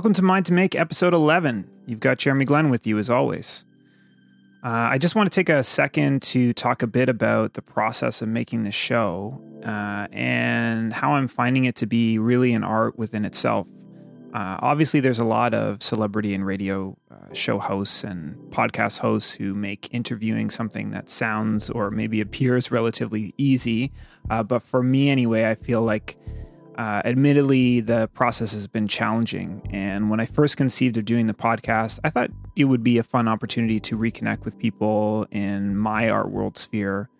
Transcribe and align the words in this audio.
Welcome 0.00 0.14
to 0.14 0.22
Mind 0.22 0.46
to 0.46 0.54
Make, 0.54 0.74
episode 0.74 1.12
11. 1.12 1.68
You've 1.84 2.00
got 2.00 2.16
Jeremy 2.16 2.46
Glenn 2.46 2.70
with 2.70 2.86
you 2.86 2.96
as 2.96 3.10
always. 3.10 3.66
Uh, 4.64 4.88
I 4.92 4.96
just 4.96 5.14
want 5.14 5.30
to 5.30 5.34
take 5.34 5.50
a 5.50 5.62
second 5.62 6.22
to 6.22 6.54
talk 6.54 6.82
a 6.82 6.86
bit 6.86 7.10
about 7.10 7.52
the 7.52 7.60
process 7.60 8.22
of 8.22 8.28
making 8.28 8.64
this 8.64 8.74
show 8.74 9.38
uh, 9.62 10.06
and 10.10 10.90
how 10.90 11.16
I'm 11.16 11.28
finding 11.28 11.64
it 11.64 11.76
to 11.76 11.86
be 11.86 12.18
really 12.18 12.54
an 12.54 12.64
art 12.64 12.98
within 12.98 13.26
itself. 13.26 13.68
Uh, 14.32 14.56
obviously, 14.60 15.00
there's 15.00 15.18
a 15.18 15.24
lot 15.24 15.52
of 15.52 15.82
celebrity 15.82 16.32
and 16.32 16.46
radio 16.46 16.96
uh, 17.10 17.34
show 17.34 17.58
hosts 17.58 18.02
and 18.02 18.36
podcast 18.50 19.00
hosts 19.00 19.30
who 19.30 19.54
make 19.54 19.92
interviewing 19.92 20.48
something 20.48 20.92
that 20.92 21.10
sounds 21.10 21.68
or 21.68 21.90
maybe 21.90 22.22
appears 22.22 22.70
relatively 22.70 23.34
easy. 23.36 23.92
Uh, 24.30 24.42
but 24.42 24.62
for 24.62 24.82
me, 24.82 25.10
anyway, 25.10 25.50
I 25.50 25.56
feel 25.56 25.82
like 25.82 26.16
uh, 26.80 27.02
admittedly, 27.04 27.80
the 27.80 28.08
process 28.14 28.54
has 28.54 28.66
been 28.66 28.88
challenging. 28.88 29.60
And 29.70 30.08
when 30.08 30.18
I 30.18 30.24
first 30.24 30.56
conceived 30.56 30.96
of 30.96 31.04
doing 31.04 31.26
the 31.26 31.34
podcast, 31.34 31.98
I 32.04 32.08
thought 32.08 32.30
it 32.56 32.64
would 32.64 32.82
be 32.82 32.96
a 32.96 33.02
fun 33.02 33.28
opportunity 33.28 33.78
to 33.80 33.98
reconnect 33.98 34.46
with 34.46 34.58
people 34.58 35.26
in 35.30 35.76
my 35.76 36.08
art 36.08 36.30
world 36.30 36.56
sphere, 36.56 37.10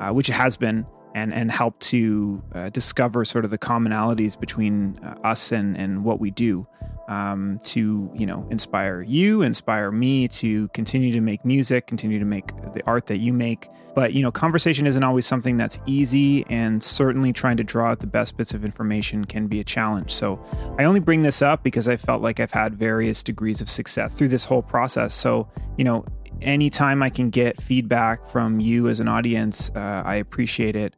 uh, 0.00 0.08
which 0.12 0.30
it 0.30 0.32
has 0.32 0.56
been, 0.56 0.86
and, 1.14 1.34
and 1.34 1.52
help 1.52 1.78
to 1.80 2.42
uh, 2.54 2.70
discover 2.70 3.26
sort 3.26 3.44
of 3.44 3.50
the 3.50 3.58
commonalities 3.58 4.40
between 4.40 4.98
uh, 5.04 5.16
us 5.22 5.52
and, 5.52 5.76
and 5.76 6.02
what 6.02 6.18
we 6.18 6.30
do 6.30 6.66
um, 7.10 7.58
to 7.64 8.10
you 8.14 8.24
know 8.24 8.46
inspire 8.50 9.02
you, 9.02 9.42
inspire 9.42 9.90
me 9.90 10.28
to 10.28 10.68
continue 10.68 11.12
to 11.12 11.20
make 11.20 11.44
music, 11.44 11.86
continue 11.86 12.18
to 12.20 12.24
make 12.24 12.54
the 12.72 12.82
art 12.86 13.06
that 13.06 13.18
you 13.18 13.32
make. 13.32 13.68
But 13.94 14.14
you 14.14 14.22
know, 14.22 14.30
conversation 14.30 14.86
isn't 14.86 15.02
always 15.02 15.26
something 15.26 15.56
that's 15.56 15.80
easy, 15.84 16.46
and 16.48 16.82
certainly 16.82 17.32
trying 17.32 17.56
to 17.56 17.64
draw 17.64 17.90
out 17.90 17.98
the 17.98 18.06
best 18.06 18.36
bits 18.36 18.54
of 18.54 18.64
information 18.64 19.24
can 19.24 19.48
be 19.48 19.58
a 19.58 19.64
challenge. 19.64 20.12
So 20.12 20.40
I 20.78 20.84
only 20.84 21.00
bring 21.00 21.22
this 21.22 21.42
up 21.42 21.64
because 21.64 21.88
I 21.88 21.96
felt 21.96 22.22
like 22.22 22.38
I've 22.38 22.52
had 22.52 22.76
various 22.76 23.24
degrees 23.24 23.60
of 23.60 23.68
success 23.68 24.14
through 24.14 24.28
this 24.28 24.44
whole 24.44 24.62
process. 24.62 25.12
So 25.12 25.48
you 25.76 25.82
know, 25.82 26.04
anytime 26.40 27.02
I 27.02 27.10
can 27.10 27.30
get 27.30 27.60
feedback 27.60 28.28
from 28.28 28.60
you 28.60 28.88
as 28.88 29.00
an 29.00 29.08
audience, 29.08 29.68
uh, 29.74 30.02
I 30.06 30.14
appreciate 30.14 30.76
it. 30.76 30.94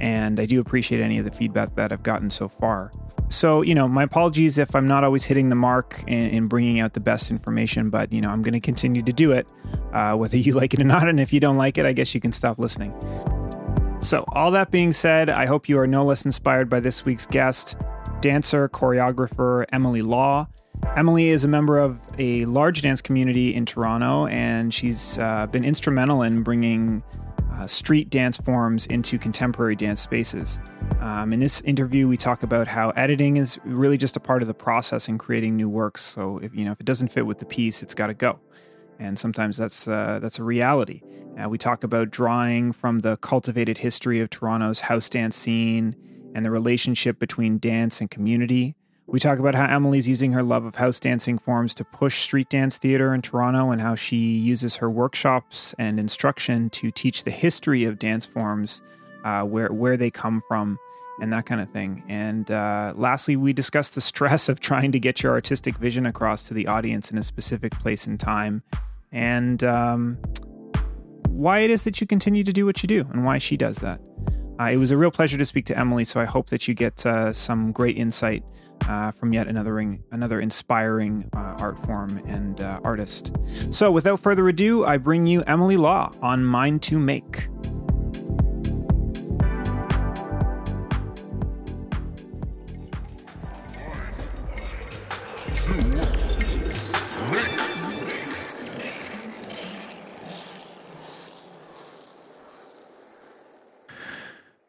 And 0.00 0.40
I 0.40 0.46
do 0.46 0.60
appreciate 0.60 1.00
any 1.00 1.18
of 1.18 1.24
the 1.24 1.30
feedback 1.30 1.74
that 1.76 1.92
I've 1.92 2.02
gotten 2.02 2.30
so 2.30 2.48
far. 2.48 2.90
So, 3.30 3.62
you 3.62 3.74
know, 3.74 3.88
my 3.88 4.02
apologies 4.02 4.58
if 4.58 4.74
I'm 4.74 4.86
not 4.86 5.02
always 5.02 5.24
hitting 5.24 5.48
the 5.48 5.54
mark 5.54 6.04
in, 6.06 6.30
in 6.30 6.46
bringing 6.46 6.80
out 6.80 6.92
the 6.92 7.00
best 7.00 7.30
information, 7.30 7.90
but, 7.90 8.12
you 8.12 8.20
know, 8.20 8.30
I'm 8.30 8.42
going 8.42 8.52
to 8.52 8.60
continue 8.60 9.02
to 9.02 9.12
do 9.12 9.32
it, 9.32 9.48
uh, 9.92 10.14
whether 10.14 10.36
you 10.36 10.52
like 10.54 10.74
it 10.74 10.80
or 10.80 10.84
not. 10.84 11.08
And 11.08 11.18
if 11.18 11.32
you 11.32 11.40
don't 11.40 11.56
like 11.56 11.78
it, 11.78 11.86
I 11.86 11.92
guess 11.92 12.14
you 12.14 12.20
can 12.20 12.32
stop 12.32 12.58
listening. 12.58 12.94
So, 14.00 14.24
all 14.28 14.50
that 14.50 14.70
being 14.70 14.92
said, 14.92 15.30
I 15.30 15.46
hope 15.46 15.68
you 15.68 15.78
are 15.78 15.86
no 15.86 16.04
less 16.04 16.24
inspired 16.24 16.68
by 16.68 16.80
this 16.80 17.04
week's 17.04 17.24
guest, 17.24 17.76
dancer, 18.20 18.68
choreographer 18.68 19.64
Emily 19.72 20.02
Law. 20.02 20.46
Emily 20.96 21.28
is 21.28 21.44
a 21.44 21.48
member 21.48 21.78
of 21.78 21.98
a 22.18 22.44
large 22.44 22.82
dance 22.82 23.00
community 23.00 23.54
in 23.54 23.64
Toronto, 23.64 24.26
and 24.26 24.74
she's 24.74 25.18
uh, 25.18 25.46
been 25.46 25.64
instrumental 25.64 26.22
in 26.22 26.42
bringing 26.42 27.02
uh, 27.54 27.66
street 27.66 28.10
dance 28.10 28.36
forms 28.36 28.86
into 28.86 29.18
contemporary 29.18 29.76
dance 29.76 30.00
spaces. 30.00 30.58
Um, 31.00 31.32
in 31.32 31.40
this 31.40 31.60
interview, 31.62 32.08
we 32.08 32.16
talk 32.16 32.42
about 32.42 32.68
how 32.68 32.90
editing 32.90 33.36
is 33.36 33.58
really 33.64 33.96
just 33.96 34.16
a 34.16 34.20
part 34.20 34.42
of 34.42 34.48
the 34.48 34.54
process 34.54 35.08
in 35.08 35.18
creating 35.18 35.56
new 35.56 35.68
works. 35.68 36.02
So 36.02 36.38
if 36.38 36.54
you 36.54 36.64
know 36.64 36.72
if 36.72 36.80
it 36.80 36.86
doesn't 36.86 37.08
fit 37.08 37.26
with 37.26 37.38
the 37.38 37.46
piece, 37.46 37.82
it's 37.82 37.94
got 37.94 38.08
to 38.08 38.14
go, 38.14 38.40
and 38.98 39.18
sometimes 39.18 39.56
that's 39.56 39.86
uh, 39.86 40.18
that's 40.20 40.38
a 40.38 40.44
reality. 40.44 41.02
Uh, 41.38 41.48
we 41.48 41.58
talk 41.58 41.82
about 41.82 42.10
drawing 42.10 42.72
from 42.72 43.00
the 43.00 43.16
cultivated 43.16 43.78
history 43.78 44.20
of 44.20 44.30
Toronto's 44.30 44.80
house 44.80 45.08
dance 45.08 45.36
scene 45.36 45.96
and 46.34 46.44
the 46.44 46.50
relationship 46.50 47.18
between 47.18 47.58
dance 47.58 48.00
and 48.00 48.10
community. 48.10 48.76
We 49.06 49.20
talk 49.20 49.38
about 49.38 49.54
how 49.54 49.66
Emily's 49.66 50.08
using 50.08 50.32
her 50.32 50.42
love 50.42 50.64
of 50.64 50.76
house 50.76 50.98
dancing 50.98 51.38
forms 51.38 51.74
to 51.74 51.84
push 51.84 52.22
street 52.22 52.48
dance 52.48 52.78
theater 52.78 53.12
in 53.12 53.20
Toronto 53.20 53.70
and 53.70 53.80
how 53.80 53.94
she 53.94 54.16
uses 54.16 54.76
her 54.76 54.88
workshops 54.88 55.74
and 55.78 56.00
instruction 56.00 56.70
to 56.70 56.90
teach 56.90 57.24
the 57.24 57.30
history 57.30 57.84
of 57.84 57.98
dance 57.98 58.24
forms, 58.24 58.80
uh, 59.24 59.42
where, 59.42 59.70
where 59.70 59.98
they 59.98 60.10
come 60.10 60.42
from, 60.48 60.78
and 61.20 61.30
that 61.34 61.44
kind 61.44 61.60
of 61.60 61.70
thing. 61.70 62.02
And 62.08 62.50
uh, 62.50 62.94
lastly, 62.96 63.36
we 63.36 63.52
discuss 63.52 63.90
the 63.90 64.00
stress 64.00 64.48
of 64.48 64.60
trying 64.60 64.90
to 64.92 64.98
get 64.98 65.22
your 65.22 65.32
artistic 65.32 65.76
vision 65.76 66.06
across 66.06 66.44
to 66.44 66.54
the 66.54 66.66
audience 66.66 67.10
in 67.10 67.18
a 67.18 67.22
specific 67.22 67.72
place 67.72 68.06
and 68.06 68.18
time, 68.18 68.62
and 69.12 69.62
um, 69.62 70.16
why 71.28 71.58
it 71.58 71.70
is 71.70 71.82
that 71.82 72.00
you 72.00 72.06
continue 72.06 72.42
to 72.42 72.54
do 72.54 72.64
what 72.64 72.82
you 72.82 72.86
do 72.86 73.06
and 73.12 73.26
why 73.26 73.36
she 73.36 73.58
does 73.58 73.76
that. 73.78 74.00
Uh, 74.58 74.64
it 74.64 74.76
was 74.76 74.90
a 74.90 74.96
real 74.96 75.10
pleasure 75.10 75.36
to 75.36 75.44
speak 75.44 75.66
to 75.66 75.78
Emily, 75.78 76.04
so 76.04 76.20
I 76.20 76.24
hope 76.24 76.48
that 76.48 76.66
you 76.66 76.74
get 76.74 77.04
uh, 77.04 77.34
some 77.34 77.70
great 77.70 77.98
insight 77.98 78.44
uh, 78.88 79.10
from 79.12 79.32
yet 79.32 79.48
another 79.48 79.78
another 80.10 80.40
inspiring 80.40 81.28
uh, 81.34 81.56
art 81.58 81.78
form 81.84 82.20
and 82.26 82.60
uh, 82.60 82.80
artist. 82.84 83.32
So, 83.70 83.90
without 83.90 84.20
further 84.20 84.48
ado, 84.48 84.84
I 84.84 84.98
bring 84.98 85.26
you 85.26 85.42
Emily 85.42 85.76
Law 85.76 86.12
on 86.22 86.44
Mind 86.44 86.82
to 86.84 86.98
Make. 86.98 87.48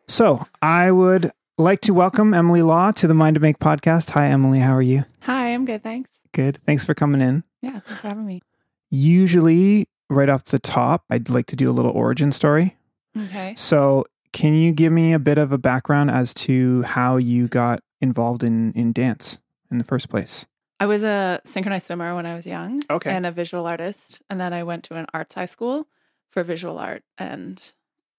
So, 0.08 0.48
I 0.62 0.92
would 0.92 1.32
like 1.58 1.80
to 1.82 1.94
welcome 1.94 2.34
Emily 2.34 2.62
Law 2.62 2.92
to 2.92 3.08
the 3.08 3.14
Mind 3.14 3.36
to 3.36 3.40
Make 3.40 3.60
podcast. 3.60 4.10
Hi, 4.10 4.28
Emily. 4.28 4.60
How 4.60 4.76
are 4.76 4.82
you? 4.82 5.06
Hi, 5.22 5.54
I'm 5.54 5.64
good. 5.64 5.84
Thanks. 5.84 6.10
Good. 6.34 6.60
Thanks 6.66 6.84
for 6.84 6.94
coming 6.94 7.22
in. 7.22 7.44
Yeah, 7.62 7.80
thanks 7.88 8.02
for 8.02 8.10
having 8.10 8.26
me. 8.26 8.42
Usually, 8.90 9.88
right 10.10 10.28
off 10.28 10.44
the 10.46 10.60
top, 10.60 11.06
I'd 11.10 11.30
like 11.30 11.46
to 11.48 11.56
do 11.56 11.70
a 11.70 11.74
little 11.74 11.92
origin 11.92 12.34
story. 12.34 12.76
Okay. 13.18 13.56
So, 13.56 14.06
can 14.34 14.54
you 14.54 14.74
give 14.74 14.92
me 14.92 15.14
a 15.14 15.20
bit 15.20 15.38
of 15.38 15.54
a 15.54 15.58
background 15.58 16.12
as 16.12 16.34
to 16.34 16.82
how 16.84 17.16
you 17.16 17.48
got 17.48 17.82
involved 18.02 18.44
in, 18.44 18.74
in 18.74 18.92
dance 18.92 19.40
in 19.72 19.78
the 19.78 19.86
first 19.86 20.10
place? 20.10 20.46
I 20.82 20.88
was 20.88 21.06
a 21.06 21.40
synchronized 21.46 21.86
swimmer 21.86 22.14
when 22.16 22.26
I 22.26 22.36
was 22.36 22.46
young. 22.46 22.84
Okay. 22.90 23.12
And 23.12 23.26
a 23.26 23.32
visual 23.32 23.66
artist. 23.66 24.22
And 24.30 24.42
then 24.42 24.52
I 24.52 24.64
went 24.64 24.84
to 24.86 24.96
an 24.96 25.06
arts 25.14 25.36
high 25.36 25.46
school 25.46 25.88
for 26.32 26.44
visual 26.44 26.78
art. 26.78 27.04
And 27.18 27.64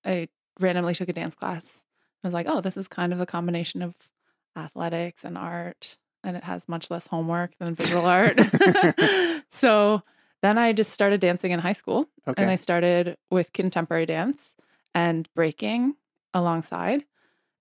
I 0.07 0.29
randomly 0.59 0.95
took 0.95 1.11
a 1.11 1.13
dance 1.13 1.35
class 1.35 1.83
was 2.27 2.35
like, 2.35 2.47
oh, 2.49 2.61
this 2.61 2.77
is 2.77 2.89
kind 2.89 3.13
of 3.13 3.21
a 3.21 3.27
combination 3.27 3.83
of 3.83 3.95
athletics 4.57 5.25
and 5.25 5.37
art, 5.37 5.97
and 6.25 6.37
it 6.37 6.45
has 6.45 6.69
much 6.69 6.91
less 6.91 7.07
homework 7.07 7.53
than 7.59 7.75
visual 7.75 8.05
art. 8.05 8.39
so 9.51 10.03
then 10.43 10.59
I 10.59 10.73
just 10.73 10.93
started 10.93 11.21
dancing 11.21 11.53
in 11.53 11.61
high 11.61 11.73
school, 11.73 12.09
okay. 12.29 12.43
and 12.43 12.51
I 12.51 12.57
started 12.57 13.17
with 13.31 13.53
contemporary 13.53 14.07
dance 14.07 14.55
and 14.95 15.29
breaking 15.35 15.95
alongside. 16.35 17.05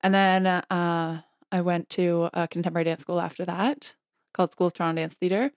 And 0.01 0.13
then 0.13 0.45
uh, 0.45 1.21
I 1.51 1.61
went 1.61 1.89
to 1.91 2.29
a 2.33 2.47
contemporary 2.47 2.85
dance 2.85 3.01
school 3.01 3.19
after 3.19 3.45
that 3.45 3.95
called 4.33 4.51
School 4.51 4.67
of 4.67 4.73
Toronto 4.73 5.01
Dance 5.01 5.13
Theatre. 5.13 5.51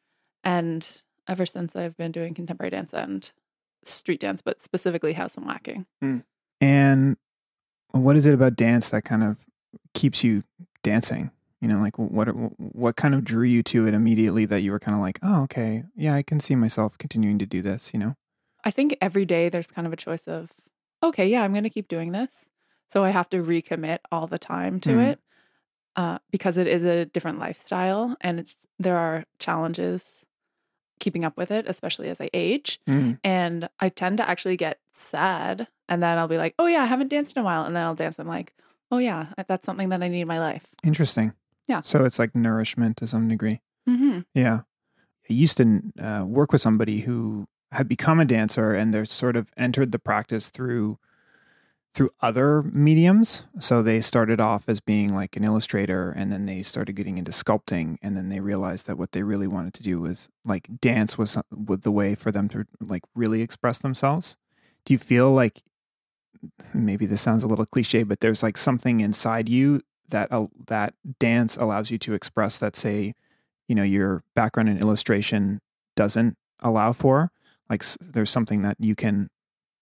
And 0.45 0.87
ever 1.29 1.45
since 1.45 1.77
I've 1.77 1.97
been 1.97 2.13
doing 2.13 2.35
contemporary 2.35 2.71
dance 2.71 2.93
and 2.93 3.31
street 3.85 4.21
dance, 4.21 4.41
but 4.43 4.63
specifically 4.63 5.13
house 5.13 5.37
and 5.37 5.47
whacking. 5.47 5.87
Mm. 6.03 6.23
And 6.61 7.17
what 7.93 8.17
is 8.17 8.27
it 8.27 8.35
about 8.35 8.57
dance 8.57 8.89
that 8.91 9.05
kind 9.05 9.23
of 9.23 9.39
keeps 9.95 10.23
you 10.23 10.45
dancing? 10.83 11.31
You 11.61 11.69
know, 11.69 11.81
like 11.81 11.99
what 11.99 12.29
what 12.29 12.97
kind 12.97 13.15
of 13.15 13.25
drew 13.25 13.45
you 13.45 13.63
to 13.65 13.87
it 13.87 13.95
immediately 13.95 14.45
that 14.45 14.61
you 14.61 14.71
were 14.71 14.79
kind 14.79 14.95
of 14.95 15.01
like, 15.01 15.19
oh, 15.23 15.43
okay, 15.43 15.85
yeah, 15.97 16.15
I 16.15 16.23
can 16.23 16.39
see 16.39 16.55
myself 16.55 16.97
continuing 16.99 17.39
to 17.39 17.47
do 17.47 17.63
this. 17.63 17.91
You 17.93 17.99
know, 17.99 18.15
I 18.65 18.71
think 18.71 18.97
every 19.01 19.25
day 19.25 19.49
there's 19.49 19.67
kind 19.67 19.87
of 19.87 19.93
a 19.93 19.97
choice 19.97 20.29
of, 20.29 20.53
okay, 21.03 21.27
yeah, 21.27 21.43
I'm 21.43 21.53
going 21.53 21.65
to 21.65 21.71
keep 21.71 21.89
doing 21.89 22.13
this, 22.13 22.31
so 22.93 23.03
I 23.03 23.11
have 23.11 23.29
to 23.31 23.43
recommit 23.43 23.99
all 24.13 24.29
the 24.29 24.39
time 24.39 24.79
to 24.81 24.91
mm. 24.91 25.07
it 25.09 25.21
uh, 25.97 26.19
because 26.31 26.59
it 26.59 26.69
is 26.69 26.85
a 26.85 27.07
different 27.07 27.41
lifestyle 27.41 28.17
and 28.21 28.39
it's 28.39 28.55
there 28.79 28.97
are 28.97 29.25
challenges 29.41 30.25
keeping 31.01 31.25
up 31.25 31.37
with 31.37 31.51
it, 31.51 31.65
especially 31.69 32.09
as 32.09 32.21
I 32.21 32.31
age, 32.33 32.81
mm. 32.89 33.19
and 33.25 33.69
I 33.81 33.89
tend 33.89 34.19
to 34.19 34.29
actually 34.29 34.57
get 34.57 34.79
sad 34.95 35.67
and 35.89 36.03
then 36.03 36.19
I'll 36.19 36.29
be 36.29 36.39
like, 36.39 36.55
oh 36.59 36.67
yeah, 36.67 36.83
I 36.83 36.87
haven't 36.87 37.09
danced 37.09 37.37
in 37.37 37.41
a 37.41 37.45
while. 37.45 37.65
And 37.65 37.75
then 37.75 37.83
I'll 37.83 37.95
dance. 37.95 38.17
I'm 38.19 38.29
like, 38.29 38.55
oh 38.91 38.99
yeah, 38.99 39.27
that's 39.47 39.67
something 39.67 39.89
that 39.91 40.03
I 40.03 40.09
need 40.09 40.23
in 40.23 40.29
my 40.29 40.39
life. 40.39 40.67
Interesting. 40.83 41.33
Yeah. 41.67 41.83
So 41.83 42.05
it's 42.05 42.19
like 42.19 42.35
nourishment 42.35 42.97
to 42.99 43.07
some 43.07 43.29
degree. 43.29 43.61
Mm-hmm. 43.89 44.21
Yeah. 44.35 44.61
I 45.29 45.33
used 45.33 45.59
to 45.59 45.83
uh, 46.01 46.25
work 46.27 46.53
with 46.53 46.63
somebody 46.63 47.01
who 47.01 47.47
had 47.73 47.89
become 47.89 48.19
a 48.19 48.25
dancer 48.25 48.73
and 48.73 48.93
they're 48.93 49.05
sort 49.05 49.37
of 49.37 49.53
entered 49.57 49.93
the 49.93 49.99
practice 49.99 50.49
through 50.49 50.99
through 51.95 52.11
other 52.21 52.63
mediums. 52.63 53.45
So 53.59 53.83
they 53.83 54.01
started 54.01 54.41
off 54.41 54.69
as 54.69 54.79
being 54.79 55.15
like 55.15 55.37
an 55.37 55.45
illustrator 55.45 56.11
and 56.11 56.31
then 56.31 56.47
they 56.47 56.63
started 56.63 56.93
getting 56.93 57.19
into 57.19 57.33
sculpting 57.33 57.97
and 58.03 58.17
then 58.17 58.29
they 58.29 58.41
realized 58.41 58.87
that 58.87 58.99
what 58.99 59.13
they 59.13 59.23
really 59.23 59.49
wanted 59.49 59.75
to 59.75 59.83
do 59.83 60.01
was 60.01 60.29
like 60.45 60.69
dance 60.81 61.19
was 61.19 61.39
with 61.51 61.83
the 61.83 61.91
way 61.91 62.15
for 62.15 62.31
them 62.31 62.49
to 62.51 62.67
like 62.81 63.03
really 63.15 63.43
express 63.43 63.79
themselves. 63.79 64.37
Do 64.85 64.95
you 64.95 64.99
feel 64.99 65.33
like 65.33 65.63
maybe 66.75 67.07
this 67.07 67.21
sounds 67.21 67.43
a 67.43 67.47
little 67.47 67.67
cliche 67.67 68.03
but 68.03 68.21
there's 68.21 68.43
like 68.43 68.57
something 68.57 69.01
inside 69.01 69.49
you 69.49 69.81
that 70.09 70.31
uh, 70.33 70.47
that 70.67 70.95
dance 71.19 71.57
allows 71.57 71.91
you 71.91 71.99
to 71.99 72.15
express 72.15 72.59
that 72.59 72.77
say 72.77 73.15
you 73.69 73.75
know 73.75 73.83
your 73.83 74.23
background 74.35 74.69
in 74.69 74.79
illustration 74.79 75.61
doesn't 75.97 76.37
allow 76.61 76.93
for 76.93 77.31
like 77.69 77.85
there's 78.01 78.31
something 78.31 78.63
that 78.63 78.77
you 78.79 78.95
can 78.95 79.29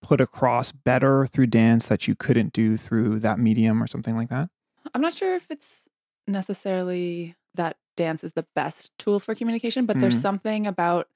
put 0.02 0.20
across 0.20 0.72
better 0.72 1.26
through 1.26 1.46
dance 1.46 1.88
that 1.88 2.06
you 2.06 2.14
couldn't 2.14 2.52
do 2.52 2.76
through 2.76 3.18
that 3.20 3.38
medium 3.38 3.82
or 3.82 3.86
something 3.86 4.16
like 4.16 4.28
that? 4.28 4.48
I'm 4.94 5.00
not 5.00 5.14
sure 5.14 5.34
if 5.34 5.46
it's 5.50 5.88
necessarily 6.26 7.34
that 7.54 7.76
dance 7.96 8.22
is 8.22 8.32
the 8.34 8.46
best 8.54 8.96
tool 8.98 9.18
for 9.18 9.34
communication, 9.34 9.86
but 9.86 9.96
mm. 9.96 10.00
there's 10.00 10.20
something 10.20 10.66
about 10.66 11.08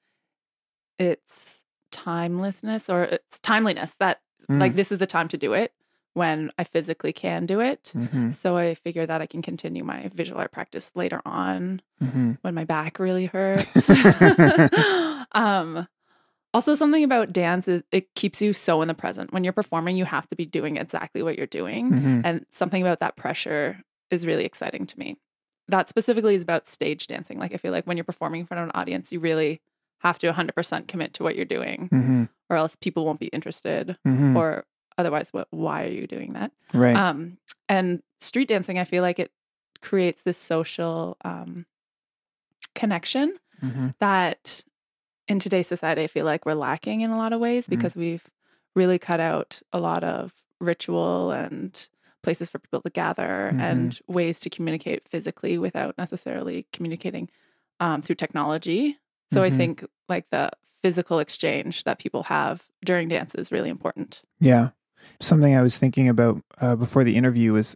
its 0.99 1.63
timelessness 1.91 2.89
or 2.89 3.03
its 3.03 3.39
timeliness 3.39 3.91
that 3.99 4.19
mm. 4.49 4.59
like 4.59 4.75
this 4.75 4.91
is 4.91 4.99
the 4.99 5.07
time 5.07 5.27
to 5.29 5.37
do 5.37 5.53
it 5.53 5.73
when 6.13 6.51
I 6.57 6.63
physically 6.65 7.13
can 7.13 7.45
do 7.45 7.61
it. 7.61 7.93
Mm-hmm. 7.95 8.31
So 8.31 8.57
I 8.57 8.75
figure 8.75 9.05
that 9.05 9.21
I 9.21 9.25
can 9.25 9.41
continue 9.41 9.83
my 9.83 10.09
visual 10.13 10.39
art 10.39 10.51
practice 10.51 10.91
later 10.93 11.21
on 11.25 11.81
mm-hmm. 12.03 12.33
when 12.41 12.53
my 12.53 12.65
back 12.65 12.99
really 12.99 13.27
hurts. 13.27 13.89
um, 15.31 15.87
also, 16.53 16.75
something 16.75 17.03
about 17.03 17.31
dance 17.31 17.67
is 17.67 17.83
it 17.91 18.13
keeps 18.15 18.41
you 18.41 18.51
so 18.51 18.81
in 18.81 18.89
the 18.89 18.93
present. 18.93 19.31
When 19.31 19.43
you're 19.43 19.53
performing, 19.53 19.95
you 19.95 20.03
have 20.03 20.27
to 20.29 20.35
be 20.35 20.45
doing 20.45 20.75
exactly 20.75 21.23
what 21.23 21.37
you're 21.37 21.47
doing. 21.47 21.91
Mm-hmm. 21.91 22.21
And 22.25 22.45
something 22.51 22.81
about 22.81 22.99
that 22.99 23.15
pressure 23.15 23.81
is 24.09 24.25
really 24.25 24.43
exciting 24.43 24.85
to 24.87 24.99
me. 24.99 25.17
That 25.69 25.87
specifically 25.87 26.35
is 26.35 26.43
about 26.43 26.67
stage 26.67 27.07
dancing. 27.07 27.39
Like, 27.39 27.53
I 27.53 27.57
feel 27.57 27.71
like 27.71 27.87
when 27.87 27.95
you're 27.95 28.03
performing 28.03 28.41
in 28.41 28.47
front 28.47 28.59
of 28.61 28.65
an 28.65 28.71
audience, 28.75 29.13
you 29.13 29.21
really 29.21 29.61
have 29.99 30.19
to 30.19 30.31
100% 30.31 30.87
commit 30.87 31.13
to 31.13 31.23
what 31.23 31.35
you're 31.35 31.45
doing, 31.45 31.87
mm-hmm. 31.91 32.23
Or 32.51 32.57
else 32.57 32.75
people 32.75 33.05
won't 33.05 33.19
be 33.19 33.27
interested. 33.27 33.97
Mm-hmm. 34.05 34.35
Or 34.35 34.65
otherwise, 34.97 35.29
what? 35.31 35.47
Why 35.51 35.85
are 35.85 35.91
you 35.91 36.05
doing 36.05 36.33
that? 36.33 36.51
Right. 36.73 36.95
Um, 36.95 37.37
and 37.69 38.03
street 38.19 38.49
dancing, 38.49 38.77
I 38.77 38.83
feel 38.83 39.01
like 39.01 39.17
it 39.17 39.31
creates 39.81 40.21
this 40.21 40.37
social 40.37 41.17
um, 41.23 41.65
connection 42.75 43.37
mm-hmm. 43.63 43.87
that 43.99 44.63
in 45.27 45.39
today's 45.39 45.67
society, 45.67 46.03
I 46.03 46.07
feel 46.07 46.25
like 46.25 46.45
we're 46.45 46.53
lacking 46.53 47.01
in 47.01 47.09
a 47.09 47.17
lot 47.17 47.31
of 47.31 47.39
ways 47.39 47.63
mm-hmm. 47.63 47.75
because 47.75 47.93
mm. 47.93 48.01
we've 48.01 48.29
really 48.75 48.99
cut 48.99 49.21
out 49.21 49.61
a 49.71 49.79
lot 49.79 50.03
of 50.03 50.33
ritual 50.59 51.31
and 51.31 51.87
places 52.21 52.49
for 52.49 52.59
people 52.59 52.81
to 52.81 52.89
gather 52.89 53.49
mm-hmm. 53.51 53.61
and 53.61 53.99
ways 54.07 54.39
to 54.41 54.49
communicate 54.49 55.07
physically 55.07 55.57
without 55.57 55.97
necessarily 55.97 56.67
communicating 56.73 57.29
um, 57.79 58.01
through 58.01 58.15
technology. 58.15 58.97
So 59.31 59.41
mm-hmm. 59.41 59.53
I 59.53 59.57
think 59.57 59.85
like 60.09 60.25
the 60.31 60.51
physical 60.81 61.19
exchange 61.19 61.83
that 61.83 61.99
people 61.99 62.23
have 62.23 62.63
during 62.83 63.07
dance 63.07 63.35
is 63.35 63.51
really 63.51 63.69
important. 63.69 64.21
Yeah. 64.39 64.69
Something 65.19 65.55
I 65.55 65.61
was 65.61 65.77
thinking 65.77 66.09
about 66.09 66.41
uh, 66.59 66.75
before 66.75 67.03
the 67.03 67.15
interview 67.15 67.53
was 67.53 67.75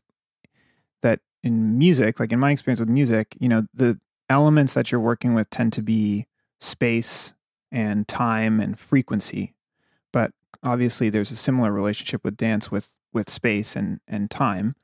that 1.01 1.19
in 1.43 1.77
music, 1.77 2.19
like 2.19 2.31
in 2.31 2.39
my 2.39 2.51
experience 2.51 2.79
with 2.79 2.89
music, 2.89 3.35
you 3.39 3.49
know, 3.49 3.65
the 3.73 3.99
elements 4.29 4.73
that 4.73 4.91
you're 4.91 5.01
working 5.01 5.33
with 5.33 5.49
tend 5.49 5.73
to 5.73 5.81
be 5.81 6.25
space 6.59 7.33
and 7.71 8.07
time 8.07 8.59
and 8.59 8.79
frequency. 8.79 9.53
But 10.11 10.31
obviously, 10.63 11.09
there's 11.09 11.31
a 11.31 11.35
similar 11.35 11.71
relationship 11.71 12.23
with 12.23 12.37
dance 12.37 12.71
with 12.71 12.95
with 13.13 13.29
space 13.29 13.75
and 13.75 13.99
and 14.07 14.31
time. 14.31 14.75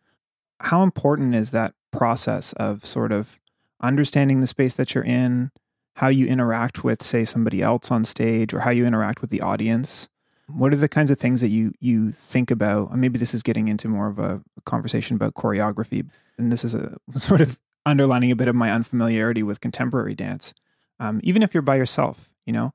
How 0.59 0.83
important 0.83 1.33
is 1.33 1.49
that 1.51 1.73
process 1.91 2.53
of 2.53 2.85
sort 2.85 3.11
of 3.11 3.39
understanding 3.81 4.41
the 4.41 4.47
space 4.47 4.73
that 4.75 4.93
you're 4.93 5.03
in, 5.03 5.51
how 5.95 6.07
you 6.07 6.25
interact 6.27 6.83
with, 6.83 7.03
say, 7.03 7.25
somebody 7.25 7.61
else 7.61 7.91
on 7.91 8.05
stage, 8.05 8.53
or 8.53 8.61
how 8.61 8.71
you 8.71 8.85
interact 8.85 9.21
with 9.21 9.29
the 9.29 9.41
audience? 9.41 10.07
What 10.47 10.73
are 10.73 10.77
the 10.77 10.89
kinds 10.89 11.11
of 11.11 11.19
things 11.19 11.41
that 11.41 11.49
you 11.49 11.73
you 11.79 12.11
think 12.11 12.51
about? 12.51 12.93
maybe 12.97 13.17
this 13.17 13.33
is 13.33 13.43
getting 13.43 13.67
into 13.67 13.87
more 13.87 14.07
of 14.07 14.19
a 14.19 14.41
conversation 14.65 15.15
about 15.15 15.33
choreography, 15.33 16.05
and 16.37 16.51
this 16.51 16.63
is 16.63 16.75
a 16.75 16.97
sort 17.15 17.41
of 17.41 17.59
underlining 17.85 18.31
a 18.31 18.35
bit 18.35 18.47
of 18.47 18.55
my 18.55 18.71
unfamiliarity 18.71 19.43
with 19.43 19.61
contemporary 19.61 20.15
dance. 20.15 20.53
Um, 20.99 21.19
even 21.23 21.41
if 21.41 21.53
you're 21.53 21.63
by 21.63 21.77
yourself, 21.77 22.29
you 22.45 22.53
know, 22.53 22.73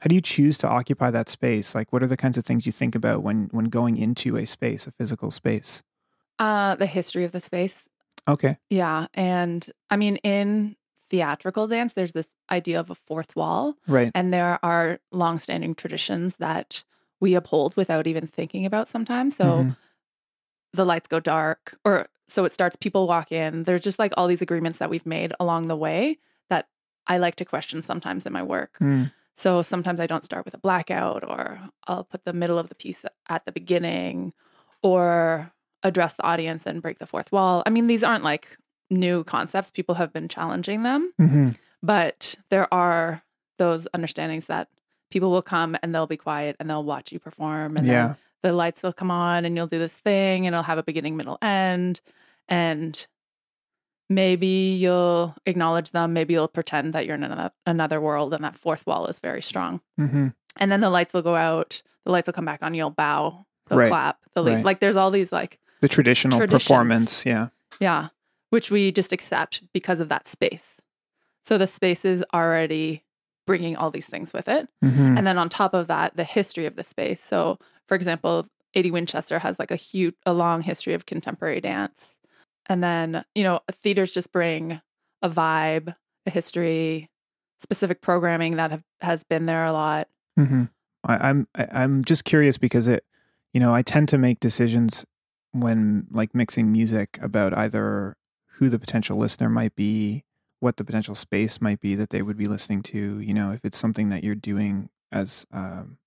how 0.00 0.06
do 0.06 0.14
you 0.14 0.20
choose 0.20 0.58
to 0.58 0.68
occupy 0.68 1.10
that 1.10 1.28
space? 1.28 1.74
Like, 1.74 1.92
what 1.92 2.02
are 2.02 2.06
the 2.06 2.16
kinds 2.16 2.38
of 2.38 2.44
things 2.44 2.66
you 2.66 2.72
think 2.72 2.94
about 2.94 3.22
when 3.22 3.48
when 3.52 3.66
going 3.66 3.96
into 3.96 4.36
a 4.36 4.46
space, 4.46 4.86
a 4.86 4.92
physical 4.92 5.30
space? 5.30 5.82
Uh, 6.38 6.76
the 6.76 6.86
history 6.86 7.24
of 7.24 7.32
the 7.32 7.40
space. 7.40 7.84
Okay. 8.28 8.58
Yeah, 8.70 9.06
and 9.14 9.66
I 9.90 9.96
mean, 9.96 10.16
in 10.16 10.76
theatrical 11.10 11.66
dance, 11.66 11.92
there's 11.94 12.12
this 12.12 12.28
idea 12.50 12.78
of 12.78 12.90
a 12.90 12.94
fourth 12.94 13.34
wall, 13.36 13.76
right? 13.86 14.12
And 14.14 14.32
there 14.32 14.58
are 14.62 14.98
long-standing 15.12 15.74
traditions 15.74 16.34
that 16.38 16.84
we 17.20 17.34
uphold 17.34 17.76
without 17.76 18.06
even 18.06 18.26
thinking 18.26 18.64
about 18.66 18.88
sometimes. 18.88 19.36
So 19.36 19.44
mm-hmm. 19.44 19.70
the 20.72 20.84
lights 20.84 21.08
go 21.08 21.20
dark, 21.20 21.76
or 21.84 22.08
so 22.28 22.44
it 22.44 22.52
starts. 22.52 22.76
People 22.76 23.08
walk 23.08 23.32
in. 23.32 23.64
There's 23.64 23.80
just 23.80 23.98
like 23.98 24.12
all 24.16 24.26
these 24.26 24.42
agreements 24.42 24.78
that 24.78 24.90
we've 24.90 25.06
made 25.06 25.32
along 25.40 25.68
the 25.68 25.76
way 25.76 26.18
that 26.50 26.68
I 27.06 27.18
like 27.18 27.36
to 27.36 27.44
question 27.44 27.82
sometimes 27.82 28.26
in 28.26 28.32
my 28.32 28.42
work. 28.42 28.76
Mm. 28.80 29.10
So 29.36 29.62
sometimes 29.62 30.00
I 30.00 30.06
don't 30.06 30.24
start 30.24 30.44
with 30.44 30.54
a 30.54 30.58
blackout, 30.58 31.24
or 31.24 31.60
I'll 31.86 32.04
put 32.04 32.24
the 32.24 32.32
middle 32.32 32.58
of 32.58 32.68
the 32.68 32.74
piece 32.74 33.04
at 33.28 33.44
the 33.44 33.52
beginning, 33.52 34.32
or 34.82 35.50
address 35.82 36.14
the 36.14 36.24
audience 36.24 36.66
and 36.66 36.82
break 36.82 36.98
the 36.98 37.06
fourth 37.06 37.30
wall. 37.32 37.62
I 37.64 37.70
mean, 37.70 37.86
these 37.86 38.02
aren't 38.02 38.24
like 38.24 38.58
new 38.90 39.24
concepts, 39.24 39.70
people 39.70 39.94
have 39.94 40.12
been 40.12 40.28
challenging 40.28 40.82
them, 40.82 41.12
mm-hmm. 41.20 41.50
but 41.82 42.34
there 42.50 42.72
are 42.72 43.22
those 43.58 43.86
understandings 43.94 44.46
that 44.46 44.68
people 45.10 45.30
will 45.30 45.42
come 45.42 45.76
and 45.82 45.94
they'll 45.94 46.06
be 46.06 46.16
quiet 46.16 46.56
and 46.60 46.68
they'll 46.68 46.84
watch 46.84 47.12
you 47.12 47.18
perform, 47.18 47.76
and 47.76 47.86
yeah. 47.86 48.06
then 48.08 48.16
the 48.42 48.52
lights 48.52 48.82
will 48.82 48.92
come 48.92 49.10
on 49.10 49.44
and 49.44 49.56
you'll 49.56 49.66
do 49.66 49.78
this 49.78 49.92
thing, 49.92 50.46
and 50.46 50.54
it'll 50.54 50.62
have 50.62 50.78
a 50.78 50.82
beginning, 50.82 51.16
middle, 51.16 51.38
end. 51.42 52.00
And 52.48 53.06
maybe 54.08 54.76
you'll 54.80 55.34
acknowledge 55.46 55.90
them 55.90 56.12
maybe 56.12 56.34
you'll 56.34 56.48
pretend 56.48 56.94
that 56.94 57.06
you're 57.06 57.14
in 57.14 57.22
another, 57.22 57.52
another 57.66 58.00
world 58.00 58.32
and 58.32 58.42
that 58.44 58.56
fourth 58.56 58.86
wall 58.86 59.06
is 59.06 59.18
very 59.18 59.42
strong 59.42 59.80
mm-hmm. 60.00 60.28
and 60.56 60.72
then 60.72 60.80
the 60.80 60.90
lights 60.90 61.12
will 61.12 61.22
go 61.22 61.34
out 61.36 61.82
the 62.04 62.10
lights 62.10 62.26
will 62.26 62.32
come 62.32 62.44
back 62.44 62.62
on 62.62 62.74
you'll 62.74 62.90
bow 62.90 63.44
they'll 63.68 63.78
right. 63.78 63.88
clap 63.88 64.18
they'll 64.34 64.44
right. 64.44 64.64
like 64.64 64.78
there's 64.78 64.96
all 64.96 65.10
these 65.10 65.30
like 65.30 65.58
the 65.80 65.88
traditional 65.88 66.46
performance 66.46 67.26
yeah 67.26 67.48
yeah 67.80 68.08
which 68.50 68.70
we 68.70 68.92
just 68.92 69.12
accept 69.12 69.62
because 69.72 70.00
of 70.00 70.08
that 70.08 70.28
space 70.28 70.76
so 71.44 71.58
the 71.58 71.66
space 71.66 72.04
is 72.04 72.24
already 72.34 73.02
bringing 73.46 73.76
all 73.76 73.90
these 73.90 74.06
things 74.06 74.32
with 74.32 74.48
it 74.48 74.68
mm-hmm. 74.84 75.16
and 75.16 75.26
then 75.26 75.38
on 75.38 75.48
top 75.48 75.74
of 75.74 75.86
that 75.86 76.16
the 76.16 76.24
history 76.24 76.66
of 76.66 76.76
the 76.76 76.84
space 76.84 77.22
so 77.22 77.58
for 77.86 77.94
example 77.94 78.46
80 78.74 78.90
Winchester 78.90 79.38
has 79.38 79.58
like 79.58 79.70
a 79.70 79.76
huge 79.76 80.14
a 80.26 80.34
long 80.34 80.62
history 80.62 80.92
of 80.92 81.06
contemporary 81.06 81.60
dance 81.60 82.10
and 82.68 82.82
then, 82.82 83.24
you 83.34 83.42
know, 83.42 83.60
theaters 83.82 84.12
just 84.12 84.30
bring 84.30 84.80
a 85.22 85.30
vibe, 85.30 85.94
a 86.26 86.30
history, 86.30 87.10
specific 87.60 88.02
programming 88.02 88.56
that 88.56 88.70
have, 88.70 88.82
has 89.00 89.24
been 89.24 89.46
there 89.46 89.64
a 89.64 89.72
lot. 89.72 90.08
Mm-hmm. 90.38 90.64
I, 91.04 91.28
I'm 91.28 91.48
I'm 91.56 92.04
just 92.04 92.24
curious 92.24 92.58
because 92.58 92.86
it, 92.86 93.04
you 93.52 93.60
know, 93.60 93.74
I 93.74 93.82
tend 93.82 94.08
to 94.10 94.18
make 94.18 94.40
decisions 94.40 95.06
when 95.52 96.06
like 96.10 96.34
mixing 96.34 96.70
music 96.70 97.18
about 97.22 97.56
either 97.56 98.16
who 98.58 98.68
the 98.68 98.78
potential 98.78 99.16
listener 99.16 99.48
might 99.48 99.74
be, 99.76 100.24
what 100.60 100.76
the 100.76 100.84
potential 100.84 101.14
space 101.14 101.60
might 101.60 101.80
be 101.80 101.94
that 101.94 102.10
they 102.10 102.22
would 102.22 102.36
be 102.36 102.46
listening 102.46 102.82
to. 102.82 103.20
You 103.20 103.32
know, 103.32 103.52
if 103.52 103.64
it's 103.64 103.78
something 103.78 104.08
that 104.08 104.24
you're 104.24 104.34
doing 104.34 104.90
as 105.12 105.46
um, 105.52 105.98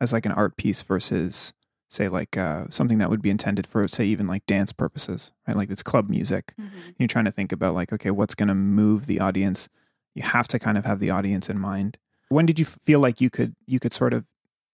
as 0.00 0.12
like 0.12 0.26
an 0.26 0.32
art 0.32 0.56
piece 0.56 0.82
versus 0.82 1.52
say 1.88 2.08
like 2.08 2.36
uh, 2.36 2.66
something 2.70 2.98
that 2.98 3.10
would 3.10 3.22
be 3.22 3.30
intended 3.30 3.66
for 3.66 3.86
say 3.88 4.04
even 4.04 4.26
like 4.26 4.46
dance 4.46 4.72
purposes 4.72 5.32
right? 5.46 5.56
Like 5.56 5.70
it's 5.70 5.82
club 5.82 6.08
music. 6.08 6.54
Mm-hmm. 6.60 6.90
you're 6.98 7.08
trying 7.08 7.24
to 7.24 7.32
think 7.32 7.52
about 7.52 7.74
like 7.74 7.92
okay 7.92 8.10
what's 8.10 8.34
going 8.34 8.48
to 8.48 8.54
move 8.54 9.06
the 9.06 9.20
audience? 9.20 9.68
You 10.14 10.22
have 10.22 10.48
to 10.48 10.58
kind 10.58 10.76
of 10.76 10.84
have 10.84 10.98
the 10.98 11.10
audience 11.10 11.48
in 11.48 11.58
mind. 11.58 11.98
When 12.28 12.46
did 12.46 12.58
you 12.58 12.64
feel 12.64 13.00
like 13.00 13.20
you 13.20 13.30
could 13.30 13.54
you 13.66 13.78
could 13.78 13.94
sort 13.94 14.12
of 14.12 14.24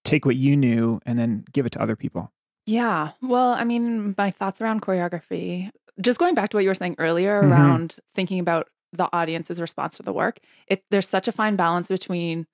take 0.03 0.25
what 0.25 0.37
you 0.37 0.57
knew 0.57 1.01
and 1.05 1.19
then 1.19 1.45
give 1.53 1.67
it 1.67 1.73
to 1.73 1.83
other 1.83 1.97
people? 1.97 2.33
Yeah. 2.65 3.11
Well 3.21 3.51
i 3.51 3.65
mean 3.65 4.15
my 4.17 4.31
thoughts 4.31 4.63
around 4.63 4.81
choreography 4.81 5.71
just 6.01 6.19
going 6.19 6.35
back 6.35 6.51
to 6.51 6.57
what 6.57 6.63
you 6.63 6.71
were 6.71 6.75
saying 6.75 6.97
earlier 6.99 7.41
mm-hmm. 7.41 7.53
around 7.53 7.97
thinking 8.15 8.39
about 8.39 8.69
the 8.93 9.09
audience's 9.13 9.61
response 9.61 9.97
to 9.97 10.03
the 10.03 10.13
work 10.13 10.39
it 10.69 10.85
there's 10.91 11.09
such 11.09 11.29
a 11.29 11.33
fine 11.33 11.57
balance 11.57 11.89
between 11.89 12.47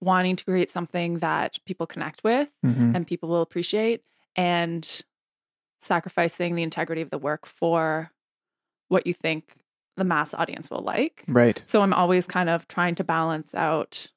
wanting 0.00 0.36
to 0.36 0.44
create 0.44 0.70
something 0.70 1.18
that 1.20 1.58
people 1.64 1.86
connect 1.86 2.22
with 2.24 2.48
mm-hmm. 2.64 2.94
and 2.94 3.06
people 3.06 3.28
will 3.28 3.40
appreciate 3.40 4.02
and 4.36 5.02
sacrificing 5.80 6.54
the 6.54 6.62
integrity 6.62 7.02
of 7.02 7.10
the 7.10 7.18
work 7.18 7.46
for 7.46 8.10
what 8.88 9.06
you 9.06 9.14
think 9.14 9.54
the 9.96 10.04
mass 10.04 10.32
audience 10.34 10.70
will 10.70 10.82
like. 10.82 11.22
Right. 11.28 11.62
So 11.66 11.82
I'm 11.82 11.92
always 11.92 12.26
kind 12.26 12.48
of 12.48 12.66
trying 12.68 12.94
to 12.96 13.04
balance 13.04 13.54
out 13.54 14.08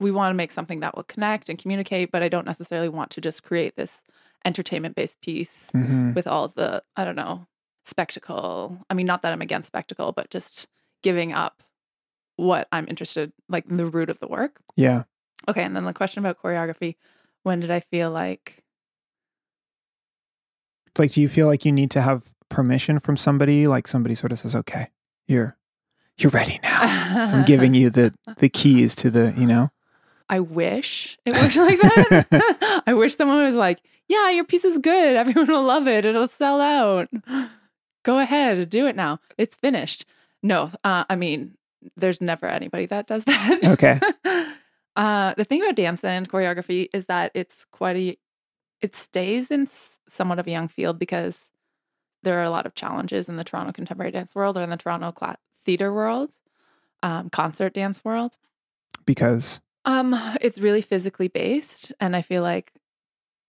we 0.00 0.10
want 0.10 0.32
to 0.32 0.36
make 0.36 0.50
something 0.50 0.80
that 0.80 0.96
will 0.96 1.04
connect 1.04 1.48
and 1.48 1.58
communicate, 1.58 2.10
but 2.10 2.22
I 2.22 2.28
don't 2.28 2.46
necessarily 2.46 2.88
want 2.88 3.10
to 3.12 3.20
just 3.20 3.44
create 3.44 3.76
this 3.76 4.00
entertainment 4.44 4.96
based 4.96 5.20
piece 5.20 5.68
Mhm. 5.72 6.14
with 6.14 6.26
all 6.26 6.48
the 6.48 6.82
I 6.96 7.04
don't 7.04 7.16
know 7.16 7.46
spectacle. 7.84 8.78
I 8.90 8.94
mean, 8.94 9.06
not 9.06 9.22
that 9.22 9.32
I'm 9.32 9.42
against 9.42 9.66
spectacle, 9.68 10.12
but 10.12 10.30
just 10.30 10.68
giving 11.02 11.32
up 11.32 11.62
what 12.36 12.68
I'm 12.72 12.86
interested 12.88 13.32
like 13.48 13.64
the 13.68 13.86
root 13.86 14.10
of 14.10 14.18
the 14.20 14.28
work. 14.28 14.60
Yeah. 14.76 15.04
Okay, 15.48 15.62
and 15.62 15.74
then 15.76 15.84
the 15.84 15.92
question 15.92 16.20
about 16.24 16.40
choreography: 16.40 16.96
When 17.42 17.60
did 17.60 17.70
I 17.70 17.80
feel 17.80 18.10
like 18.10 18.62
Like, 20.98 21.12
do 21.12 21.22
you 21.22 21.28
feel 21.28 21.46
like 21.46 21.64
you 21.64 21.72
need 21.72 21.90
to 21.92 22.02
have 22.02 22.30
permission 22.48 22.98
from 23.00 23.16
somebody? 23.16 23.66
Like 23.66 23.88
somebody 23.88 24.14
sort 24.14 24.32
of 24.32 24.38
says, 24.38 24.54
"Okay, 24.54 24.88
you're 25.26 25.56
you're 26.18 26.30
ready 26.30 26.60
now. 26.62 26.78
I'm 27.32 27.44
giving 27.44 27.74
you 27.74 27.90
the 27.90 28.14
the 28.38 28.48
keys 28.48 28.94
to 28.96 29.10
the, 29.10 29.34
you 29.36 29.46
know." 29.46 29.70
I 30.28 30.40
wish 30.40 31.18
it 31.26 31.34
worked 31.34 31.56
like 31.68 31.80
that. 31.80 32.82
I 32.86 32.94
wish 32.94 33.16
someone 33.16 33.44
was 33.44 33.56
like, 33.56 33.80
"Yeah, 34.08 34.30
your 34.30 34.44
piece 34.44 34.64
is 34.64 34.78
good. 34.78 35.16
Everyone 35.16 35.48
will 35.48 35.64
love 35.64 35.88
it. 35.88 36.04
It'll 36.04 36.28
sell 36.28 36.60
out. 36.60 37.08
Go 38.02 38.18
ahead, 38.18 38.68
do 38.70 38.86
it 38.86 38.96
now. 38.96 39.20
It's 39.38 39.56
finished." 39.56 40.04
No, 40.42 40.70
uh, 40.84 41.04
I 41.08 41.16
mean, 41.16 41.56
there's 41.96 42.20
never 42.20 42.46
anybody 42.46 42.86
that 42.86 43.06
does 43.06 43.24
that. 43.26 43.64
Okay. 43.64 44.00
uh, 44.96 45.34
the 45.36 45.44
thing 45.44 45.62
about 45.62 45.76
dance 45.76 46.02
and 46.04 46.28
choreography 46.28 46.88
is 46.92 47.06
that 47.06 47.32
it's 47.34 47.64
quite 47.66 47.96
a. 47.96 48.18
It 48.80 48.96
stays 48.96 49.50
in 49.50 49.68
somewhat 50.08 50.38
of 50.40 50.46
a 50.46 50.50
young 50.50 50.68
field 50.68 50.98
because 50.98 51.36
there 52.24 52.38
are 52.38 52.44
a 52.44 52.50
lot 52.50 52.66
of 52.66 52.74
challenges 52.74 53.28
in 53.28 53.36
the 53.36 53.44
Toronto 53.44 53.72
contemporary 53.72 54.10
dance 54.10 54.34
world 54.34 54.56
or 54.56 54.62
in 54.62 54.70
the 54.70 54.76
Toronto 54.76 55.12
cla- 55.12 55.38
theater 55.64 55.92
world, 55.92 56.30
um, 57.02 57.30
concert 57.30 57.74
dance 57.74 58.04
world. 58.04 58.36
Because 59.06 59.60
Um, 59.84 60.14
it's 60.40 60.60
really 60.60 60.82
physically 60.82 61.28
based, 61.28 61.92
and 62.00 62.14
I 62.14 62.22
feel 62.22 62.42
like 62.42 62.72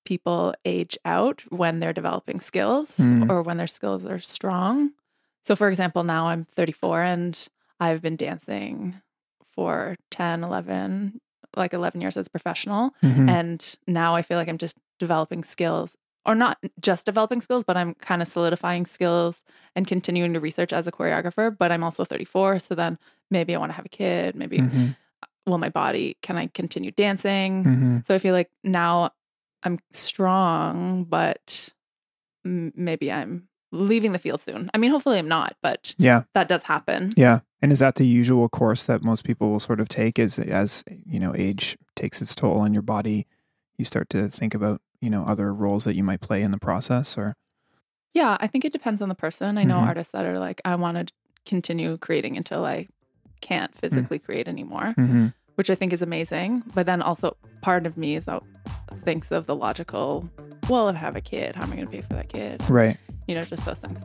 people 0.05 0.53
age 0.65 0.97
out 1.05 1.41
when 1.49 1.79
they're 1.79 1.93
developing 1.93 2.39
skills 2.39 2.97
Mm. 2.97 3.29
or 3.29 3.41
when 3.41 3.57
their 3.57 3.67
skills 3.67 4.05
are 4.05 4.19
strong. 4.19 4.91
So, 5.45 5.55
for 5.55 5.69
example, 5.69 6.03
now 6.03 6.27
I'm 6.27 6.45
34 6.55 7.01
and 7.03 7.47
I've 7.79 8.01
been 8.01 8.15
dancing 8.15 9.01
for 9.55 9.95
10, 10.11 10.43
11, 10.43 11.19
like 11.55 11.73
11 11.73 12.01
years 12.01 12.17
as 12.17 12.27
a 12.27 12.29
professional. 12.29 12.93
Mhm. 13.03 13.29
And 13.29 13.75
now 13.87 14.15
I 14.15 14.21
feel 14.21 14.37
like 14.37 14.47
I'm 14.47 14.57
just 14.57 14.77
developing 14.99 15.43
skills, 15.43 15.95
or 16.25 16.33
not 16.35 16.57
just 16.79 17.05
developing 17.05 17.41
skills, 17.41 17.63
but 17.63 17.75
I'm 17.77 17.93
kind 17.95 18.21
of 18.21 18.27
solidifying 18.27 18.85
skills 18.85 19.43
and 19.75 19.85
continuing 19.85 20.33
to 20.33 20.39
research 20.39 20.71
as 20.73 20.87
a 20.87 20.91
choreographer. 20.91 21.55
But 21.55 21.71
I'm 21.71 21.83
also 21.83 22.05
34. 22.05 22.59
So 22.59 22.73
then 22.75 22.97
maybe 23.29 23.53
I 23.53 23.59
want 23.59 23.71
to 23.71 23.75
have 23.75 23.85
a 23.85 23.89
kid. 23.89 24.35
Maybe 24.35 24.59
Mhm. 24.59 24.95
will 25.45 25.57
my 25.57 25.67
body 25.67 26.15
can 26.21 26.37
i 26.37 26.47
continue 26.47 26.89
dancing 26.91 27.65
Mhm. 27.65 28.07
so 28.07 28.15
i 28.15 28.17
feel 28.17 28.33
like 28.33 28.49
now 28.63 29.09
i'm 29.63 29.79
strong 29.91 31.03
but 31.05 31.69
m- 32.45 32.71
maybe 32.75 33.11
i'm 33.11 33.47
leaving 33.71 34.11
the 34.11 34.19
field 34.19 34.41
soon 34.41 34.69
i 34.73 34.77
mean 34.77 34.91
hopefully 34.91 35.17
i'm 35.17 35.27
not 35.27 35.55
but 35.61 35.95
yeah. 35.97 36.23
that 36.33 36.47
does 36.47 36.63
happen 36.63 37.09
Yeah. 37.15 37.39
And 37.61 37.71
is 37.71 37.79
that 37.79 37.95
the 37.95 38.05
usual 38.05 38.49
course 38.49 38.83
that 38.83 39.03
most 39.05 39.23
people 39.23 39.49
will 39.49 39.59
sort 39.61 39.79
of 39.79 39.87
take 39.87 40.19
as 40.19 40.37
as 40.37 40.83
you 41.07 41.17
know 41.19 41.33
age 41.35 41.77
takes 41.95 42.21
its 42.21 42.35
toll 42.35 42.59
on 42.59 42.73
your 42.73 42.81
body, 42.83 43.25
you 43.77 43.85
start 43.85 44.09
to 44.09 44.27
think 44.29 44.53
about, 44.53 44.81
you 44.99 45.09
know, 45.09 45.23
other 45.25 45.53
roles 45.53 45.85
that 45.85 45.95
you 45.95 46.03
might 46.03 46.19
play 46.19 46.41
in 46.43 46.51
the 46.51 46.59
process 46.59 47.17
or 47.17 47.35
yeah 48.13 48.37
i 48.41 48.47
think 48.47 48.63
it 48.65 48.73
depends 48.73 49.01
on 49.01 49.09
the 49.09 49.15
person 49.15 49.57
i 49.57 49.63
know 49.63 49.77
Mhm. 49.79 49.87
artists 49.87 50.11
that 50.11 50.25
are 50.25 50.37
like 50.39 50.61
i 50.65 50.75
want 50.75 50.97
to 51.07 51.13
continue 51.47 51.97
creating 51.97 52.37
until 52.37 52.63
i 52.65 52.87
can't 53.41 53.73
physically 53.79 54.19
create 54.19 54.47
anymore 54.47 54.93
Mhm. 54.97 55.33
Which 55.55 55.69
i 55.69 55.75
think 55.75 55.93
is 55.93 56.01
amazing 56.01 56.63
but 56.73 56.85
then 56.85 57.01
also 57.01 57.35
part 57.61 57.85
of 57.85 57.97
me 57.97 58.15
is 58.15 58.27
out 58.27 58.45
thinks 59.01 59.31
of 59.31 59.45
the 59.45 59.55
logical 59.55 60.27
well 60.69 60.87
if 60.89 60.95
i 60.95 60.99
have 60.99 61.15
a 61.15 61.21
kid 61.21 61.55
how 61.55 61.63
am 61.63 61.71
i 61.71 61.75
going 61.75 61.87
to 61.87 61.91
pay 61.91 62.01
for 62.01 62.13
that 62.13 62.29
kid 62.29 62.61
Right. 62.69 62.97
you 63.27 63.35
know 63.35 63.43
just 63.43 63.65
those 63.65 63.77
things 63.79 63.99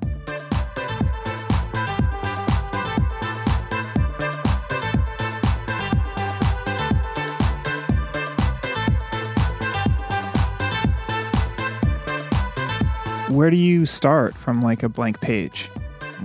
Where 13.28 13.50
do 13.50 13.56
you 13.56 13.84
start 13.84 14.34
from 14.34 14.62
like 14.62 14.82
a 14.82 14.88
blank 14.88 15.20
page? 15.20 15.68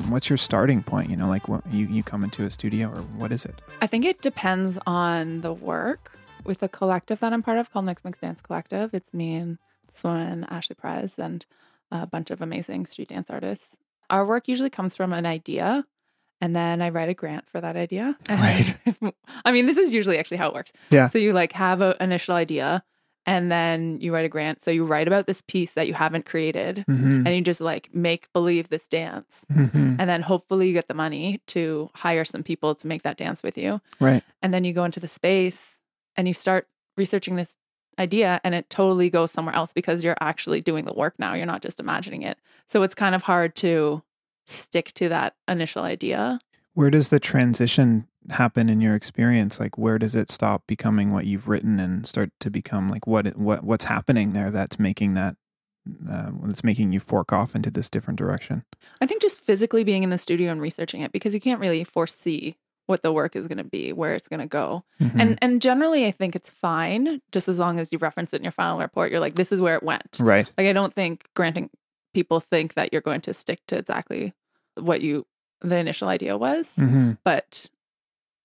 What's 0.10 0.30
your 0.30 0.38
starting 0.38 0.84
point? 0.84 1.10
You 1.10 1.16
know, 1.18 1.28
like 1.28 1.48
what 1.48 1.62
you, 1.72 1.86
you 1.88 2.04
come 2.04 2.24
into 2.24 2.44
a 2.46 2.52
studio 2.52 2.90
or 2.90 3.02
what 3.18 3.32
is 3.32 3.46
it? 3.46 3.62
I 3.82 3.88
think 3.88 4.06
it 4.06 4.22
depends 4.22 4.78
on 4.86 5.42
the 5.42 5.54
work. 5.54 6.18
With 6.46 6.60
the 6.60 6.68
collective 6.68 7.22
that 7.22 7.32
I'm 7.32 7.42
part 7.42 7.58
of 7.58 7.72
called 7.72 7.86
Mixed 7.86 8.04
Mix 8.04 8.18
Dance 8.18 8.42
Collective, 8.42 8.94
it's 8.94 9.14
me 9.14 9.36
and 9.36 9.58
this 9.94 10.04
woman, 10.04 10.46
Ashley 10.50 10.76
Perez, 10.76 11.18
and 11.18 11.46
a 11.90 12.06
bunch 12.06 12.32
of 12.32 12.42
amazing 12.42 12.86
street 12.86 13.10
dance 13.10 13.30
artists. 13.30 13.76
Our 14.10 14.26
work 14.26 14.50
usually 14.50 14.70
comes 14.70 14.94
from 14.96 15.14
an 15.14 15.26
idea, 15.26 15.86
and 16.42 16.54
then 16.54 16.82
I 16.82 16.90
write 16.90 17.08
a 17.08 17.14
grant 17.14 17.48
for 17.48 17.62
that 17.62 17.78
idea. 17.78 18.18
Right. 18.30 18.76
I 19.46 19.52
mean, 19.54 19.68
this 19.68 19.78
is 19.78 19.94
usually 19.94 20.18
actually 20.18 20.38
how 20.38 20.50
it 20.50 20.54
works. 20.54 20.74
Yeah. 20.90 21.08
So 21.08 21.18
you 21.18 21.32
like 21.32 21.54
have 21.54 21.80
an 21.80 21.96
initial 22.02 22.36
idea, 22.36 22.84
and 23.26 23.52
then 23.52 24.00
you 24.02 24.14
write 24.14 24.26
a 24.26 24.30
grant. 24.30 24.64
So 24.64 24.72
you 24.72 24.86
write 24.86 25.08
about 25.08 25.28
this 25.28 25.42
piece 25.48 25.72
that 25.72 25.88
you 25.88 25.94
haven't 25.94 26.26
created, 26.26 26.84
Mm-hmm. 26.90 27.26
and 27.26 27.36
you 27.36 27.42
just 27.42 27.62
like 27.62 27.90
make 27.94 28.32
believe 28.34 28.70
this 28.70 28.88
dance. 28.88 29.46
Mm-hmm. 29.52 29.96
And 30.00 30.10
then 30.10 30.22
hopefully 30.22 30.68
you 30.68 30.74
get 30.74 30.88
the 30.88 30.94
money 30.94 31.42
to 31.48 31.90
hire 31.96 32.26
some 32.26 32.44
people 32.44 32.76
to 32.76 32.88
make 32.88 33.04
that 33.04 33.18
dance 33.18 33.42
with 33.44 33.58
you 33.58 33.80
Right. 34.00 34.24
and 34.42 34.54
then 34.54 34.64
you 34.64 34.74
go 34.74 34.84
into 34.86 35.00
the 35.00 35.08
space 35.08 35.62
and 36.16 36.28
you 36.28 36.34
start 36.34 36.68
researching 36.98 37.36
this 37.38 37.56
idea 38.00 38.42
and 38.44 38.56
it 38.56 38.70
totally 38.70 39.10
goes 39.10 39.32
somewhere 39.32 39.56
else 39.56 39.72
because 39.74 40.04
you're 40.04 40.18
actually 40.20 40.62
doing 40.62 40.86
the 40.86 40.94
work 40.94 41.14
now 41.20 41.34
you're 41.36 41.46
not 41.46 41.62
just 41.62 41.80
imagining 41.80 42.24
it 42.24 42.38
so 42.68 42.82
it's 42.84 42.96
kind 42.96 43.14
of 43.14 43.22
hard 43.22 43.56
to 43.56 44.02
stick 44.48 44.92
to 44.94 45.10
that 45.10 45.36
initial 45.48 45.84
idea 45.84 46.40
Where 46.74 46.90
does 46.90 47.10
the 47.10 47.20
transition 47.20 48.08
happen 48.30 48.70
in 48.70 48.82
your 48.82 48.96
experience? 48.96 49.60
Like, 49.60 49.78
where 49.78 50.00
does 50.00 50.16
it 50.16 50.32
stop 50.32 50.64
becoming 50.68 51.12
what 51.12 51.26
you've 51.26 51.48
written 51.48 51.80
and 51.80 52.06
start 52.08 52.30
to 52.40 52.50
become 52.50 52.90
like 52.90 53.06
what 53.08 53.36
what 53.38 53.64
what's 53.64 53.86
happening 53.86 54.34
there 54.34 54.50
that's 54.52 54.80
making 54.80 55.14
that 55.16 55.36
uh, 56.10 56.32
that's 56.46 56.64
making 56.64 56.94
you 56.94 57.00
fork 57.00 57.34
off 57.34 57.56
into 57.56 57.70
this 57.70 57.90
different 57.90 58.18
direction? 58.18 58.64
i 59.02 59.06
think 59.06 59.22
just 59.22 59.40
physically 59.42 59.84
being 59.84 60.04
in 60.04 60.10
the 60.10 60.18
studio 60.18 60.52
and 60.52 60.62
researching 60.62 61.02
it 61.02 61.12
because 61.12 61.34
you 61.34 61.42
can't 61.42 61.60
really 61.60 61.84
foresee 61.84 62.56
what 62.86 63.02
the 63.02 63.12
work 63.14 63.36
is 63.36 63.48
going 63.48 63.58
to 63.58 63.64
be 63.64 63.92
where 63.94 64.14
it's 64.14 64.28
going 64.30 64.40
to 64.40 64.46
go 64.48 64.84
Mhm. 65.02 65.20
and 65.20 65.40
and 65.42 65.62
generally 65.62 66.06
i 66.06 66.12
think 66.12 66.36
it's 66.36 66.50
fine 66.50 67.20
just 67.34 67.48
as 67.50 67.60
long 67.60 67.80
as 67.80 67.92
you 67.92 67.98
reference 67.98 68.34
it 68.34 68.38
in 68.38 68.44
your 68.44 68.52
final 68.54 68.80
report 68.80 69.12
you're 69.12 69.20
like 69.20 69.36
this 69.36 69.52
is 69.52 69.60
where 69.62 69.76
it 69.76 69.84
went 69.84 70.18
right, 70.20 70.50
Like 70.58 70.68
I 70.68 70.74
don't 70.74 70.94
think 70.94 71.28
granting 71.36 71.70
people 72.14 72.40
think 72.40 72.76
that 72.76 72.92
you're 72.94 73.02
going 73.02 73.22
to 73.22 73.34
stick 73.34 73.60
to 73.68 73.78
exactly 73.78 74.34
what 74.76 75.02
you 75.02 75.26
the 75.64 75.78
initial 75.78 76.08
idea 76.10 76.38
was, 76.38 76.68
hmm 76.76 77.14
but 77.24 77.70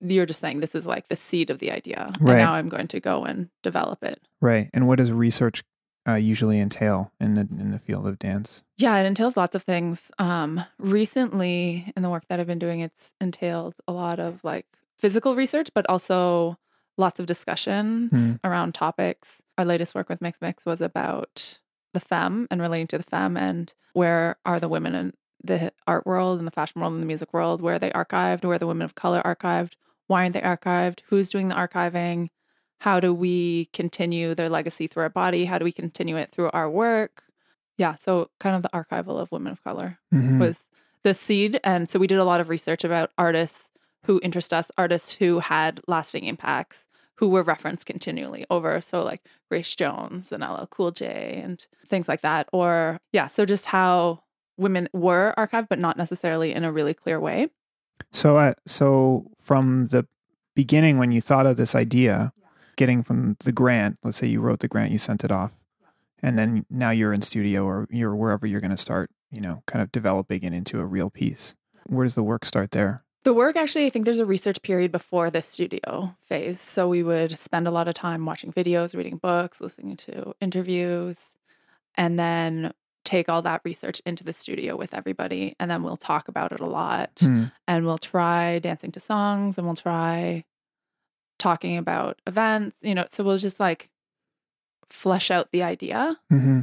you're 0.01 0.27
just 0.27 0.41
saying 0.41 0.61
this 0.61 0.77
is 0.77 0.87
like 0.87 1.09
the 1.09 1.17
seed 1.17 1.51
of 1.51 1.59
the 1.59 1.73
idea. 1.73 2.07
Right. 2.21 2.35
And 2.35 2.39
now 2.45 2.53
I'm 2.55 2.69
going 2.69 2.87
to 2.89 3.01
go 3.01 3.25
and 3.25 3.49
develop 3.65 4.05
it. 4.05 4.21
right. 4.41 4.71
And 4.73 4.87
what 4.87 4.99
does 4.99 5.11
research 5.11 5.65
uh, 6.09 6.15
usually 6.15 6.61
entail 6.61 7.11
in 7.21 7.35
the 7.35 7.41
in 7.41 7.73
the 7.73 7.79
field 7.81 8.07
of 8.07 8.19
dance? 8.19 8.63
Yeah, 8.79 8.97
it 8.99 9.07
entails 9.07 9.37
lots 9.37 9.55
of 9.57 9.63
things. 9.65 10.11
Um 10.19 10.63
recently 10.79 11.93
in 11.97 12.03
the 12.03 12.11
work 12.11 12.25
that 12.29 12.39
I've 12.41 12.47
been 12.47 12.59
doing 12.59 12.81
it's 12.81 13.13
entailed 13.21 13.75
a 13.87 13.93
lot 13.93 14.19
of 14.21 14.43
like 14.45 14.67
physical 14.99 15.35
research 15.37 15.69
but 15.75 15.87
also 15.89 16.59
lots 16.97 17.21
of 17.21 17.27
discussions 17.27 18.11
Hmm. 18.11 18.33
around 18.45 18.75
topics. 18.75 19.41
Our 19.57 19.65
latest 19.65 19.95
work 19.95 20.09
with 20.09 20.21
Mix 20.21 20.41
Mix 20.41 20.65
was 20.67 20.81
about 20.81 21.59
the 21.95 22.01
femme 22.01 22.47
and 22.51 22.61
relating 22.61 22.87
to 22.89 22.99
the 22.99 23.05
femme 23.05 23.37
and 23.37 23.73
where 23.95 24.37
are 24.45 24.61
the 24.61 24.69
women 24.69 24.95
in 24.95 25.13
the 25.42 25.73
art 25.87 26.07
world 26.07 26.38
and 26.38 26.47
the 26.47 26.52
fashion 26.52 26.80
world 26.80 26.95
and 26.95 27.02
the 27.02 27.07
music 27.07 27.33
world, 27.33 27.61
where 27.61 27.75
are 27.75 27.78
they 27.78 27.90
archived, 27.90 28.45
where 28.45 28.54
are 28.57 28.59
the 28.59 28.66
women 28.66 28.85
of 28.85 28.95
color 28.95 29.23
archived, 29.25 29.73
why 30.07 30.23
aren't 30.23 30.35
they 30.35 30.40
archived, 30.40 31.00
who's 31.09 31.30
doing 31.30 31.49
the 31.49 31.54
archiving, 31.54 32.28
how 32.80 33.00
do 33.00 33.12
we 33.12 33.66
continue 33.73 34.35
their 34.35 34.49
legacy 34.49 34.87
through 34.87 35.02
our 35.02 35.09
body, 35.09 35.45
how 35.45 35.59
do 35.59 35.64
we 35.64 35.73
continue 35.73 36.16
it 36.16 36.30
through 36.33 36.50
our 36.52 36.71
work. 36.71 37.25
Yeah, 37.76 37.95
so 37.97 38.30
kind 38.40 38.57
of 38.57 38.62
the 38.62 38.71
archival 38.71 39.21
of 39.21 39.30
women 39.30 39.52
of 39.52 39.62
color 39.62 39.99
Mhm. 40.12 40.38
was 40.40 40.64
the 41.04 41.14
seed. 41.14 41.61
And 41.62 41.88
so 41.88 41.99
we 41.99 42.07
did 42.09 42.18
a 42.18 42.25
lot 42.25 42.40
of 42.40 42.49
research 42.49 42.85
about 42.85 43.11
artists 43.16 43.68
who 44.04 44.21
interest 44.23 44.52
us, 44.52 44.71
artists 44.76 45.12
who 45.12 45.38
had 45.40 45.80
lasting 45.87 46.25
impacts, 46.25 46.85
who 47.16 47.28
were 47.28 47.42
referenced 47.42 47.87
continually 47.87 48.47
over. 48.50 48.80
So 48.80 49.02
like 49.04 49.23
Grace 49.49 49.75
Jones 49.76 50.33
and 50.33 50.42
LL 50.42 50.66
Cool 50.71 50.90
J 50.92 51.40
and 51.42 51.64
things 51.88 52.09
like 52.09 52.21
that. 52.23 52.49
Or 52.52 53.00
yeah, 53.12 53.26
so 53.26 53.45
just 53.45 53.66
how 53.66 54.23
women 54.59 54.88
were 54.93 55.35
archived, 55.38 55.69
but 55.69 55.79
not 55.79 55.97
necessarily 55.97 56.53
in 56.53 56.65
a 56.65 56.73
really 56.73 56.95
clear 56.95 57.19
way. 57.19 57.49
So, 58.12 58.37
uh, 58.37 58.55
so 58.67 59.31
from 59.41 59.87
the 59.87 60.07
beginning, 60.55 60.99
when 60.99 61.12
you 61.12 61.21
thought 61.21 61.47
of 61.47 61.57
this 61.57 61.75
idea, 61.75 62.33
getting 62.77 63.03
from 63.03 63.37
the 63.41 63.53
grant, 63.53 63.99
let's 64.03 64.19
say 64.19 64.27
you 64.27 64.41
wrote 64.41 64.61
the 64.61 64.69
grant, 64.69 64.93
you 64.93 64.99
sent 64.99 65.25
it 65.25 65.33
off, 65.33 65.53
and 66.23 66.38
then 66.38 66.67
now 66.71 66.91
you're 66.91 67.12
in 67.12 67.23
studio 67.23 67.65
or 67.65 67.87
you're 67.91 68.15
wherever 68.15 68.47
you're 68.47 68.61
going 68.61 68.71
to 68.71 68.77
start, 68.77 69.11
you 69.31 69.41
know, 69.41 69.62
kind 69.67 69.83
of 69.83 69.93
developing 69.93 70.43
it 70.43 70.53
into 70.53 70.81
a 70.81 70.85
real 70.85 71.11
piece. 71.11 71.55
Where 71.87 72.05
does 72.05 72.15
the 72.15 72.23
work 72.23 72.45
start 72.45 72.73
there? 72.73 73.03
The 73.25 73.35
work 73.35 73.57
actually, 73.57 73.87
I 73.87 73.91
think 73.91 74.05
there's 74.05 74.21
a 74.21 74.27
research 74.27 74.62
period 74.62 74.93
before 74.93 75.29
the 75.31 75.43
studio 75.43 76.15
phase. 76.27 76.61
So 76.61 76.88
we 76.88 77.03
would 77.03 77.38
spend 77.38 77.67
a 77.67 77.71
lot 77.71 77.88
of 77.88 77.95
time 77.95 78.25
watching 78.25 78.53
videos, 78.53 78.97
reading 78.97 79.19
books, 79.19 79.61
listening 79.61 79.97
to 79.99 80.35
interviews. 80.41 81.35
and 81.97 82.19
then 82.19 82.73
take 83.09 83.29
all 83.31 83.41
that 83.43 83.62
research 83.65 84.03
into 84.05 84.23
the 84.23 84.33
studio 84.35 84.77
with 84.77 84.93
everybody 84.93 85.55
and 85.59 85.71
then 85.71 85.83
we'll 85.83 85.97
talk 85.97 86.29
about 86.29 86.53
it 86.53 86.61
a 86.61 86.67
lot 86.67 87.15
Mm. 87.17 87.50
and 87.67 87.87
we'll 87.87 87.97
try 88.15 88.59
dancing 88.59 88.93
to 88.93 89.00
songs 89.00 89.57
and 89.57 89.67
we'll 89.67 89.77
try 89.77 90.45
talking 91.38 91.79
about 91.79 92.21
events 92.27 92.77
you 92.83 92.95
know 92.95 93.07
so 93.11 93.25
we'll 93.25 93.38
just 93.38 93.59
like 93.61 93.88
flesh 94.91 95.31
out 95.31 95.50
the 95.53 95.62
idea 95.62 96.19
hmm 96.31 96.61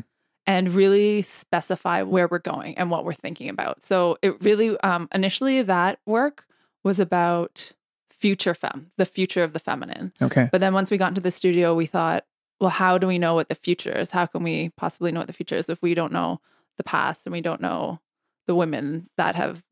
and 0.47 0.75
really 0.75 1.23
specify 1.23 2.03
where 2.03 2.27
we're 2.27 2.37
going 2.37 2.77
and 2.77 2.91
what 2.91 3.03
we're 3.03 3.15
thinking 3.15 3.49
about 3.49 3.83
so 3.83 4.15
it 4.21 4.39
really 4.43 4.77
um 4.81 5.07
initially 5.13 5.61
that 5.63 5.97
work 6.05 6.45
was 6.83 6.99
about 6.99 7.71
future 8.11 8.53
femme 8.53 8.91
the 8.97 9.05
future 9.05 9.43
of 9.43 9.53
the 9.53 9.59
feminine 9.59 10.11
Okay. 10.21 10.47
but 10.51 10.61
then 10.61 10.73
once 10.73 10.91
we 10.91 10.97
got 10.99 11.09
into 11.09 11.21
the 11.21 11.31
studio, 11.31 11.73
we 11.73 11.85
thought, 11.87 12.23
well, 12.59 12.69
how 12.69 12.97
do 12.97 13.07
we 13.07 13.19
know 13.19 13.35
what 13.35 13.49
the 13.49 13.55
future 13.55 13.91
is? 13.91 14.11
How 14.11 14.25
can 14.25 14.43
we 14.43 14.71
possibly 14.77 15.11
know 15.11 15.19
what 15.19 15.27
the 15.27 15.33
future 15.33 15.55
is 15.55 15.69
if 15.69 15.81
we 15.81 15.93
don't 15.93 16.13
know 16.13 16.39
the 16.77 16.83
past 16.83 17.25
and 17.25 17.33
we 17.33 17.41
don't 17.41 17.61
know 17.61 17.99
the 18.47 18.55
women 18.55 19.09
that 19.17 19.35
have 19.35 19.63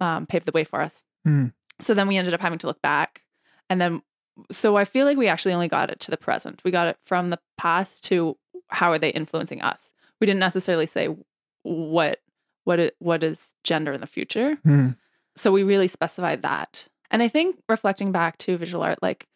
um, 0.00 0.26
paved 0.26 0.46
the 0.46 0.52
way 0.52 0.64
for 0.64 0.80
us? 0.80 1.02
Hmm. 1.24 1.46
So 1.80 1.94
then 1.94 2.08
we 2.08 2.16
ended 2.16 2.34
up 2.34 2.40
having 2.40 2.58
to 2.60 2.66
look 2.66 2.80
back. 2.82 3.22
And 3.68 3.80
then, 3.80 4.02
so 4.50 4.76
I 4.76 4.84
feel 4.84 5.06
like 5.06 5.18
we 5.18 5.28
actually 5.28 5.52
only 5.52 5.68
got 5.68 5.90
it 5.90 6.00
to 6.00 6.10
the 6.10 6.16
present. 6.16 6.60
We 6.64 6.70
got 6.70 6.88
it 6.88 6.98
from 7.04 7.30
the 7.30 7.38
past 7.58 8.04
to 8.04 8.36
how 8.68 8.90
are 8.92 8.98
they 8.98 9.10
influencing 9.10 9.62
us? 9.62 9.90
We 10.20 10.26
didn't 10.26 10.40
necessarily 10.40 10.86
say 10.86 11.14
what 11.62 12.20
what 12.64 12.78
it, 12.78 12.96
what 12.98 13.22
is 13.22 13.40
gender 13.64 13.92
in 13.92 14.00
the 14.00 14.06
future. 14.06 14.56
Mm. 14.66 14.96
So 15.36 15.50
we 15.50 15.62
really 15.62 15.88
specified 15.88 16.42
that. 16.42 16.86
And 17.10 17.22
I 17.22 17.28
think 17.28 17.56
reflecting 17.68 18.12
back 18.12 18.38
to 18.38 18.56
visual 18.56 18.84
art, 18.84 19.02
like, 19.02 19.26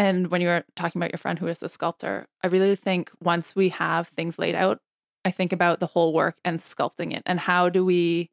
and 0.00 0.28
when 0.30 0.40
you 0.40 0.48
were 0.48 0.64
talking 0.76 0.98
about 0.98 1.12
your 1.12 1.18
friend 1.18 1.38
who 1.38 1.46
is 1.46 1.62
a 1.62 1.68
sculptor, 1.68 2.26
I 2.42 2.46
really 2.46 2.74
think 2.74 3.10
once 3.22 3.54
we 3.54 3.68
have 3.68 4.08
things 4.08 4.38
laid 4.38 4.54
out, 4.54 4.80
I 5.26 5.30
think 5.30 5.52
about 5.52 5.78
the 5.78 5.86
whole 5.86 6.14
work 6.14 6.38
and 6.42 6.58
sculpting 6.58 7.14
it 7.14 7.22
and 7.26 7.38
how 7.38 7.68
do 7.68 7.84
we, 7.84 8.30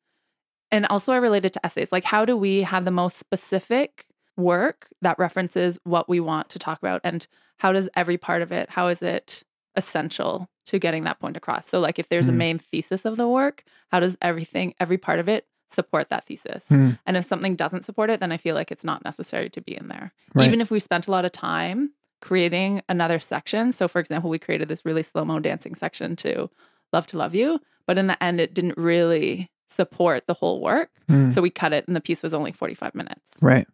and 0.72 0.86
also 0.86 1.12
I 1.12 1.18
related 1.18 1.52
to 1.54 1.66
essays, 1.66 1.92
like, 1.92 2.06
how 2.06 2.24
do 2.24 2.38
we 2.38 2.62
have 2.62 2.86
the 2.86 2.92
most 2.92 3.18
specific 3.18 4.06
work 4.38 4.88
that 5.02 5.20
references 5.20 5.78
what 5.84 6.08
we 6.08 6.22
want 6.22 6.48
to 6.52 6.60
talk 6.60 6.78
about? 6.80 7.02
And 7.04 7.28
how 7.58 7.74
does 7.74 7.90
every 7.98 8.18
part 8.18 8.42
of 8.42 8.54
it, 8.54 8.70
how 8.70 8.88
is 8.88 9.02
it 9.02 9.44
essential 9.76 10.48
to 10.68 10.80
getting 10.80 11.04
that 11.04 11.20
point 11.20 11.36
across? 11.36 11.68
So, 11.68 11.82
like, 11.82 12.00
if 12.00 12.08
there's 12.08 12.30
a 12.30 12.32
Mm. 12.32 12.38
main 12.38 12.60
thesis 12.60 13.04
of 13.04 13.18
the 13.18 13.28
work, 13.28 13.66
how 13.92 14.00
does 14.00 14.16
everything, 14.22 14.74
every 14.80 14.98
part 14.98 15.20
of 15.20 15.28
it 15.28 15.46
support 15.72 16.10
that 16.10 16.26
thesis? 16.26 16.64
Mm. 16.70 17.00
And 17.06 17.18
if 17.18 17.26
something 17.26 17.56
doesn't 17.56 17.86
support 17.86 18.10
it, 18.10 18.20
then 18.20 18.32
I 18.32 18.38
feel 18.38 18.56
like 18.56 18.72
it's 18.72 18.84
not 18.84 19.04
necessary 19.04 19.50
to 19.52 19.62
be 19.62 19.76
in 19.76 19.88
there. 19.88 20.14
Right. 20.34 20.48
Even 20.48 20.62
if 20.62 20.72
we 20.72 20.80
spent 20.80 21.08
a 21.08 21.12
lot 21.12 21.26
of 21.26 21.32
time 21.32 21.92
creating 22.22 22.82
another 22.90 23.20
section. 23.20 23.72
So, 23.72 23.88
for 23.88 24.00
example, 24.00 24.30
we 24.30 24.40
created 24.40 24.68
this 24.68 24.86
really 24.86 25.04
slow 25.04 25.24
mo 25.26 25.40
dancing 25.40 25.76
section 25.76 26.16
to 26.18 26.50
Love 26.94 27.08
to 27.08 27.18
Love 27.18 27.36
You, 27.36 27.60
but 27.86 27.98
in 27.98 28.08
the 28.08 28.22
end, 28.24 28.40
it 28.42 28.54
didn't 28.54 28.78
really 28.78 29.52
support 29.70 30.26
the 30.28 30.34
whole 30.34 30.62
work. 30.62 30.90
Mm. 31.10 31.34
So 31.34 31.42
we 31.42 31.50
cut 31.50 31.74
it, 31.74 31.88
and 31.88 31.96
the 31.96 32.02
piece 32.02 32.24
was 32.24 32.34
only 32.34 32.52
45 32.52 32.96
minutes. 32.96 33.22
Right. 33.42 33.68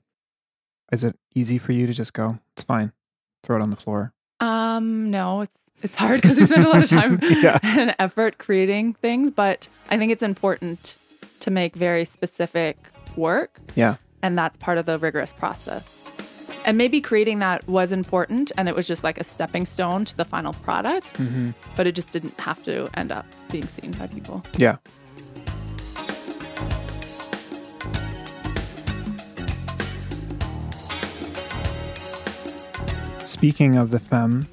Is 0.91 1.03
it 1.03 1.17
easy 1.33 1.57
for 1.57 1.71
you 1.71 1.87
to 1.87 1.93
just 1.93 2.13
go? 2.13 2.39
It's 2.55 2.63
fine. 2.63 2.91
Throw 3.43 3.57
it 3.57 3.61
on 3.61 3.69
the 3.69 3.75
floor. 3.77 4.13
Um, 4.39 5.09
no, 5.09 5.41
it's 5.41 5.53
it's 5.81 5.95
hard 5.95 6.21
because 6.21 6.39
we 6.39 6.45
spend 6.45 6.65
a 6.65 6.69
lot 6.69 6.83
of 6.83 6.89
time 6.89 7.19
Yeah. 7.21 7.59
and 7.63 7.93
effort 7.99 8.37
creating 8.37 8.93
things, 8.95 9.31
but 9.31 9.67
I 9.89 9.97
think 9.97 10.11
it's 10.11 10.23
important 10.23 10.95
to 11.43 11.51
make 11.51 11.75
very 11.75 12.05
specific 12.05 12.77
work. 13.17 13.59
Yeah. 13.75 13.95
And 14.21 14.37
that's 14.37 14.55
part 14.57 14.77
of 14.77 14.85
the 14.85 14.97
rigorous 14.97 15.33
process. 15.33 15.99
And 16.65 16.77
maybe 16.77 17.01
creating 17.01 17.39
that 17.39 17.67
was 17.67 17.91
important 17.91 18.53
and 18.57 18.69
it 18.69 18.75
was 18.75 18.87
just 18.87 19.03
like 19.03 19.17
a 19.19 19.23
stepping 19.25 19.65
stone 19.65 20.05
to 20.05 20.15
the 20.15 20.23
final 20.23 20.53
product, 20.53 21.13
Mm-hmm. 21.15 21.51
but 21.75 21.85
it 21.85 21.91
just 21.95 22.11
didn't 22.11 22.39
have 22.39 22.63
to 22.63 22.87
end 22.93 23.11
up 23.11 23.25
being 23.51 23.65
seen 23.67 23.91
by 23.91 24.07
people. 24.07 24.41
Yeah. 24.57 24.77
Speaking 33.23 33.75
of 33.77 33.91
the 33.91 33.99
femme, 33.99 34.47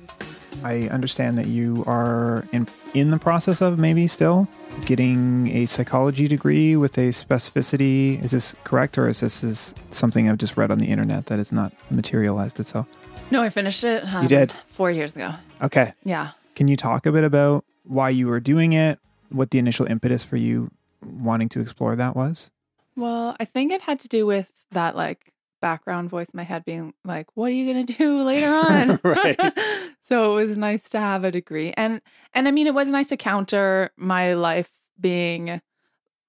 I 0.64 0.88
understand 0.88 1.38
that 1.38 1.46
you 1.46 1.85
are 1.87 2.44
in 2.53 2.66
in 2.94 3.11
the 3.11 3.18
process 3.18 3.61
of 3.61 3.79
maybe 3.79 4.07
still 4.07 4.48
getting 4.87 5.48
a 5.54 5.66
psychology 5.66 6.26
degree 6.28 6.76
with 6.76 6.96
a 6.98 7.11
specificity. 7.11 8.22
Is 8.22 8.30
this 8.30 8.54
correct, 8.64 8.98
or 8.98 9.09
is 9.09 9.20
this 9.20 9.42
is 9.44 9.74
something 9.90 10.28
I've 10.28 10.38
just 10.38 10.56
read 10.56 10.70
on 10.70 10.78
the 10.78 10.87
internet 10.87 11.26
that 11.26 11.38
has 11.38 11.52
not 11.52 11.72
materialized 11.90 12.59
itself? 12.61 12.87
No, 13.30 13.42
I 13.42 13.50
finished 13.50 13.85
it. 13.85 14.02
um, 14.12 14.26
did? 14.26 14.52
Four 14.70 14.90
years 14.90 15.14
ago. 15.14 15.33
Okay, 15.62 15.92
Yeah. 16.04 16.30
can 16.56 16.66
you 16.68 16.76
talk 16.76 17.06
a 17.06 17.12
bit 17.12 17.24
about 17.24 17.64
why 17.85 18.09
you 18.11 18.26
were 18.26 18.40
doing 18.40 18.72
it? 18.72 18.98
What 19.30 19.50
the 19.50 19.59
initial 19.59 19.87
impetus 19.87 20.24
for 20.24 20.37
you 20.37 20.70
wanting 21.04 21.48
to 21.50 21.61
explore 21.61 21.94
that 21.96 22.16
was? 22.16 22.50
Well, 22.96 23.37
I 23.38 23.44
think 23.44 23.70
it 23.72 23.80
had 23.83 24.00
to 24.00 24.09
do 24.09 24.26
with 24.26 24.48
that 24.72 24.96
like 24.96 25.33
background 25.61 26.11
voice 26.11 26.26
in 26.33 26.37
my 26.37 26.42
head 26.42 26.64
being 26.64 26.92
like, 27.04 27.26
"What 27.35 27.46
are 27.46 27.50
you 27.54 27.72
going 27.72 27.87
to 27.87 27.92
do 27.92 28.22
later 28.22 28.52
on?" 28.52 28.98
Right. 29.04 29.38
so 30.11 30.37
it 30.38 30.46
was 30.49 30.57
nice 30.57 30.83
to 30.90 30.99
have 31.01 31.25
a 31.25 31.31
degree, 31.31 31.73
and 31.77 32.01
and 32.35 32.49
I 32.49 32.51
mean, 32.51 32.66
it 32.66 32.75
was 32.75 32.88
nice 32.88 33.09
to 33.09 33.16
counter 33.16 33.90
my 33.96 34.35
life 34.35 34.70
being 35.01 35.61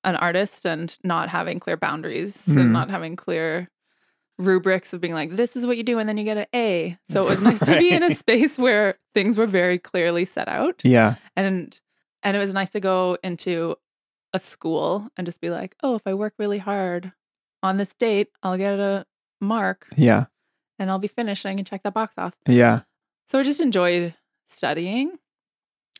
an 0.04 0.16
artist 0.16 0.66
and 0.66 0.98
not 1.04 1.30
having 1.30 1.60
clear 1.60 1.78
boundaries 1.78 2.38
Mm. 2.48 2.58
and 2.62 2.74
not 2.74 2.90
having 2.90 3.16
clear 3.16 3.70
rubrics 4.38 4.94
of 4.94 5.02
being 5.02 5.14
like, 5.14 5.32
"This 5.36 5.56
is 5.56 5.66
what 5.66 5.78
you 5.78 5.84
do," 5.84 6.00
and 6.00 6.08
then 6.10 6.18
you 6.18 6.24
get 6.24 6.38
an 6.38 6.48
A. 6.56 6.98
So 7.12 7.22
it 7.24 7.30
was 7.30 7.42
nice 7.44 7.60
to 7.66 7.78
be 7.80 7.92
in 7.92 8.04
a 8.04 8.16
space 8.16 8.58
where 8.58 8.96
things 9.14 9.38
were 9.38 9.46
very 9.48 9.78
clearly 9.78 10.26
set 10.26 10.48
out 10.48 10.82
Yeah. 10.84 11.16
and 11.36 11.80
and 12.24 12.38
it 12.38 12.40
was 12.40 12.54
nice 12.54 12.70
to 12.70 12.80
go 12.80 13.18
into 13.24 13.76
a 14.34 14.40
school 14.40 15.10
and 15.18 15.26
just 15.28 15.42
be 15.42 15.50
like 15.50 15.76
oh 15.84 15.96
if 15.96 16.04
i 16.08 16.14
work 16.14 16.34
really 16.40 16.58
hard 16.60 17.12
on 17.62 17.76
this 17.78 17.94
date 17.96 18.30
i'll 18.44 18.58
get 18.58 18.80
a 18.80 19.06
mark 19.42 19.88
Yeah. 19.98 20.26
and 20.80 20.90
i'll 20.90 21.00
be 21.00 21.10
finished 21.10 21.44
and 21.44 21.52
i 21.52 21.56
can 21.56 21.66
check 21.66 21.84
that 21.84 21.94
box 21.94 22.14
off 22.18 22.34
Yeah. 22.48 22.82
So 23.32 23.40
i 23.40 23.44
just 23.44 23.62
enjoyed 23.62 24.14
studying 24.50 25.18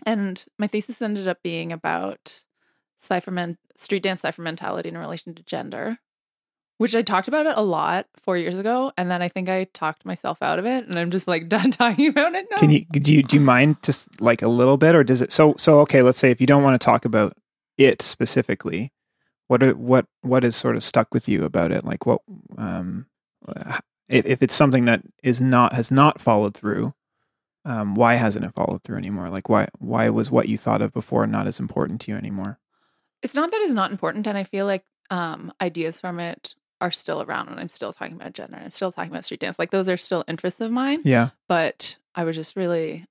and 0.06 0.46
my 0.60 0.68
thesis 0.68 1.02
ended 1.02 1.28
up 1.28 1.42
being 1.42 1.72
about 1.72 2.42
cipherman 3.02 3.58
street 3.78 4.04
dance 4.04 4.22
cipher 4.22 4.42
mentality 4.42 4.90
in 4.90 4.98
relation 4.98 5.34
to 5.34 5.44
gender 5.44 5.98
which 6.78 6.96
i 6.96 7.02
talked 7.02 7.28
about 7.28 7.46
it 7.46 7.54
a 7.56 7.62
lot 7.62 8.08
four 8.22 8.38
years 8.38 8.56
ago 8.56 8.92
and 8.98 9.10
then 9.10 9.22
i 9.22 9.30
think 9.30 9.48
i 9.48 9.64
talked 9.74 10.06
myself 10.06 10.42
out 10.42 10.60
of 10.60 10.66
it 10.66 10.86
and 10.86 11.00
i'm 11.00 11.10
just 11.10 11.28
like 11.28 11.48
done 11.50 11.72
talking 11.72 12.08
about 12.08 12.36
it 12.36 12.46
now 12.52 12.58
Can 12.58 12.70
you 12.70 12.86
do 12.92 13.14
you 13.14 13.24
do 13.24 13.38
you 13.38 13.42
mind 13.42 13.82
just 13.82 14.20
like 14.20 14.42
a 14.42 14.50
little 14.50 14.78
bit 14.78 14.94
or 14.94 15.04
does 15.04 15.22
it 15.22 15.32
so 15.32 15.56
so 15.58 15.80
okay, 15.82 16.02
let's 16.02 16.18
say 16.20 16.32
if 16.32 16.42
you 16.42 16.48
don't 16.48 16.64
want 16.64 16.80
to 16.80 16.84
talk 16.84 17.06
about 17.06 17.38
it 17.78 18.02
specifically, 18.02 18.92
what 19.48 19.64
are, 19.64 19.74
what 19.74 20.06
what 20.22 20.44
is 20.44 20.56
sort 20.56 20.76
of 20.76 20.84
stuck 20.84 21.14
with 21.14 21.28
you 21.30 21.46
about 21.46 21.72
it? 21.72 21.86
Like 21.86 22.06
what 22.06 22.22
um 22.58 23.06
if, 24.10 24.26
if 24.26 24.44
it's 24.44 24.54
something 24.56 24.86
that 24.86 25.02
is 25.24 25.40
not 25.40 25.74
has 25.74 25.90
not 25.92 26.20
followed 26.20 26.54
through, 26.54 26.94
um 27.66 27.96
why 27.96 28.16
hasn't 28.16 28.46
it 28.46 28.54
followed 28.56 28.84
through 28.84 28.98
anymore? 28.98 29.30
Like 29.30 29.50
why 29.50 29.68
why 29.80 30.10
was 30.10 30.32
what 30.32 30.50
you 30.50 30.58
thought 30.58 30.82
of 30.82 30.92
before 30.94 31.28
not 31.28 31.48
as 31.48 31.60
important 31.60 32.02
to 32.02 32.12
you 32.12 32.18
anymore? 32.18 32.60
it's 33.24 33.36
not 33.36 33.52
that 33.52 33.62
it's 33.62 33.74
not 33.74 33.92
important 33.92 34.26
and 34.26 34.36
i 34.36 34.44
feel 34.44 34.66
like 34.66 34.84
um 35.12 35.54
ideas 35.62 36.00
from 36.00 36.20
it 36.20 36.56
are 36.80 36.90
still 36.90 37.22
around 37.22 37.50
and 37.50 37.60
i'm 37.60 37.70
still 37.70 37.94
talking 37.94 38.16
about 38.16 38.34
gender 38.34 38.56
and 38.56 38.66
i'm 38.66 38.72
still 38.72 38.92
talking 38.92 39.12
about 39.12 39.24
street 39.24 39.40
dance 39.40 39.60
like 39.60 39.70
those 39.70 39.88
are 39.88 39.96
still 39.96 40.24
interests 40.28 40.60
of 40.60 40.72
mine 40.72 41.02
Yeah. 41.06 41.30
but 41.48 41.98
i 42.16 42.24
was 42.24 42.36
just 42.36 42.56
really 42.56 43.06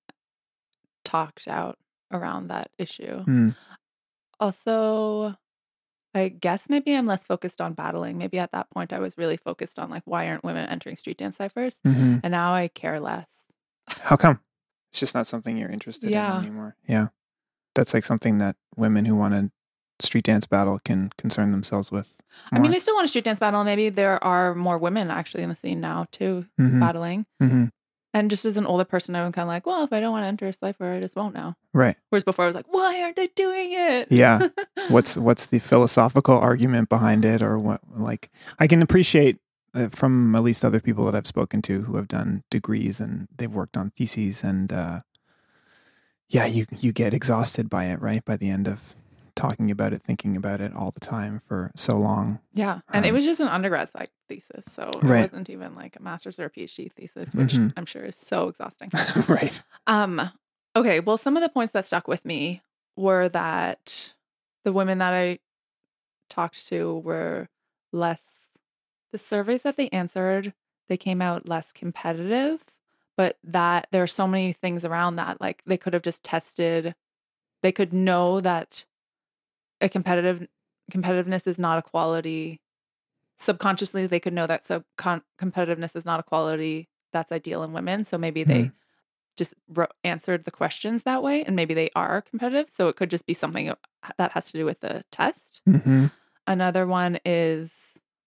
talked 1.05 1.47
out 1.47 1.79
around 2.13 2.49
that 2.49 2.73
issue 2.77 3.25
Mm. 3.25 3.55
also 4.41 5.37
i 6.15 6.29
guess 6.29 6.65
maybe 6.69 6.93
i'm 6.95 7.07
less 7.07 7.23
focused 7.25 7.61
on 7.61 7.73
battling 7.75 8.19
maybe 8.19 8.39
at 8.41 8.51
that 8.53 8.69
point 8.71 8.93
i 8.93 8.99
was 8.99 9.17
really 9.17 9.37
focused 9.37 9.79
on 9.79 9.91
like 9.91 10.03
why 10.07 10.27
aren't 10.27 10.43
women 10.43 10.69
entering 10.69 10.97
street 10.97 11.19
dance 11.19 11.37
ciphers 11.37 11.79
hmm 11.85 12.17
and 12.25 12.33
now 12.33 12.53
i 12.53 12.67
care 12.69 12.99
less 12.99 13.29
How 14.03 14.17
come? 14.17 14.41
It's 14.91 15.01
just 15.01 15.15
not 15.15 15.27
something 15.27 15.57
you're 15.57 15.71
interested 15.71 16.11
Yeah. 16.11 16.33
in 16.39 16.45
anymore. 16.45 16.77
Yeah. 16.87 17.09
That's 17.75 17.95
like 17.95 18.05
something 18.05 18.39
that 18.39 18.57
women 18.77 19.05
who 19.05 19.15
want 19.15 19.35
to 19.35 19.51
street 20.05 20.25
dance 20.25 20.47
battle 20.47 20.79
can 20.85 21.11
concern 21.19 21.51
themselves 21.53 21.93
with. 21.93 22.17
i 22.53 22.59
mean 22.59 22.73
i 22.73 22.79
still 22.79 22.95
want 22.95 23.05
a 23.05 23.09
street 23.09 23.25
dance 23.25 23.39
battle 23.39 23.63
maybe 23.65 23.91
there 23.91 24.23
are 24.25 24.55
more 24.55 24.79
women 24.79 25.11
actually 25.11 25.43
in 25.43 25.51
the 25.51 25.55
scene 25.55 25.79
now 25.79 26.07
too 26.11 26.47
hmm 26.57 26.81
battling 26.81 27.27
hmm 27.39 27.67
And 28.15 28.31
just 28.31 28.45
as 28.47 28.57
an 28.57 28.67
older 28.67 28.85
person, 28.85 29.15
I'm 29.15 29.31
kind 29.31 29.45
of 29.45 29.49
like, 29.55 29.67
well, 29.67 29.85
if 29.85 29.93
I 29.93 30.01
don't 30.01 30.11
want 30.11 30.25
to 30.25 30.27
enter 30.29 30.49
a 30.49 30.53
cipher, 30.53 30.91
I 30.95 30.99
just 31.01 31.15
won't 31.15 31.33
now. 31.35 31.55
Right. 31.73 31.97
Whereas 32.09 32.25
before, 32.25 32.45
I 32.45 32.49
was 32.49 32.57
like, 32.57 32.67
why 32.69 33.03
aren't 33.03 33.21
I 33.21 33.29
doing 33.37 33.71
it? 33.73 34.11
Yeah. 34.11 34.49
what's 34.89 35.17
what's 35.17 35.47
the 35.47 35.59
philosophical 35.61 36.37
argument 36.39 36.89
behind 36.89 37.25
it 37.25 37.41
or 37.43 37.57
what 37.59 37.81
like 37.95 38.31
i 38.59 38.67
can 38.67 38.81
appreciate 38.83 39.37
uh, 39.75 39.89
from 39.89 40.35
at 40.35 40.43
least 40.43 40.65
other 40.65 40.81
people 40.81 41.05
that 41.05 41.15
i've 41.15 41.27
spoken 41.27 41.63
to 41.63 41.83
who 41.83 41.97
have 41.97 42.09
done 42.09 42.43
degrees 42.51 43.01
and 43.01 43.29
they've 43.37 43.55
worked 43.55 43.77
on 43.77 43.91
theses 43.91 44.43
and 44.45 44.73
uh 44.73 45.01
yeah 46.29 46.47
you 46.47 46.67
you 46.79 46.93
get 46.93 47.15
exhausted 47.15 47.69
by 47.69 47.85
it 47.87 48.01
right 48.01 48.25
by 48.25 48.37
the 48.37 48.51
end 48.51 48.69
of 48.69 48.95
talking 49.35 49.71
about 49.71 49.93
it 49.93 50.03
thinking 50.03 50.37
about 50.37 50.61
it 50.61 50.75
all 50.75 50.91
the 50.91 51.01
time 51.01 51.41
for 51.47 51.71
so 51.77 51.97
long 51.99 52.41
yeah. 52.53 52.81
And 52.93 53.07
it 53.07 53.11
Um, 53.11 53.15
was 53.15 53.25
just 53.25 53.41
an 53.41 53.47
undergrad 53.49 53.91
psych 53.93 54.11
thesis. 54.29 54.65
So 54.69 54.83
it 54.83 55.05
Right. 55.05 55.21
wasn't 55.21 55.51
even 55.51 55.77
like 55.77 55.97
a 55.97 56.03
master's 56.03 56.39
or 56.41 56.47
a 56.47 56.51
PhD 56.51 56.91
thesis, 56.93 57.33
which 57.33 57.55
Mhm. 57.55 57.73
I'm 57.77 57.87
sure 57.87 58.03
is 58.05 58.17
so 58.17 58.49
exhausting. 58.49 58.91
right 59.29 59.63
um, 59.87 60.21
okay. 60.75 61.01
Well, 61.01 61.17
some 61.17 61.37
of 61.37 61.43
the 61.43 61.49
points 61.49 61.73
that 61.75 61.85
stuck 61.85 62.09
with 62.09 62.25
me 62.25 62.61
were 62.97 63.29
that 63.31 64.13
the 64.65 64.73
women 64.73 64.99
that 64.99 65.13
I 65.15 65.39
talked 66.29 66.67
to 66.69 66.99
were 66.99 67.49
less 67.93 68.21
the 69.13 69.19
surveys 69.19 69.63
that 69.63 69.77
they 69.77 69.89
answered, 69.91 70.53
they 70.89 70.97
came 70.97 71.23
out 71.23 71.49
less 71.49 71.73
competitive, 71.73 72.65
but 73.17 73.37
that 73.45 73.87
there 73.93 74.03
are 74.03 74.07
so 74.07 74.27
many 74.27 74.53
things 74.53 74.85
around 74.85 75.17
that 75.17 75.41
like 75.41 75.63
they 75.67 75.77
could 75.77 75.93
have 75.93 76.03
just 76.03 76.25
tested 76.25 76.95
they 77.63 77.73
could 77.73 77.93
know 77.93 78.41
that 78.41 78.87
a 79.83 79.89
competitive 79.91 80.47
competitiveness 80.91 81.47
is 81.47 81.59
not 81.59 81.79
a 81.79 81.83
quality 81.83 82.61
subconsciously 83.39 84.07
they 84.07 84.21
could 84.21 84.33
know 84.33 84.47
that 84.47 84.67
sub 84.67 84.85
competitiveness 84.97 85.95
is 85.95 86.05
not 86.07 86.21
a 86.21 86.23
quality 86.23 86.89
that's 87.13 87.31
ideal 87.33 87.63
in 87.63 87.73
women 87.75 88.05
so 88.05 88.17
maybe 88.17 88.43
they 88.43 88.63
Mhm. 88.65 88.73
just 89.37 89.55
wrote, 89.69 89.93
answered 90.03 90.45
the 90.45 90.51
questions 90.51 91.03
that 91.03 91.23
way 91.23 91.45
and 91.45 91.55
maybe 91.55 91.75
they 91.75 91.91
are 91.95 92.23
competitive 92.23 92.69
so 92.73 92.89
it 92.89 92.97
could 92.97 93.11
just 93.11 93.27
be 93.27 93.35
something 93.35 93.73
that 94.17 94.33
has 94.33 94.47
to 94.47 94.53
do 94.59 94.65
with 94.65 94.81
the 94.81 95.05
test 95.11 95.61
hmm 95.67 96.07
another 96.47 96.87
one 96.87 97.19
is 97.27 97.71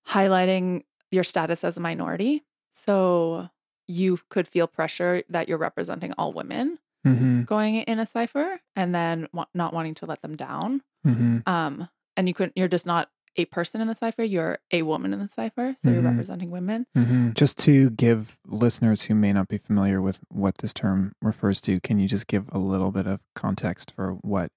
highlighting 0.08 0.84
your 1.12 1.24
status 1.24 1.64
as 1.64 1.78
a 1.78 1.80
minority 1.80 2.44
so 2.86 3.48
you 3.88 4.20
could 4.30 4.48
feel 4.48 4.68
pressure 4.68 5.24
that 5.30 5.48
you're 5.48 5.58
representing 5.58 6.14
all 6.18 6.34
women 6.34 6.78
hmm 7.06 7.42
going 7.44 7.76
in 7.76 8.00
a 8.00 8.06
cipher 8.06 8.60
and 8.76 8.96
then 8.96 9.28
wa- 9.34 9.46
not 9.54 9.74
wanting 9.74 9.94
to 9.94 10.06
let 10.06 10.22
them 10.22 10.36
down 10.36 10.82
hmm 11.04 11.40
um 11.46 11.88
and 12.16 12.28
you 12.28 12.34
couldn't 12.34 12.54
you're 12.56 12.68
just 12.70 12.86
not 12.86 13.10
a 13.36 13.46
person 13.46 13.82
in 13.82 13.88
the 13.88 13.96
cipher 13.96 14.24
you're 14.24 14.60
a 14.72 14.84
woman 14.84 15.14
in 15.14 15.20
the 15.20 15.30
cipher 15.36 15.76
so 15.84 15.90
you're 15.92 16.02
Mhm. 16.02 16.06
representing 16.06 16.52
women. 16.52 16.86
Hmm 16.96 17.32
Just 17.34 17.58
to 17.60 17.90
give 17.90 18.38
listeners 18.46 19.04
who 19.04 19.16
may 19.16 19.34
not 19.34 19.48
be 19.48 19.58
familiar 19.58 20.00
with 20.02 20.22
what 20.30 20.60
this 20.60 20.72
term 20.74 21.14
refers 21.22 21.60
to, 21.62 21.80
can 21.80 21.98
you 21.98 22.08
just 22.08 22.28
give 22.28 22.48
a 22.52 22.60
little 22.60 22.92
bit 22.92 23.08
of 23.08 23.20
context 23.36 23.92
for 23.92 24.12
what 24.22 24.52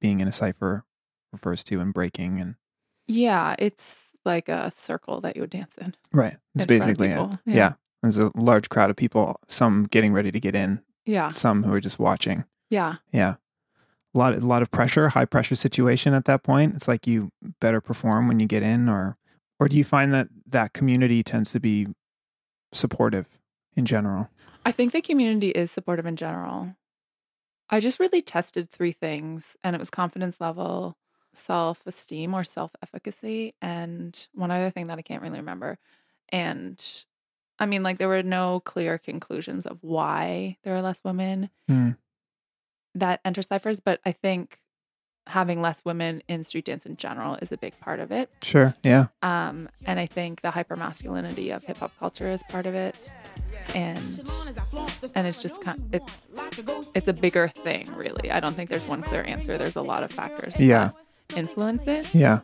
being 0.00 0.20
in 0.20 0.28
a 0.28 0.32
cipher 0.32 0.84
refers 1.32 1.64
to 1.64 1.80
and 1.80 1.92
breaking 1.92 2.40
and 2.40 2.54
yeah 3.08 3.56
it's 3.58 4.04
like 4.26 4.48
a 4.48 4.72
circle 4.76 5.20
that 5.22 5.36
you 5.36 5.42
would 5.42 5.50
dance 5.50 5.74
in 5.80 5.94
right? 6.12 6.36
It's 6.54 6.66
basically 6.66 7.08
it. 7.08 7.18
Yeah. 7.46 7.54
yeah. 7.54 7.72
There's 8.02 8.18
a 8.18 8.30
large 8.34 8.68
crowd 8.68 8.90
of 8.90 8.96
people, 8.96 9.40
some 9.48 9.84
getting 9.90 10.12
ready 10.12 10.30
to 10.30 10.40
get 10.40 10.54
in, 10.54 10.82
yeah 11.06 11.28
some 11.28 11.62
who 11.62 11.72
are 11.72 11.80
just 11.80 11.98
watching. 11.98 12.44
yeah 12.68 12.96
Yeah. 13.12 13.36
A 14.14 14.18
lot, 14.18 14.34
a 14.34 14.40
lot 14.40 14.62
of 14.62 14.70
pressure, 14.70 15.10
high 15.10 15.26
pressure 15.26 15.54
situation 15.54 16.14
at 16.14 16.24
that 16.24 16.42
point. 16.42 16.74
It's 16.74 16.88
like 16.88 17.06
you 17.06 17.30
better 17.60 17.80
perform 17.80 18.28
when 18.28 18.40
you 18.40 18.46
get 18.46 18.62
in, 18.62 18.88
or, 18.88 19.16
or 19.60 19.68
do 19.68 19.76
you 19.76 19.84
find 19.84 20.12
that 20.14 20.28
that 20.46 20.72
community 20.72 21.22
tends 21.22 21.52
to 21.52 21.60
be 21.60 21.88
supportive 22.72 23.26
in 23.74 23.84
general? 23.86 24.28
i 24.64 24.72
think 24.72 24.92
the 24.92 25.00
community 25.00 25.50
is 25.50 25.70
supportive 25.70 26.06
in 26.06 26.16
general 26.16 26.74
i 27.70 27.78
just 27.78 28.00
really 28.00 28.20
tested 28.20 28.68
three 28.68 28.90
things 28.90 29.56
and 29.62 29.76
it 29.76 29.78
was 29.78 29.90
confidence 29.90 30.40
level 30.40 30.96
self-esteem 31.36 32.34
or 32.34 32.44
self-efficacy 32.44 33.54
and 33.62 34.26
one 34.34 34.50
other 34.50 34.70
thing 34.70 34.86
that 34.88 34.98
i 34.98 35.02
can't 35.02 35.22
really 35.22 35.38
remember 35.38 35.78
and 36.30 37.04
i 37.58 37.66
mean 37.66 37.82
like 37.82 37.98
there 37.98 38.08
were 38.08 38.22
no 38.22 38.60
clear 38.60 38.98
conclusions 38.98 39.66
of 39.66 39.78
why 39.82 40.56
there 40.64 40.74
are 40.74 40.82
less 40.82 41.00
women 41.04 41.50
Hmm. 41.68 41.90
that 42.94 43.20
enter 43.24 43.42
ciphers 43.42 43.80
but 43.80 44.00
i 44.04 44.12
think 44.12 44.58
having 45.28 45.60
less 45.60 45.84
women 45.84 46.22
in 46.28 46.44
street 46.44 46.64
dance 46.66 46.86
in 46.86 46.96
general 46.96 47.36
is 47.42 47.50
a 47.50 47.56
big 47.56 47.78
part 47.80 47.98
of 48.00 48.12
it 48.12 48.30
Sure. 48.42 48.74
Yeah. 48.82 49.06
um, 49.22 49.68
and 49.84 49.98
i 50.00 50.06
think 50.06 50.40
the 50.42 50.50
hypermasculinity 50.50 51.54
of 51.54 51.64
hip-hop 51.64 51.92
culture 51.98 52.30
is 52.30 52.42
part 52.44 52.66
of 52.66 52.74
it 52.74 52.94
and 53.74 54.20
and 55.14 55.26
it's 55.26 55.40
just 55.42 55.60
kind 55.60 55.78
it's 55.92 56.12
it's 56.94 57.08
a 57.08 57.12
bigger 57.12 57.48
thing 57.64 57.92
really 57.94 58.30
i 58.30 58.38
don't 58.40 58.54
think 58.54 58.70
there's 58.70 58.86
one 58.86 59.02
clear 59.02 59.24
answer 59.24 59.58
there's 59.58 59.76
a 59.76 59.82
lot 59.82 60.02
of 60.02 60.10
factors 60.12 60.54
Yeah. 60.58 60.86
that 60.88 60.94
influence 61.34 61.82
it 61.86 62.14
Yeah. 62.14 62.40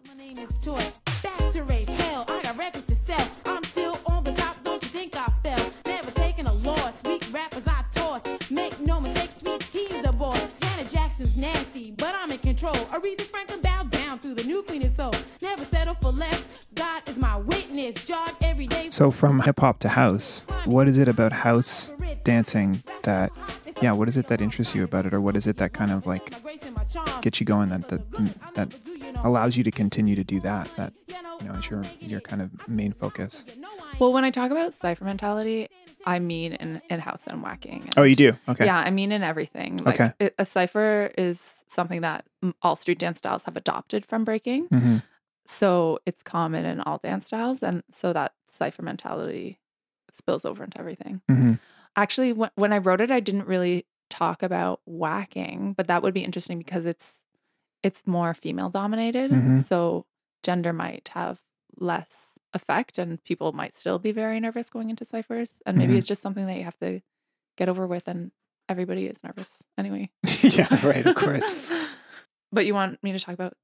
Janet 11.23 11.35
Jackson's 11.35 11.37
nasty, 11.37 11.91
but 11.93 12.15
I'm 12.15 12.31
in 12.31 12.39
control. 12.39 12.75
Aretha 12.75 13.23
Franklin 13.23 13.61
bowed 13.61 13.91
down 13.91 14.19
to 14.21 14.35
the 14.35 14.45
new 14.45 14.63
queen 14.63 14.85
of 14.85 14.95
soul. 14.95 15.13
Never 15.41 15.65
settle 15.65 15.95
for 15.95 16.11
less. 16.11 16.43
God 16.75 17.09
is 17.09 17.17
my 17.17 17.37
witness. 17.37 18.05
Jog 18.05 18.31
every 18.41 18.67
day. 18.67 18.89
So 18.91 19.11
from 19.11 19.41
hip 19.41 19.61
hop 19.61 19.79
to 19.81 19.91
house, 19.91 20.43
what 20.65 20.89
is 20.89 20.99
it 20.99 21.09
about 21.09 21.33
house 21.33 21.93
dancing 22.25 22.83
that, 23.03 23.31
yeah, 23.81 23.93
what 23.93 24.09
is 24.09 24.17
it 24.17 24.29
that 24.29 24.41
interests 24.41 24.75
you 24.75 24.85
about 24.85 25.07
it, 25.07 25.15
or 25.15 25.21
what 25.21 25.37
is 25.37 25.47
it 25.47 25.57
that 25.59 25.73
kind 25.73 25.91
of 25.91 26.07
like 26.07 26.33
gets 27.23 27.41
you 27.41 27.47
going 27.47 27.69
that 27.71 27.89
that 27.89 28.11
mm, 28.11 28.55
that 28.55 28.73
allows 29.25 29.57
you 29.57 29.65
to 29.65 29.71
continue 29.71 30.17
to 30.17 30.25
do 30.25 30.41
that? 30.41 30.69
That 30.77 30.93
you 31.41 31.49
know 31.49 31.55
is 31.55 31.71
your 31.71 31.85
your 32.01 32.21
kind 32.21 32.43
of 32.43 32.69
main 32.69 32.93
focus. 32.93 33.45
well 33.99 34.13
when 34.13 34.25
i 34.25 34.31
talk 34.31 34.51
about 34.51 34.75
cipher 34.75 35.05
mentality 35.05 35.69
i 36.05 36.19
mean 36.19 36.53
in, 36.55 36.81
in 36.91 37.01
house 37.01 37.27
and 37.27 37.43
whacking 37.43 37.89
Oh, 37.97 38.03
you 38.03 38.17
do. 38.17 38.33
Okay. 38.49 38.65
Yeah, 38.67 38.79
I 38.79 38.91
mean 38.91 39.13
in 39.13 39.23
everything. 39.23 39.79
Like 39.79 40.01
Okay. 40.01 40.13
it, 40.19 40.35
a 40.39 40.45
cipher 40.45 41.11
is 41.19 41.63
something 41.69 42.01
that 42.03 42.25
all 42.63 42.77
street 42.77 42.99
dance 42.99 43.19
styles 43.19 43.45
have 43.45 43.57
adopted 43.57 44.05
from 44.07 44.25
breaking. 44.25 44.67
hmm 44.69 44.99
So 45.47 45.99
it's 46.07 46.23
common 46.23 46.65
in 46.65 46.81
all 46.81 46.99
dance 46.99 47.27
styles 47.27 47.63
and 47.63 47.83
so 47.93 48.13
that 48.13 48.33
cipher 48.53 48.83
mentality 48.83 49.59
spills 50.13 50.45
over 50.45 50.65
into 50.65 50.79
everything. 50.79 51.21
hmm 51.29 51.55
Actually, 51.95 52.33
when, 52.33 52.51
when 52.55 52.73
I 52.73 52.79
wrote 52.79 53.03
it, 53.03 53.11
I 53.11 53.21
didn't 53.21 53.47
really 53.47 53.85
talk 54.09 54.43
about 54.43 54.81
whacking, 54.87 55.75
but 55.75 55.89
that 55.89 56.03
would 56.03 56.15
be 56.15 56.25
interesting 56.25 56.57
because 56.59 56.87
it's 56.87 57.21
it's 57.83 58.07
more 58.07 58.33
female 58.35 58.71
dominated. 58.71 59.31
Mhm. 59.31 59.67
So 59.67 60.07
gender 60.43 60.73
might 60.73 61.09
have 61.15 61.41
less 61.79 62.22
effect 62.55 62.99
and 62.99 63.23
people 63.25 63.53
might 63.53 63.75
still 63.75 63.99
be 63.99 64.13
very 64.13 64.39
nervous 64.41 64.71
going 64.71 64.91
into 64.91 65.05
ciphers. 65.05 65.57
And 65.67 65.77
maybe 65.79 65.95
Mhm. 65.95 65.99
it's 65.99 66.07
just 66.07 66.23
something 66.23 66.47
that 66.47 66.57
you 66.57 66.65
have 66.65 66.79
to 66.81 67.01
get 67.57 67.69
over 67.69 67.87
with 67.87 68.09
and 68.09 68.31
everybody 68.69 69.07
is 69.07 69.17
nervous 69.25 69.49
anyway. 69.79 70.11
yeah. 70.43 70.87
Right. 70.87 71.07
Of 71.07 71.15
course. 71.17 71.97
but 72.53 72.67
you 72.67 72.75
want 72.75 73.03
me 73.03 73.13
to 73.13 73.19
talk 73.21 73.35
about 73.35 73.55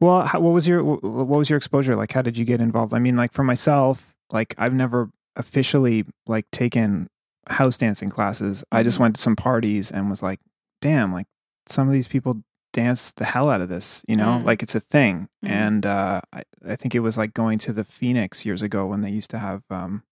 Well, 0.00 0.22
how, 0.26 0.40
what 0.40 0.50
was 0.52 0.66
your 0.68 0.82
what 0.82 1.26
was 1.38 1.50
your 1.50 1.56
exposure 1.56 1.96
like? 1.96 2.12
How 2.12 2.22
did 2.22 2.36
you 2.38 2.44
get 2.44 2.60
involved? 2.60 2.92
I 2.94 2.98
mean, 2.98 3.16
like 3.16 3.32
for 3.32 3.42
myself, 3.44 4.14
like 4.30 4.54
I've 4.58 4.74
never 4.74 5.10
officially 5.36 6.04
like 6.26 6.50
taken 6.50 7.08
house 7.48 7.76
dancing 7.78 8.08
classes. 8.08 8.62
I 8.70 8.82
just 8.82 8.98
Mhm. 8.98 9.00
went 9.02 9.16
to 9.16 9.22
some 9.22 9.34
parties 9.36 9.90
and 9.90 10.08
was 10.10 10.22
like, 10.22 10.40
"Damn, 10.80 11.12
like 11.12 11.26
some 11.66 11.88
of 11.88 11.92
these 11.92 12.06
people 12.08 12.42
dance 12.72 13.12
the 13.12 13.24
hell 13.24 13.50
out 13.50 13.60
of 13.60 13.68
this." 13.68 14.02
You 14.08 14.16
know, 14.16 14.38
Mm. 14.40 14.44
like 14.44 14.62
it's 14.62 14.74
a 14.74 14.80
thing. 14.80 15.28
Mhm. 15.44 15.50
And 15.50 15.86
uh, 15.86 16.20
I 16.32 16.42
I 16.68 16.76
think 16.76 16.94
it 16.94 17.00
was 17.00 17.16
like 17.16 17.34
going 17.34 17.58
to 17.60 17.72
the 17.72 17.84
Phoenix 17.84 18.44
years 18.46 18.62
ago 18.62 18.86
when 18.86 19.00
they 19.02 19.10
used 19.10 19.30
to 19.30 19.38
have 19.38 19.62
um, 19.70 20.02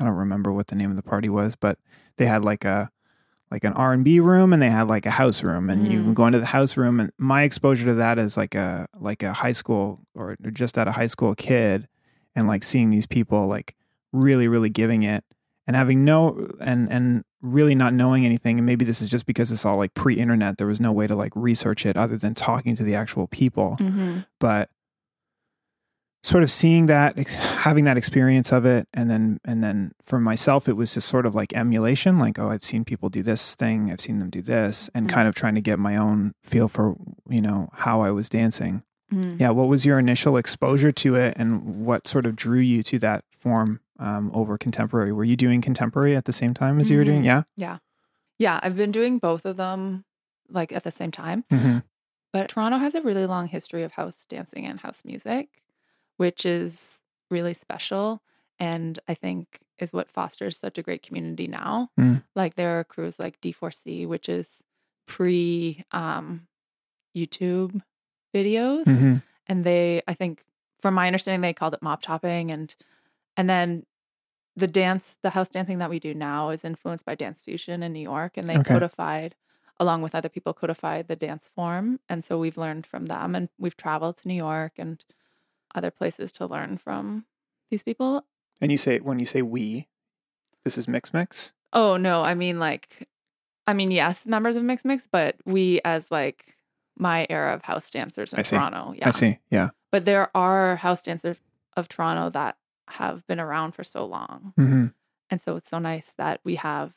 I 0.00 0.04
don't 0.04 0.16
remember 0.16 0.52
what 0.52 0.66
the 0.68 0.74
name 0.74 0.90
of 0.90 0.96
the 0.96 1.02
party 1.02 1.28
was, 1.28 1.54
but 1.56 1.78
they 2.16 2.26
had 2.26 2.44
like 2.44 2.64
a 2.64 2.90
like 3.50 3.62
an 3.64 3.72
R 3.74 3.92
and 3.92 4.02
B 4.04 4.18
room 4.20 4.52
and 4.52 4.60
they 4.60 4.70
had 4.70 4.88
like 4.88 5.06
a 5.06 5.10
house 5.12 5.42
room 5.44 5.70
and 5.70 5.86
you 5.90 6.00
Mhm. 6.02 6.14
go 6.14 6.26
into 6.26 6.40
the 6.40 6.46
house 6.46 6.76
room 6.76 6.98
and 6.98 7.12
my 7.18 7.42
exposure 7.42 7.84
to 7.86 7.94
that 7.94 8.18
as 8.18 8.36
like 8.36 8.54
a 8.56 8.88
like 8.98 9.22
a 9.22 9.32
high 9.32 9.52
school 9.52 10.00
or 10.14 10.36
just 10.52 10.76
at 10.78 10.88
a 10.88 10.92
high 10.92 11.06
school 11.06 11.34
kid 11.34 11.86
and 12.34 12.48
like 12.48 12.64
seeing 12.64 12.90
these 12.90 13.06
people 13.06 13.46
like 13.46 13.76
really 14.12 14.48
really 14.48 14.70
giving 14.70 15.02
it 15.04 15.22
and 15.68 15.76
having 15.76 16.04
no 16.04 16.48
and 16.60 16.90
and 16.90 17.24
really 17.44 17.74
not 17.74 17.92
knowing 17.92 18.24
anything 18.24 18.58
and 18.58 18.64
maybe 18.64 18.84
this 18.84 19.02
is 19.02 19.08
just 19.10 19.26
because 19.26 19.52
it's 19.52 19.64
all 19.66 19.76
like 19.76 19.92
pre-internet 19.92 20.56
there 20.56 20.66
was 20.66 20.80
no 20.80 20.90
way 20.90 21.06
to 21.06 21.14
like 21.14 21.32
research 21.36 21.84
it 21.84 21.94
other 21.96 22.16
than 22.16 22.34
talking 22.34 22.74
to 22.74 22.82
the 22.82 22.94
actual 22.94 23.26
people 23.26 23.76
but 24.40 24.70
sort 26.22 26.42
of 26.42 26.50
seeing 26.50 26.86
that 26.86 27.18
having 27.28 27.84
that 27.84 27.98
experience 27.98 28.50
of 28.50 28.64
it 28.64 28.88
and 28.94 29.10
then 29.10 29.38
and 29.44 29.62
then 29.62 29.92
for 30.02 30.18
myself 30.18 30.68
it 30.68 30.72
was 30.72 30.94
just 30.94 31.06
sort 31.06 31.26
of 31.26 31.34
like 31.34 31.52
emulation 31.52 32.18
like 32.18 32.38
oh 32.38 32.48
i've 32.50 32.64
seen 32.64 32.82
people 32.82 33.10
do 33.10 33.22
this 33.22 33.54
thing 33.54 33.90
i've 33.92 34.00
seen 34.00 34.20
them 34.20 34.30
do 34.30 34.40
this 34.40 34.88
and 34.94 35.06
Mhm. 35.06 35.10
kind 35.10 35.28
of 35.28 35.34
trying 35.34 35.54
to 35.54 35.60
get 35.60 35.78
my 35.78 35.96
own 35.96 36.32
feel 36.42 36.66
for 36.68 36.96
you 37.28 37.42
know 37.42 37.68
how 37.74 38.00
i 38.00 38.10
was 38.10 38.30
dancing 38.30 38.82
Mhm. 39.12 39.38
yeah 39.38 39.50
what 39.50 39.68
was 39.68 39.84
your 39.84 39.98
initial 39.98 40.38
exposure 40.38 40.92
to 40.92 41.14
it 41.14 41.34
and 41.36 41.84
what 41.84 42.08
sort 42.08 42.24
of 42.24 42.34
drew 42.36 42.58
you 42.60 42.82
to 42.84 42.98
that 43.00 43.22
form 43.30 43.80
um, 43.98 44.30
over 44.34 44.58
contemporary 44.58 45.12
were 45.12 45.24
you 45.24 45.36
doing 45.36 45.60
contemporary 45.60 46.16
at 46.16 46.24
the 46.24 46.32
same 46.32 46.52
time 46.54 46.80
as 46.80 46.90
you 46.90 46.98
were 46.98 47.04
doing 47.04 47.22
Mhm. 47.22 47.26
yeah 47.26 47.42
Yeah. 47.56 47.78
Yeah. 48.38 48.60
I've 48.62 48.76
been 48.76 48.90
doing 48.92 49.18
both 49.18 49.44
of 49.46 49.56
them 49.56 50.04
like 50.48 50.72
at 50.72 50.82
the 50.84 50.90
same 50.90 51.10
time. 51.12 51.44
mm-hmm. 51.50 51.78
But 52.32 52.48
Toronto 52.48 52.78
has 52.78 52.94
a 52.96 53.02
really 53.02 53.26
long 53.26 53.46
history 53.46 53.84
of 53.84 53.92
house 53.92 54.16
dancing 54.28 54.66
and 54.66 54.80
house 54.80 55.02
music, 55.04 55.48
which 56.16 56.44
is 56.44 56.98
really 57.30 57.54
special. 57.54 58.20
And 58.58 58.98
I 59.06 59.14
think 59.14 59.60
is 59.78 59.92
what 59.92 60.10
fosters 60.10 60.58
such 60.58 60.76
a 60.78 60.82
great 60.82 61.02
community 61.02 61.46
now. 61.46 61.90
Mm. 61.98 62.24
Like 62.34 62.56
there 62.56 62.78
are 62.78 62.84
crews 62.84 63.18
like 63.20 63.40
D4C, 63.40 64.06
which 64.08 64.28
is 64.28 64.48
pre 65.06 65.84
um, 65.92 66.46
YouTube 67.16 67.80
videos. 68.34 68.84
Mm-hmm. 68.84 69.14
and 69.46 69.62
they 69.64 70.02
i 70.08 70.14
think 70.14 70.42
from 70.82 70.94
my 70.94 71.06
understanding 71.06 71.40
they 71.40 71.52
called 71.52 71.74
it 71.74 71.82
mop 71.82 72.02
topping 72.02 72.50
and 72.50 72.74
and 73.36 73.48
then 73.48 73.84
the 74.56 74.66
dance 74.68 75.16
the 75.22 75.30
house 75.30 75.48
dancing 75.48 75.78
that 75.78 75.90
we 75.90 75.98
do 75.98 76.14
now 76.14 76.50
is 76.50 76.64
influenced 76.64 77.04
by 77.04 77.14
dance 77.14 77.40
fusion 77.40 77.82
in 77.82 77.92
new 77.92 78.00
york 78.02 78.36
and 78.36 78.46
they 78.48 78.54
Okay. 78.58 78.74
codified 78.74 79.34
along 79.80 80.02
with 80.02 80.14
other 80.14 80.28
people, 80.28 80.52
codified 80.54 81.08
the 81.08 81.16
dance 81.16 81.50
form. 81.52 81.98
And 82.08 82.24
so 82.24 82.38
we've 82.38 82.56
learned 82.56 82.86
from 82.86 83.06
them 83.06 83.34
and 83.34 83.48
we've 83.58 83.76
traveled 83.76 84.16
to 84.18 84.28
New 84.28 84.34
York 84.36 84.74
and 84.78 85.04
other 85.74 85.90
places 85.90 86.30
to 86.30 86.46
learn 86.46 86.78
from 86.78 87.24
these 87.72 87.82
people. 87.82 88.24
And 88.60 88.70
you 88.70 88.78
say 88.78 89.00
when 89.00 89.18
you 89.18 89.26
say 89.26 89.42
we, 89.42 89.88
this 90.62 90.78
is 90.78 90.86
Mix 90.86 91.12
Mix. 91.12 91.52
Oh, 91.72 91.96
no. 91.96 92.20
I 92.22 92.34
mean, 92.34 92.60
like, 92.60 93.08
I 93.66 93.74
mean, 93.74 93.90
yes, 93.90 94.24
members 94.26 94.54
of 94.56 94.62
Mix 94.62 94.84
Mix, 94.84 95.08
but 95.10 95.34
we 95.44 95.80
as 95.84 96.08
like 96.08 96.56
my 96.96 97.26
era 97.28 97.52
of 97.52 97.62
house 97.62 97.90
dancers 97.90 98.32
in. 98.32 98.44
Toronto. 98.44 98.94
Yeah. 98.96 99.08
I 99.08 99.10
see. 99.10 99.38
Yeah. 99.50 99.70
But 99.90 100.04
there 100.04 100.30
are 100.36 100.76
house 100.76 101.02
dancers 101.02 101.38
of 101.76 101.88
Toronto 101.88 102.30
that 102.30 102.56
have 102.88 103.26
been 103.26 103.40
around 103.40 103.72
for 103.72 103.84
so 103.84 104.04
long. 104.04 104.52
hmm 104.56 104.86
And 105.30 105.40
so 105.40 105.56
it's 105.56 105.70
so 105.70 105.78
nice 105.78 106.12
that 106.18 106.40
we 106.44 106.56
have 106.56 106.92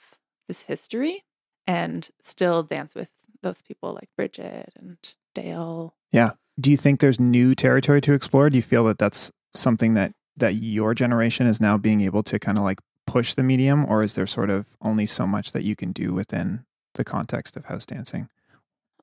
this 0.47 0.63
history 0.63 1.23
and 1.65 2.10
still 2.23 2.63
dance 2.63 2.95
with 2.95 3.10
those 3.41 3.62
people 3.62 3.93
like 3.93 4.10
Bridget 4.15 4.73
and 4.78 4.97
Dale. 5.36 5.93
Yeah. 6.12 6.32
Do 6.60 6.71
you 6.71 6.78
think 6.78 7.00
there's 7.00 7.19
new 7.19 7.54
territory 7.54 8.02
to 8.02 8.13
explore? 8.13 8.50
Do 8.50 8.58
you 8.58 8.63
feel 8.63 8.84
that 8.86 8.97
that's 8.97 9.32
something 9.54 9.93
that 9.93 10.13
that 10.38 10.56
your 10.56 10.93
generation 10.93 11.47
is 11.47 11.60
now 11.60 11.78
being 11.78 12.02
able 12.02 12.23
to 12.23 12.39
kind 12.39 12.58
of 12.58 12.63
like 12.63 12.80
push 13.08 13.34
the 13.34 13.43
medium, 13.43 13.86
or 13.86 14.04
is 14.04 14.13
there 14.13 14.28
sort 14.28 14.50
of 14.50 14.67
only 14.82 15.06
so 15.06 15.26
much 15.26 15.52
that 15.52 15.63
you 15.63 15.76
can 15.76 15.91
do 15.91 16.13
within 16.13 16.65
the 16.93 17.04
context 17.04 17.58
of 17.58 17.65
house 17.65 17.86
dancing? 17.86 18.30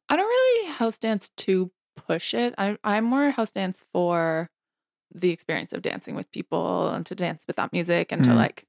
I 0.09 0.17
don't 0.17 0.27
really 0.27 0.71
house 0.71 0.99
dance 0.99 1.31
to 1.39 1.71
push 1.97 2.35
it. 2.35 2.55
I, 2.59 2.77
I'm 2.85 3.05
more 3.05 3.31
house 3.31 3.53
dance 3.53 3.85
for 3.93 4.49
the 5.15 5.31
experience 5.31 5.73
of 5.73 5.83
dancing 5.83 6.15
with 6.15 6.31
people 6.33 6.89
and 6.91 7.07
to 7.07 7.15
dance 7.15 7.45
with 7.47 7.57
that 7.57 7.73
music 7.73 8.11
and 8.13 8.25
to 8.25 8.31
Mhm. 8.31 8.37
like 8.37 8.67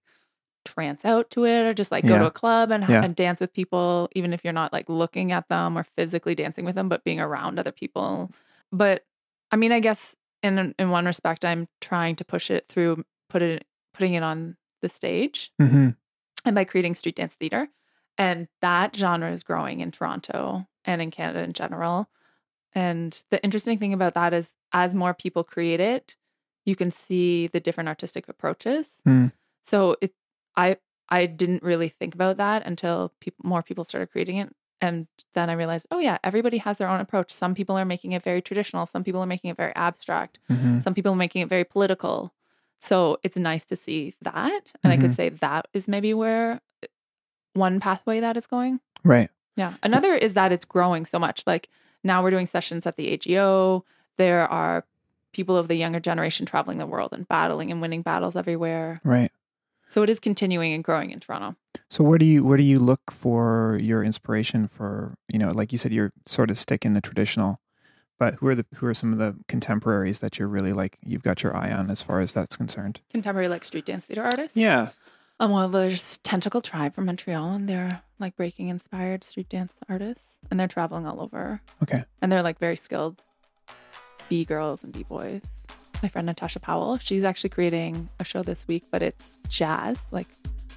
trance 0.64 1.06
out 1.06 1.30
to 1.32 1.46
it 1.46 1.62
or 1.66 1.74
just 1.74 1.92
like 1.92 2.04
go 2.06 2.14
Yeah. 2.14 2.20
to 2.20 2.26
a 2.28 2.32
club 2.32 2.72
and, 2.72 2.88
Yeah. 2.88 3.04
and 3.04 3.16
dance 3.16 3.40
with 3.40 3.54
people, 3.54 4.10
even 4.16 4.34
if 4.34 4.44
you're 4.44 4.54
not 4.54 4.74
like 4.74 4.90
looking 4.90 5.32
at 5.32 5.48
them 5.48 5.78
or 5.78 5.84
physically 5.84 6.34
dancing 6.36 6.66
with 6.66 6.76
them, 6.76 6.90
but 6.90 7.04
being 7.04 7.20
around 7.20 7.60
other 7.60 7.72
people. 7.72 8.32
But 8.72 9.06
I 9.52 9.58
mean, 9.58 9.72
I 9.72 9.80
guess 9.80 10.16
in 10.44 10.74
in 10.80 10.90
one 10.90 11.06
respect, 11.06 11.46
I'm 11.46 11.68
trying 11.82 12.16
to 12.18 12.26
push 12.26 12.50
it 12.52 12.68
through 12.68 13.06
put 13.30 13.42
it 13.42 13.66
putting 13.94 14.14
it 14.14 14.24
on 14.24 14.58
the 14.82 14.90
stage 14.90 15.52
Mm-hmm. 15.62 15.90
and 16.46 16.56
by 16.56 16.64
creating 16.66 16.96
street 16.96 17.16
dance 17.16 17.34
theater. 17.36 17.70
And 18.18 18.48
that 18.62 18.96
genre 18.96 19.32
is 19.32 19.44
growing 19.44 19.80
in 19.82 19.92
Toronto 19.92 20.68
and 20.84 21.02
in 21.02 21.12
Canada 21.12 21.40
in 21.44 21.54
general. 21.54 22.10
And 22.74 23.22
the 23.30 23.42
interesting 23.44 23.78
thing 23.78 23.94
about 23.94 24.14
that 24.16 24.34
is, 24.34 24.50
as 24.74 24.94
more 24.96 25.14
people 25.14 25.44
create 25.44 25.80
it, 25.80 26.16
you 26.65 26.75
can 26.75 26.91
see 26.91 27.47
the 27.47 27.60
different 27.60 27.88
artistic 27.88 28.28
approaches. 28.28 28.88
Hmm. 29.04 29.28
So 29.65 29.95
it, 30.01 30.13
I, 30.56 30.78
I 31.10 31.28
didn't 31.28 31.63
really 31.63 31.89
think 31.89 32.15
about 32.15 32.38
that 32.38 32.65
until 32.65 33.13
people, 33.19 33.47
more 33.47 33.63
people 33.63 33.84
started 33.84 34.12
creating 34.12 34.38
it, 34.38 34.54
and 34.82 35.08
then 35.34 35.49
I 35.49 35.54
realized, 35.54 35.88
oh 35.91 35.99
yeah, 35.99 36.17
everybody 36.23 36.58
has 36.60 36.78
their 36.78 36.89
own 36.89 36.99
approach. 36.99 37.32
Some 37.32 37.56
people 37.56 37.78
are 37.78 37.86
making 37.86 38.12
it 38.12 38.23
very 38.23 38.41
traditional. 38.41 38.86
Some 38.86 39.04
people 39.04 39.21
are 39.21 39.25
making 39.25 39.49
it 39.49 39.58
very 39.58 39.73
abstract. 39.75 40.39
Mm-hmm. 40.49 40.82
Some 40.82 40.93
people 40.93 41.13
are 41.13 41.17
making 41.17 41.41
it 41.41 41.49
very 41.49 41.63
political. 41.63 42.34
So 42.82 43.17
it's 43.23 43.36
nice 43.36 43.63
to 43.65 43.75
see 43.75 44.13
that. 44.21 44.73
And 44.84 44.93
I 44.93 44.97
could 44.97 45.15
say 45.15 45.30
that 45.30 45.67
is 45.73 45.88
maybe 45.88 46.13
where 46.13 46.62
uh, 46.84 46.88
one 47.54 47.80
pathway 47.80 48.19
that 48.19 48.38
is 48.38 48.45
going. 48.45 48.80
Right. 49.04 49.30
Yeah. 49.56 49.73
Another 49.82 50.13
is 50.13 50.34
that 50.34 50.51
it's 50.51 50.65
growing 50.65 51.06
so 51.06 51.17
much. 51.17 51.41
Like 51.47 51.69
now 52.04 52.21
we're 52.21 52.32
doing 52.32 52.45
sessions 52.45 52.86
at 52.86 52.97
the 52.97 53.08
AGO. 53.13 53.86
There 54.17 54.47
are 54.47 54.86
people 55.36 55.58
of 55.58 55.67
the 55.67 55.76
younger 55.76 56.00
generation 56.00 56.45
traveling 56.45 56.78
the 56.80 56.88
world 56.88 57.12
and 57.13 57.28
battling 57.28 57.71
and 57.71 57.82
winning 57.82 58.02
battles 58.02 58.36
everywhere. 58.36 59.02
Right. 59.04 59.32
So 59.89 60.02
it 60.02 60.10
is 60.10 60.19
continuing 60.19 60.74
and 60.74 60.84
growing 60.84 61.12
in 61.12 61.19
Toronto. 61.19 61.56
So 61.89 62.04
where 62.04 62.17
do 62.17 62.26
you 62.26 62.43
where 62.43 62.58
do 62.58 62.63
you 62.63 62.80
look 62.80 63.12
for 63.12 63.78
your 63.82 64.04
inspiration 64.04 64.67
for 64.67 65.15
you 65.32 65.38
know 65.38 65.52
like 65.52 65.71
you 65.71 65.78
said 65.78 65.91
you're 65.91 66.12
sort 66.26 66.50
of 66.50 66.58
sticking 66.58 66.93
the 66.93 67.02
traditional, 67.02 67.60
but 68.17 68.36
who 68.36 68.48
are 68.48 68.56
the 68.56 68.65
who 68.76 68.88
are 68.88 68.93
some 68.93 69.13
of 69.13 69.19
the 69.19 69.36
contemporaries 69.48 70.19
that 70.19 70.39
you're 70.39 70.48
really 70.48 70.74
like 70.74 70.98
you've 71.04 71.21
got 71.24 71.43
your 71.43 71.56
eye 71.56 71.71
on 71.71 71.91
as 71.91 72.02
far 72.02 72.19
as 72.21 72.34
that's 72.34 72.56
concerned? 72.58 73.02
Contemporary 73.12 73.48
like 73.48 73.63
street 73.63 73.86
dance 73.86 74.06
theater 74.06 74.24
artists. 74.24 74.58
Yeah. 74.58 74.89
Um, 75.39 75.52
well, 75.52 75.67
there's 75.67 76.17
Tentacle 76.19 76.62
Tribe 76.62 76.95
from 76.95 77.06
Montreal, 77.06 77.52
and 77.52 77.67
they're 77.67 78.02
like 78.19 78.38
breaking 78.38 78.69
inspired 78.69 79.24
street 79.26 79.50
dance 79.50 79.74
artists, 79.89 80.24
and 80.50 80.58
they're 80.58 80.67
traveling 80.69 81.06
all 81.06 81.19
over. 81.21 81.60
Okay. 81.84 82.06
and 82.21 82.32
they're 82.32 82.41
like 82.43 82.58
very 82.58 82.78
skilled 82.78 83.21
B 84.30 84.46
girls 84.46 84.84
and 84.84 84.92
B 84.94 85.04
boys. 85.04 85.42
My 86.04 86.10
friend 86.10 86.26
Natasha 86.26 86.60
Powell, 86.60 86.98
she's 86.98 87.24
actually 87.24 87.50
creating 87.52 88.10
a 88.20 88.24
show 88.24 88.44
this 88.44 88.68
week, 88.68 88.84
but 88.92 89.02
it's 89.02 89.38
jazz, 89.48 89.98
like, 90.12 90.28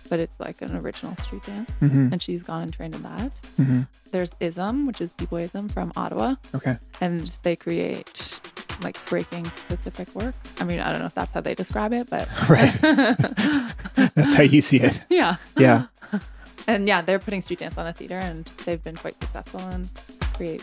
but 0.08 0.20
it's 0.20 0.38
like 0.40 0.62
an 0.62 0.76
original 0.76 1.14
street 1.16 1.42
dance, 1.42 1.70
Mm-hmm. 1.82 2.12
and 2.12 2.22
she's 2.22 2.42
gone 2.42 2.62
and 2.62 2.72
trained 2.72 2.94
in 2.94 3.02
that. 3.02 3.32
Mm-hmm. 3.58 3.82
There's 4.12 4.30
Ism, 4.40 4.86
which 4.86 5.00
is 5.00 5.12
B 5.14 5.26
boyism 5.26 5.70
from 5.70 5.92
Ottawa, 5.96 6.36
Okay. 6.54 6.78
and 7.00 7.30
they 7.42 7.56
create 7.56 8.40
like 8.82 9.04
breaking 9.06 9.44
specific 9.46 10.14
work. 10.14 10.34
I 10.60 10.64
mean, 10.64 10.78
I 10.78 10.90
don't 10.92 11.00
know 11.00 11.06
if 11.06 11.14
that's 11.14 11.34
how 11.34 11.40
they 11.40 11.54
describe 11.54 11.92
it, 11.92 12.08
but 12.08 12.28
Right. 12.48 12.72
That's 14.14 14.34
how 14.34 14.44
you 14.44 14.60
see 14.60 14.78
it. 14.78 15.00
yeah, 15.10 15.36
Yeah. 15.56 15.86
and 16.68 16.86
yeah, 16.86 17.02
they're 17.02 17.18
putting 17.18 17.42
street 17.42 17.58
dance 17.58 17.76
on 17.76 17.84
the 17.86 17.92
theater, 17.92 18.18
and 18.18 18.44
they've 18.64 18.82
been 18.82 18.94
quite 18.96 19.14
successful 19.14 19.60
and 19.60 19.90
create 20.34 20.62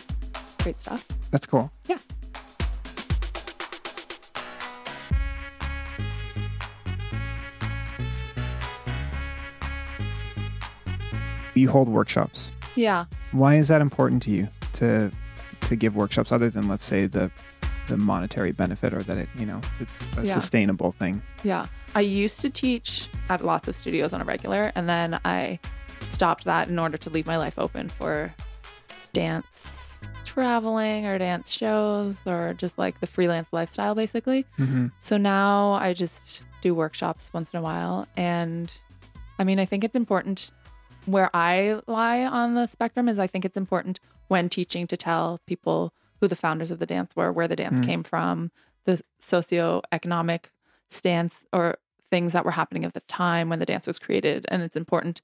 great 0.62 0.76
stuff. 0.80 1.06
That's 1.30 1.44
cool. 1.46 1.70
Yeah. 1.88 1.98
You 11.56 11.68
hold 11.70 11.88
workshops. 11.88 12.52
Yeah. 12.76 13.06
Why 13.32 13.56
is 13.56 13.68
that 13.68 13.80
important 13.80 14.22
to 14.24 14.30
you 14.30 14.48
to 14.74 15.10
to 15.62 15.76
give 15.76 15.96
workshops 15.96 16.30
other 16.30 16.50
than 16.50 16.68
let's 16.68 16.84
say 16.84 17.06
the 17.06 17.30
the 17.88 17.96
monetary 17.96 18.52
benefit 18.52 18.92
or 18.92 19.02
that 19.04 19.16
it 19.16 19.28
you 19.38 19.46
know 19.46 19.60
it's 19.80 20.04
a 20.18 20.22
Yeah. 20.24 20.34
sustainable 20.34 20.92
thing? 20.92 21.22
Yeah. 21.44 21.66
I 21.94 22.00
used 22.02 22.40
to 22.42 22.50
teach 22.50 23.08
at 23.30 23.42
lots 23.44 23.68
of 23.68 23.76
studios 23.76 24.12
on 24.12 24.20
a 24.20 24.24
regular, 24.24 24.70
and 24.74 24.88
then 24.88 25.18
I 25.24 25.58
stopped 26.10 26.44
that 26.44 26.68
in 26.68 26.78
order 26.78 26.98
to 26.98 27.10
leave 27.10 27.26
my 27.26 27.36
life 27.38 27.58
open 27.58 27.88
for 27.88 28.34
dance 29.12 29.98
traveling 30.24 31.06
or 31.06 31.16
dance 31.18 31.50
shows 31.50 32.16
or 32.26 32.52
just 32.54 32.76
like 32.76 33.00
the 33.00 33.06
freelance 33.06 33.48
lifestyle, 33.52 33.94
basically. 33.94 34.44
Mm-hmm. 34.58 34.88
So 35.00 35.16
now 35.16 35.72
I 35.72 35.94
just 35.94 36.42
do 36.60 36.74
workshops 36.74 37.30
once 37.32 37.48
in 37.54 37.58
a 37.58 37.62
while. 37.62 38.06
And 38.16 38.70
I 39.38 39.44
mean, 39.44 39.58
I 39.58 39.64
think 39.64 39.82
it's 39.84 39.94
important 39.94 40.50
where 41.06 41.30
I 41.34 41.80
lie 41.86 42.24
on 42.24 42.54
the 42.54 42.66
spectrum 42.66 43.08
is 43.08 43.18
I 43.18 43.26
think 43.26 43.44
it's 43.44 43.56
important 43.56 44.00
when 44.28 44.48
teaching 44.48 44.86
to 44.88 44.96
tell 44.96 45.40
people 45.46 45.92
who 46.20 46.28
the 46.28 46.36
founders 46.36 46.70
of 46.70 46.78
the 46.78 46.86
dance 46.86 47.14
were, 47.14 47.32
where 47.32 47.48
the 47.48 47.56
dance 47.56 47.80
Mm. 47.80 47.86
came 47.86 48.02
from, 48.02 48.50
the 48.84 49.00
socioeconomic 49.22 50.46
stance 50.88 51.46
or 51.52 51.76
things 52.10 52.32
that 52.32 52.44
were 52.44 52.52
happening 52.52 52.84
at 52.84 52.94
the 52.94 53.00
time 53.00 53.48
when 53.48 53.58
the 53.58 53.66
dance 53.66 53.86
was 53.86 53.98
created. 53.98 54.46
And 54.48 54.62
it's 54.62 54.76
important 54.76 55.20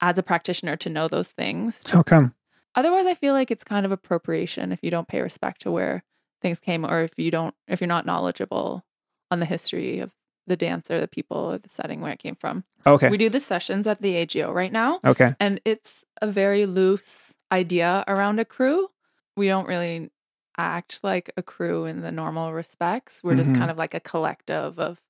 as 0.00 0.18
a 0.18 0.22
practitioner 0.22 0.76
to 0.76 0.88
know 0.88 1.08
those 1.08 1.30
things. 1.30 1.82
How 1.88 2.02
come? 2.02 2.34
Otherwise, 2.74 3.06
I 3.06 3.14
feel 3.14 3.34
like 3.34 3.50
it's 3.50 3.64
kind 3.64 3.84
of 3.84 3.92
appropriation 3.92 4.70
if 4.72 4.80
you 4.82 4.90
don't 4.90 5.08
pay 5.08 5.20
respect 5.20 5.62
to 5.62 5.70
where 5.70 6.04
things 6.40 6.60
came 6.60 6.84
or 6.84 7.02
if 7.02 7.12
you 7.16 7.30
don't, 7.30 7.54
if 7.66 7.80
you're 7.80 7.88
not 7.88 8.06
knowledgeable 8.06 8.84
on 9.30 9.40
the 9.40 9.46
history 9.46 9.98
of 10.00 10.10
the 10.50 10.56
dance 10.56 10.90
or 10.90 11.00
the 11.00 11.08
people 11.08 11.36
or 11.38 11.58
the 11.58 11.68
setting 11.70 12.00
where 12.02 12.12
it 12.12 12.18
came 12.18 12.34
from. 12.34 12.64
Okay. 12.84 13.08
We 13.08 13.16
do 13.16 13.30
the 13.30 13.40
sessions 13.40 13.86
at 13.86 14.02
the 14.02 14.16
AGO 14.16 14.52
right 14.52 14.72
now, 14.72 14.98
okay. 15.04 15.30
and 15.38 15.60
it's 15.64 16.04
a 16.20 16.30
very 16.30 16.66
loose 16.66 17.32
idea 17.52 18.04
around 18.08 18.38
a 18.40 18.44
crew. 18.44 18.88
We 19.36 19.46
don't 19.46 19.68
really 19.68 20.10
act 20.58 21.00
like 21.02 21.30
a 21.36 21.42
crew 21.42 21.84
in 21.86 22.00
the 22.02 22.10
normal 22.12 22.52
respects. 22.52 23.22
We're 23.22 23.36
just 23.36 23.50
Mhm. 23.52 23.58
kind 23.58 23.70
of 23.70 23.78
like 23.78 23.94
a 23.94 24.00
collective 24.00 24.78
of 24.78 25.00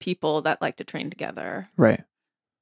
people 0.00 0.42
that 0.42 0.60
like 0.62 0.76
to 0.76 0.84
train 0.84 1.10
together 1.10 1.68
Right. 1.76 2.04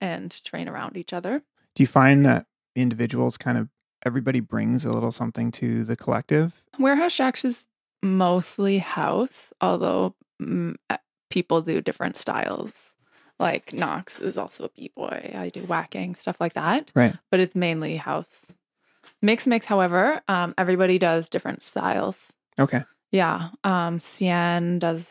and 0.01 0.31
train 0.45 0.69
around 0.69 0.97
each 0.97 1.13
other. 1.13 1.43
Do 1.75 1.83
you 1.83 1.87
find 1.87 2.25
that 2.25 2.47
individuals 2.75 3.37
kind 3.37 3.59
of 3.59 3.69
everybody 4.07 4.41
brings 4.41 4.85
a 4.85 4.91
little 4.91 5.13
something 5.13 5.51
to 5.53 5.85
the 5.85 5.97
collective? 5.97 6.65
Warehouse 6.79 7.13
Shacks 7.13 7.45
is 7.45 7.69
mostly 8.03 8.79
house, 8.79 9.53
although 9.61 10.15
mm, 10.43 10.75
people 11.35 11.61
do 11.61 11.81
different 11.81 12.17
styles. 12.17 12.73
Like 13.41 13.73
Knox 13.73 14.21
is 14.21 14.39
also 14.39 14.65
a 14.67 14.69
b 14.77 14.93
boy. 14.97 15.33
I 15.37 15.49
do 15.49 15.63
whacking 15.63 16.15
stuff 16.15 16.41
like 16.41 16.53
that. 16.55 16.93
Right. 16.95 17.15
But 17.31 17.41
it's 17.41 17.57
mainly 17.57 17.97
house. 17.97 18.47
Mix 19.21 19.47
mix, 19.47 19.67
however, 19.67 20.21
um, 20.29 20.55
everybody 20.57 20.99
does 20.99 21.29
different 21.29 21.63
styles. 21.65 22.17
Okay. 22.59 22.83
Yeah. 23.11 23.49
Um, 23.65 23.99
Cien 23.99 24.79
does 24.79 25.07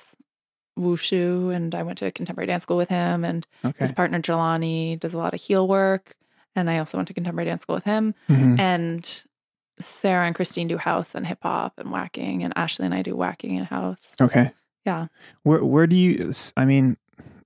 wushu, 0.80 1.54
and 1.54 1.76
I 1.76 1.84
went 1.84 1.98
to 2.00 2.12
contemporary 2.12 2.48
dance 2.48 2.64
school 2.64 2.78
with 2.78 2.90
him, 2.90 3.24
and 3.26 3.46
Okay. 3.66 3.76
his 3.80 3.92
partner 3.92 4.20
Jelani 4.22 5.00
does 5.00 5.14
a 5.14 5.18
lot 5.18 5.34
of 5.34 5.42
heel 5.42 5.68
work, 5.68 6.16
and 6.56 6.70
I 6.70 6.78
also 6.80 6.98
went 6.98 7.08
to 7.10 7.14
contemporary 7.14 7.50
dance 7.50 7.64
school 7.64 7.76
with 7.76 7.84
him 7.84 8.16
Mhm. 8.30 8.60
and 8.60 9.24
Sarah 9.80 10.26
and 10.28 10.36
Christine 10.36 10.68
do 10.68 10.78
house 10.78 11.14
and 11.16 11.26
hip 11.28 11.40
hop 11.44 11.74
and 11.78 11.92
whacking, 11.92 12.44
and 12.44 12.54
Ashley 12.56 12.86
and 12.86 12.96
I 12.96 13.02
do 13.02 13.16
whacking 13.16 13.58
and 13.58 13.68
house. 13.68 14.16
Okay. 14.22 14.52
Yeah. 14.86 15.08
Where 15.44 15.64
where 15.64 15.88
do 15.88 15.96
you? 15.96 16.34
I 16.58 16.66
mean, 16.66 16.98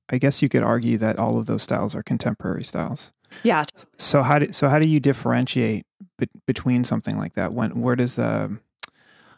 I 0.10 0.17
guess 0.17 0.41
you 0.41 0.50
could 0.50 0.63
argue 0.63 0.97
that 0.97 1.19
all 1.19 1.38
of 1.38 1.45
those 1.45 1.63
styles 1.63 1.95
are 1.95 2.04
contemporary 2.04 2.63
styles. 2.63 3.12
Yeah, 3.43 3.65
So 3.97 4.23
how 4.23 4.39
do 4.39 4.52
so 4.54 4.69
how 4.69 4.80
do 4.80 4.88
you 4.88 5.00
differentiate 5.00 5.86
be- 6.17 6.30
between 6.45 6.84
something 6.84 7.17
like 7.17 7.34
that? 7.34 7.54
When 7.54 7.82
where 7.82 7.95
does 7.95 8.15
the 8.15 8.58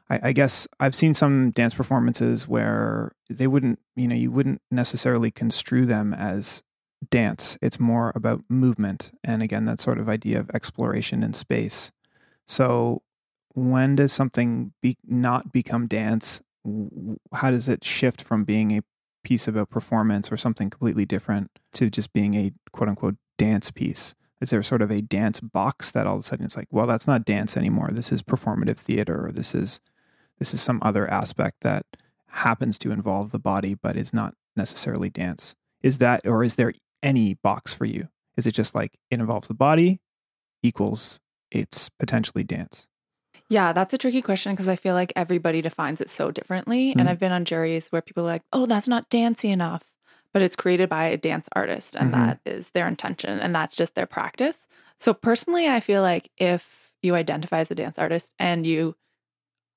I, 0.09 0.19
I 0.23 0.31
guess 0.31 0.67
I've 0.79 0.95
seen 0.95 1.13
some 1.13 1.51
dance 1.51 1.73
performances 1.73 2.47
where 2.47 3.11
they 3.29 3.47
wouldn't, 3.47 3.79
you 3.95 4.07
know, 4.07 4.15
you 4.15 4.31
wouldn't 4.31 4.61
necessarily 4.71 5.31
construe 5.31 5.85
them 5.85 6.13
as 6.13 6.63
dance. 7.09 7.57
It's 7.61 7.79
more 7.79 8.11
about 8.15 8.43
movement, 8.49 9.11
and 9.23 9.41
again, 9.41 9.65
that 9.65 9.79
sort 9.79 9.99
of 9.99 10.09
idea 10.09 10.39
of 10.39 10.49
exploration 10.51 11.23
in 11.23 11.33
space. 11.33 11.91
So, 12.47 13.03
when 13.53 13.95
does 13.95 14.11
something 14.11 14.73
be 14.81 14.97
not 15.05 15.51
become 15.51 15.87
dance? 15.87 16.41
How 17.33 17.51
does 17.51 17.69
it 17.69 17.83
shift 17.83 18.21
from 18.21 18.43
being 18.43 18.77
a 18.77 18.81
piece 19.23 19.47
of 19.47 19.55
a 19.55 19.65
performance 19.65 20.31
or 20.31 20.37
something 20.37 20.69
completely 20.69 21.05
different 21.05 21.51
to 21.73 21.89
just 21.89 22.13
being 22.13 22.33
a 22.35 22.51
quote 22.71 22.89
unquote 22.89 23.15
dance 23.37 23.71
piece? 23.71 24.15
Is 24.41 24.51
there 24.51 24.63
sort 24.63 24.81
of 24.81 24.91
a 24.91 25.01
dance 25.01 25.39
box 25.39 25.91
that 25.91 26.07
all 26.07 26.15
of 26.15 26.21
a 26.21 26.23
sudden 26.23 26.45
it's 26.45 26.55
like, 26.55 26.67
well, 26.71 26.87
that's 26.87 27.07
not 27.07 27.25
dance 27.25 27.57
anymore. 27.57 27.89
This 27.91 28.11
is 28.11 28.21
performative 28.21 28.77
theater, 28.77 29.25
or 29.25 29.31
this 29.31 29.53
is 29.53 29.81
this 30.37 30.53
is 30.53 30.61
some 30.61 30.79
other 30.81 31.09
aspect 31.09 31.57
that 31.61 31.85
happens 32.27 32.79
to 32.79 32.91
involve 32.91 33.31
the 33.31 33.39
body 33.39 33.73
but 33.73 33.97
is 33.97 34.13
not 34.13 34.35
necessarily 34.55 35.09
dance. 35.09 35.55
Is 35.81 35.97
that 35.97 36.25
or 36.25 36.43
is 36.43 36.55
there 36.55 36.73
any 37.03 37.33
box 37.35 37.73
for 37.73 37.85
you? 37.85 38.07
Is 38.37 38.47
it 38.47 38.53
just 38.53 38.75
like 38.75 38.97
it 39.11 39.19
involves 39.19 39.47
the 39.47 39.53
body 39.53 39.99
equals 40.63 41.19
it's 41.51 41.89
potentially 41.89 42.43
dance? 42.43 42.87
Yeah, 43.49 43.73
that's 43.73 43.93
a 43.93 43.97
tricky 43.97 44.21
question 44.21 44.53
because 44.53 44.67
I 44.67 44.75
feel 44.75 44.93
like 44.93 45.11
everybody 45.15 45.61
defines 45.61 46.01
it 46.01 46.09
so 46.09 46.29
differently. 46.31 46.91
Mhm. 46.93 46.95
And 46.99 47.09
I've 47.09 47.19
been 47.19 47.31
on 47.31 47.45
juries 47.45 47.91
where 47.91 48.01
people 48.01 48.23
are 48.23 48.27
like, 48.27 48.43
oh, 48.53 48.65
that's 48.65 48.87
not 48.87 49.09
dancey 49.09 49.49
enough. 49.49 49.83
But 50.33 50.43
it's 50.43 50.55
created 50.55 50.89
by 50.89 51.05
a 51.05 51.17
dance 51.17 51.47
artist 51.53 51.95
and 51.95 52.09
Mhm. 52.09 52.13
that 52.13 52.39
is 52.45 52.69
their 52.71 52.87
intention 52.87 53.39
and 53.39 53.55
that's 53.55 53.75
just 53.75 53.95
their 53.95 54.05
practice. 54.05 54.57
So 54.99 55.13
personally, 55.13 55.67
I 55.67 55.79
feel 55.79 56.01
like 56.03 56.29
if 56.37 56.91
you 57.01 57.15
identify 57.15 57.59
as 57.59 57.71
a 57.71 57.75
dance 57.75 57.97
artist 57.97 58.33
and 58.37 58.65
you 58.67 58.95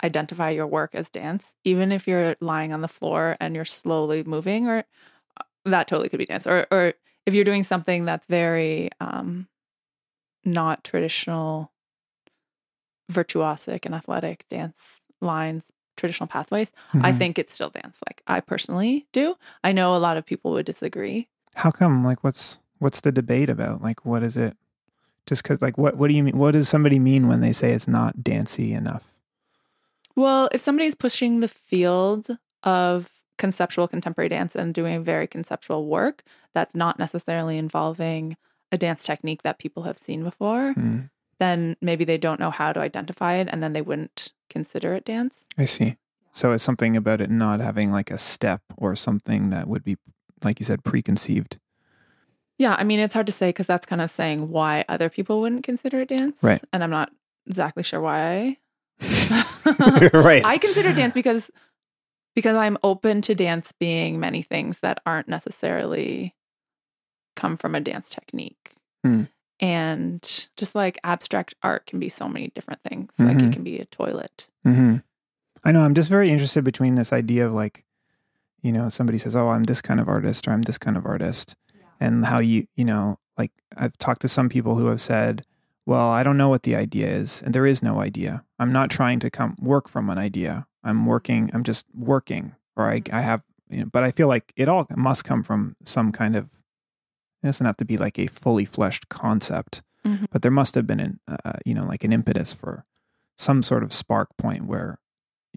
identify 0.04 0.50
your 0.50 0.66
work 0.66 0.94
as 0.94 1.10
dance, 1.10 1.54
even 1.64 1.92
if 1.92 2.08
you're 2.08 2.36
lying 2.40 2.72
on 2.72 2.82
the 2.82 2.88
floor 2.88 3.36
and 3.40 3.54
you're 3.56 3.64
slowly 3.64 4.24
moving, 4.24 4.68
or 4.68 4.84
uh, 5.38 5.42
that 5.66 5.88
totally 5.88 6.08
could 6.10 6.18
be 6.18 6.26
dance. 6.26 6.46
Or, 6.46 6.66
or 6.72 6.94
if 7.26 7.34
you're 7.34 7.44
doing 7.44 7.64
something 7.64 8.04
that's 8.04 8.26
very 8.26 8.90
um, 9.00 9.48
not 10.44 10.84
traditional 10.84 11.71
virtuosic 13.12 13.84
and 13.86 13.94
athletic 13.94 14.44
dance 14.48 14.76
lines, 15.20 15.62
traditional 15.96 16.26
pathways, 16.26 16.72
I 17.00 17.12
Mhm. 17.12 17.18
think 17.18 17.38
it's 17.38 17.54
still 17.54 17.70
dance. 17.70 17.98
Like 18.08 18.22
I 18.26 18.40
personally 18.40 19.06
do. 19.12 19.36
I 19.62 19.72
know 19.72 19.94
a 19.94 19.98
lot 19.98 20.16
of 20.16 20.26
people 20.26 20.52
would 20.52 20.66
disagree. 20.66 21.28
How 21.54 21.70
come? 21.70 22.04
Like, 22.04 22.24
what's 22.24 22.58
what's 22.78 23.00
the 23.00 23.12
debate 23.12 23.50
about? 23.50 23.82
Like, 23.82 24.04
what 24.04 24.22
is 24.22 24.36
it? 24.36 24.56
Just 25.26 25.42
because, 25.42 25.62
like, 25.62 25.78
what 25.78 25.96
what 25.96 26.08
do 26.08 26.14
you 26.14 26.22
mean? 26.24 26.36
What 26.36 26.52
does 26.52 26.68
somebody 26.68 26.98
mean 26.98 27.28
when 27.28 27.40
they 27.40 27.52
say 27.52 27.72
it's 27.72 27.86
not 27.86 28.24
dancey 28.24 28.72
enough? 28.72 29.04
Well, 30.16 30.48
if 30.52 30.60
somebody's 30.60 30.94
pushing 30.94 31.40
the 31.40 31.48
field 31.48 32.36
of 32.64 33.10
conceptual 33.38 33.88
contemporary 33.88 34.28
dance 34.28 34.54
and 34.54 34.74
doing 34.74 35.02
very 35.02 35.26
conceptual 35.26 35.86
work 35.86 36.22
that's 36.54 36.74
not 36.74 36.98
necessarily 36.98 37.56
involving 37.58 38.36
a 38.70 38.78
dance 38.78 39.04
technique 39.04 39.42
that 39.42 39.58
people 39.58 39.82
have 39.84 39.98
seen 39.98 40.22
before, 40.22 40.74
Hmm, 40.74 41.00
then 41.42 41.76
maybe 41.80 42.04
they 42.04 42.18
don't 42.18 42.40
know 42.40 42.50
how 42.50 42.72
to 42.72 42.80
identify 42.80 43.34
it 43.34 43.48
and 43.50 43.62
then 43.62 43.72
they 43.72 43.82
wouldn't 43.82 44.32
consider 44.48 44.94
it 44.94 45.04
dance. 45.04 45.44
I 45.58 45.64
see. 45.64 45.96
So 46.32 46.52
it's 46.52 46.64
something 46.64 46.96
about 46.96 47.20
it 47.20 47.30
not 47.30 47.60
having 47.60 47.90
like 47.92 48.10
a 48.10 48.18
step 48.18 48.62
or 48.76 48.96
something 48.96 49.50
that 49.50 49.68
would 49.68 49.84
be, 49.84 49.96
like 50.42 50.60
you 50.60 50.64
said, 50.64 50.84
preconceived. 50.84 51.58
Yeah, 52.58 52.76
I 52.78 52.84
mean, 52.84 53.00
it's 53.00 53.14
hard 53.14 53.26
to 53.26 53.32
say 53.32 53.48
because 53.48 53.66
that's 53.66 53.86
kind 53.86 54.00
of 54.00 54.10
saying 54.10 54.50
why 54.50 54.84
other 54.88 55.10
people 55.10 55.40
wouldn't 55.40 55.64
consider 55.64 55.98
it 55.98 56.08
dance. 56.08 56.36
Right. 56.42 56.62
And 56.72 56.82
I'm 56.82 56.90
not 56.90 57.10
exactly 57.46 57.82
sure 57.82 58.00
why. 58.00 58.58
right. 60.12 60.44
I 60.44 60.58
consider 60.60 60.94
dance 60.94 61.12
because 61.12 61.50
because 62.34 62.56
I'm 62.56 62.78
open 62.82 63.20
to 63.22 63.34
dance 63.34 63.72
being 63.72 64.20
many 64.20 64.42
things 64.42 64.78
that 64.78 65.02
aren't 65.04 65.28
necessarily 65.28 66.34
come 67.36 67.56
from 67.56 67.74
a 67.74 67.80
dance 67.80 68.10
technique. 68.10 68.72
Hmm. 69.04 69.24
And 69.62 70.48
just 70.56 70.74
like 70.74 70.98
abstract 71.04 71.54
art 71.62 71.86
can 71.86 72.00
be 72.00 72.08
so 72.08 72.28
many 72.28 72.48
different 72.48 72.82
things. 72.82 73.12
Like 73.18 73.38
Mhm. 73.38 73.46
it 73.48 73.52
can 73.52 73.62
be 73.62 73.78
a 73.78 73.86
toilet. 73.86 74.48
hmm 74.64 74.96
I 75.64 75.70
know. 75.70 75.82
I'm 75.82 75.94
just 75.94 76.08
very 76.10 76.28
interested 76.28 76.64
between 76.64 76.96
this 76.96 77.12
idea 77.12 77.46
of 77.46 77.52
like, 77.52 77.84
you 78.62 78.72
know, 78.72 78.88
somebody 78.88 79.16
says, 79.18 79.36
"Oh, 79.36 79.50
I'm 79.50 79.62
this 79.62 79.80
kind 79.80 80.00
of 80.00 80.08
artist," 80.08 80.48
or 80.48 80.52
"I'm 80.52 80.62
this 80.62 80.76
kind 80.78 80.96
of 80.96 81.06
artist," 81.06 81.54
and 82.00 82.26
how 82.26 82.40
you, 82.40 82.66
you 82.74 82.84
know, 82.84 83.20
like 83.38 83.52
I've 83.76 83.96
talked 83.98 84.22
to 84.22 84.28
some 84.28 84.48
people 84.48 84.74
who 84.74 84.86
have 84.86 85.00
said, 85.00 85.42
"Well, 85.86 86.10
I 86.10 86.24
don't 86.24 86.36
know 86.36 86.48
what 86.48 86.64
the 86.64 86.74
idea 86.74 87.06
is, 87.08 87.42
and 87.42 87.54
there 87.54 87.66
is 87.66 87.80
no 87.82 88.00
idea. 88.00 88.44
I'm 88.58 88.72
not 88.72 88.90
trying 88.90 89.20
to 89.20 89.30
come 89.30 89.54
work 89.60 89.88
from 89.88 90.10
an 90.10 90.18
idea. 90.18 90.66
I'm 90.82 91.06
working. 91.06 91.48
I'm 91.54 91.62
just 91.62 91.86
working, 91.94 92.56
or 92.76 92.90
I, 92.90 92.98
I 93.12 93.20
have, 93.20 93.42
you 93.70 93.80
know, 93.80 93.86
but 93.86 94.02
I 94.02 94.10
feel 94.10 94.26
like 94.26 94.52
it 94.56 94.68
all 94.68 94.84
must 94.96 95.24
come 95.24 95.44
from 95.44 95.76
some 95.84 96.10
kind 96.10 96.34
of. 96.34 96.48
It 97.42 97.46
doesn't 97.46 97.66
have 97.66 97.76
to 97.78 97.84
be 97.84 97.96
like 97.98 98.18
a 98.18 98.26
fully 98.28 98.64
fleshed 98.64 99.08
concept, 99.08 99.82
Mhm. 100.06 100.26
but 100.30 100.42
there 100.42 100.50
must 100.50 100.74
have 100.74 100.86
been 100.86 101.00
an, 101.00 101.20
uh, 101.28 101.52
you 101.64 101.74
know, 101.74 101.84
like 101.84 102.04
an 102.04 102.12
impetus 102.12 102.52
for 102.52 102.84
some 103.36 103.62
sort 103.62 103.82
of 103.82 103.92
spark 103.92 104.28
point 104.36 104.66
where 104.66 104.98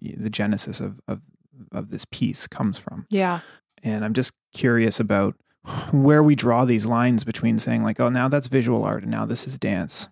the 0.02 0.30
genesis 0.30 0.80
of, 0.82 1.00
of 1.08 1.22
of 1.72 1.90
this 1.90 2.04
piece 2.12 2.48
comes 2.48 2.78
from. 2.78 3.06
Yeah. 3.10 3.40
And 3.82 4.04
I'm 4.04 4.14
just 4.14 4.34
curious 4.54 5.00
about 5.00 5.36
where 5.92 6.22
we 6.22 6.36
draw 6.36 6.66
these 6.66 6.86
lines 6.86 7.24
between 7.24 7.60
saying 7.60 7.82
like, 7.82 7.98
oh, 8.00 8.10
now 8.10 8.28
that's 8.28 8.48
visual 8.48 8.84
art 8.84 9.04
and 9.04 9.12
now 9.12 9.26
this 9.26 9.48
is 9.48 9.58
dance. 9.58 10.10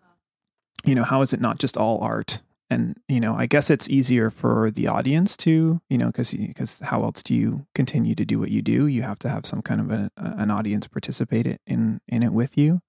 You 0.85 0.95
know, 0.95 1.03
how 1.03 1.21
is 1.21 1.33
it 1.33 1.41
not 1.41 1.59
just 1.59 1.75
all 1.75 1.99
art? 1.99 2.41
And 2.69 2.97
you 3.07 3.19
know, 3.19 3.35
I 3.35 3.45
guess 3.45 3.69
it's 3.69 3.89
easier 3.89 4.29
for 4.29 4.71
the 4.71 4.87
audience 4.87 5.37
to, 5.37 5.81
you 5.89 5.97
know, 5.97 6.07
because 6.07 6.31
because 6.31 6.79
how 6.79 7.01
else 7.01 7.21
do 7.21 7.35
you 7.35 7.67
continue 7.75 8.15
to 8.15 8.25
do 8.25 8.39
what 8.39 8.51
you 8.51 8.61
do? 8.61 8.87
You 8.87 9.03
have 9.03 9.19
to 9.19 9.29
have 9.29 9.45
some 9.45 9.61
kind 9.61 9.81
of 9.81 9.91
a, 9.91 10.11
an 10.17 10.49
audience 10.49 10.87
participate 10.87 11.59
in 11.67 12.01
in 12.07 12.23
it 12.23 12.33
with 12.33 12.57
you. 12.57 12.81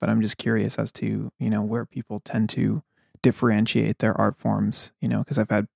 But 0.00 0.10
I'm 0.10 0.20
just 0.20 0.36
curious 0.36 0.78
as 0.78 0.92
to 0.92 1.32
you 1.38 1.50
know 1.50 1.62
where 1.62 1.86
people 1.86 2.20
tend 2.20 2.50
to 2.50 2.82
differentiate 3.22 3.98
their 3.98 4.18
art 4.20 4.36
forms. 4.36 4.92
You 5.00 5.08
know, 5.08 5.18
because 5.20 5.38
I've 5.38 5.50
had 5.50 5.66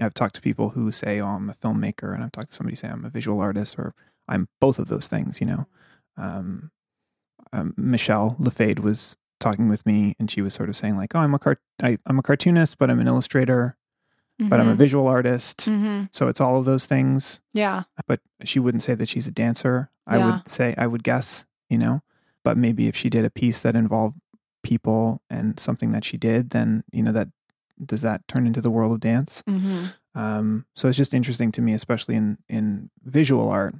I've 0.00 0.14
talked 0.14 0.36
to 0.36 0.40
people 0.40 0.70
who 0.70 0.92
say, 0.92 1.20
"Oh, 1.20 1.28
I'm 1.28 1.50
a 1.50 1.54
filmmaker," 1.54 2.14
and 2.14 2.22
I've 2.22 2.32
talked 2.32 2.50
to 2.50 2.56
somebody 2.56 2.76
say, 2.76 2.88
"I'm 2.88 3.04
a 3.04 3.10
visual 3.10 3.40
artist," 3.40 3.76
or 3.78 3.94
"I'm 4.28 4.48
both 4.60 4.78
of 4.78 4.88
those 4.88 5.08
things." 5.08 5.40
You 5.40 5.46
know, 5.46 5.66
um, 6.16 6.70
um, 7.52 7.74
Michelle 7.76 8.36
Lefade 8.40 8.80
was 8.80 9.16
talking 9.42 9.68
with 9.68 9.84
me, 9.84 10.14
and 10.18 10.30
she 10.30 10.40
was 10.40 10.54
sort 10.54 10.68
of 10.68 10.76
saying, 10.76 10.96
like, 10.96 11.14
"Oh, 11.14 11.18
I'm 11.20 11.34
a 11.34 11.38
cart- 11.38 11.60
I, 11.82 11.98
I'm 12.06 12.18
a 12.18 12.22
cartoonist, 12.22 12.78
but 12.78 12.90
I'm 12.90 13.00
an 13.00 13.06
illustrator, 13.08 13.76
but 14.38 14.58
I'm 14.60 14.68
a 14.68 14.74
visual 14.74 15.06
artist." 15.06 15.66
hmm 15.66 16.04
So 16.12 16.28
it's 16.28 16.40
all 16.40 16.56
of 16.58 16.64
those 16.64 16.86
things. 16.86 17.40
Yeah. 17.52 17.82
But 18.06 18.20
she 18.44 18.58
wouldn't 18.58 18.82
say 18.82 18.94
that 18.94 19.08
she's 19.08 19.26
a 19.28 19.32
dancer. 19.32 19.90
I 20.06 20.16
Yeah. 20.18 20.26
would 20.26 20.48
say, 20.48 20.74
I 20.78 20.86
would 20.86 21.02
guess, 21.04 21.44
you 21.68 21.78
know. 21.78 22.02
But 22.44 22.56
maybe 22.56 22.88
if 22.88 22.96
she 22.96 23.08
did 23.10 23.24
a 23.24 23.30
piece 23.30 23.60
that 23.60 23.76
involved 23.76 24.16
people 24.62 25.22
and 25.30 25.58
something 25.60 25.92
that 25.92 26.04
she 26.04 26.16
did, 26.16 26.50
then 26.50 26.84
you 26.92 27.02
know 27.02 27.12
that 27.12 27.28
does 27.84 28.02
that 28.02 28.26
turn 28.28 28.46
into 28.46 28.60
the 28.60 28.70
world 28.70 28.92
of 28.92 29.00
dance? 29.00 29.42
hmm 29.46 29.86
Um, 30.14 30.66
so 30.76 30.88
it's 30.88 30.98
just 30.98 31.14
interesting 31.14 31.52
to 31.52 31.62
me, 31.62 31.72
especially 31.74 32.14
in 32.16 32.38
in 32.48 32.90
visual 33.04 33.48
art. 33.48 33.74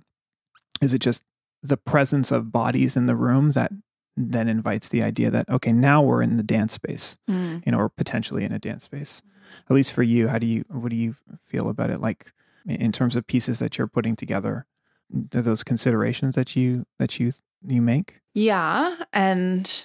Is 0.80 0.94
it 0.94 0.98
just 1.00 1.22
the 1.62 1.76
presence 1.76 2.32
of 2.32 2.50
bodies 2.50 2.96
in 2.96 3.06
the 3.06 3.14
room 3.16 3.52
that 3.52 3.70
then 4.16 4.48
invites 4.48 4.88
the 4.88 5.02
idea 5.02 5.30
that 5.30 5.48
okay, 5.48 5.72
now 5.72 6.02
we're 6.02 6.22
in 6.22 6.36
the 6.36 6.42
dance 6.42 6.72
space, 6.72 7.16
mm 7.28 7.62
you 7.64 7.72
know, 7.72 7.78
or 7.78 7.88
potentially 7.88 8.44
in 8.44 8.52
a 8.52 8.58
dance 8.58 8.84
space. 8.84 9.22
At 9.68 9.74
least 9.74 9.92
for 9.92 10.02
you, 10.02 10.28
how 10.28 10.38
do 10.38 10.46
you 10.46 10.64
what 10.68 10.90
do 10.90 10.96
you 10.96 11.16
feel 11.44 11.68
about 11.68 11.90
it? 11.90 12.00
Like 12.00 12.32
in- 12.66 12.76
in 12.76 12.92
terms 12.92 13.16
of 13.16 13.26
pieces 13.26 13.58
that 13.58 13.78
you're 13.78 13.86
putting 13.86 14.16
together, 14.16 14.66
those 15.10 15.62
considerations 15.62 16.34
that 16.34 16.56
you 16.56 16.86
that 16.98 17.18
you 17.20 17.32
you 17.66 17.82
make? 17.82 18.20
Yeah. 18.34 18.96
And 19.12 19.84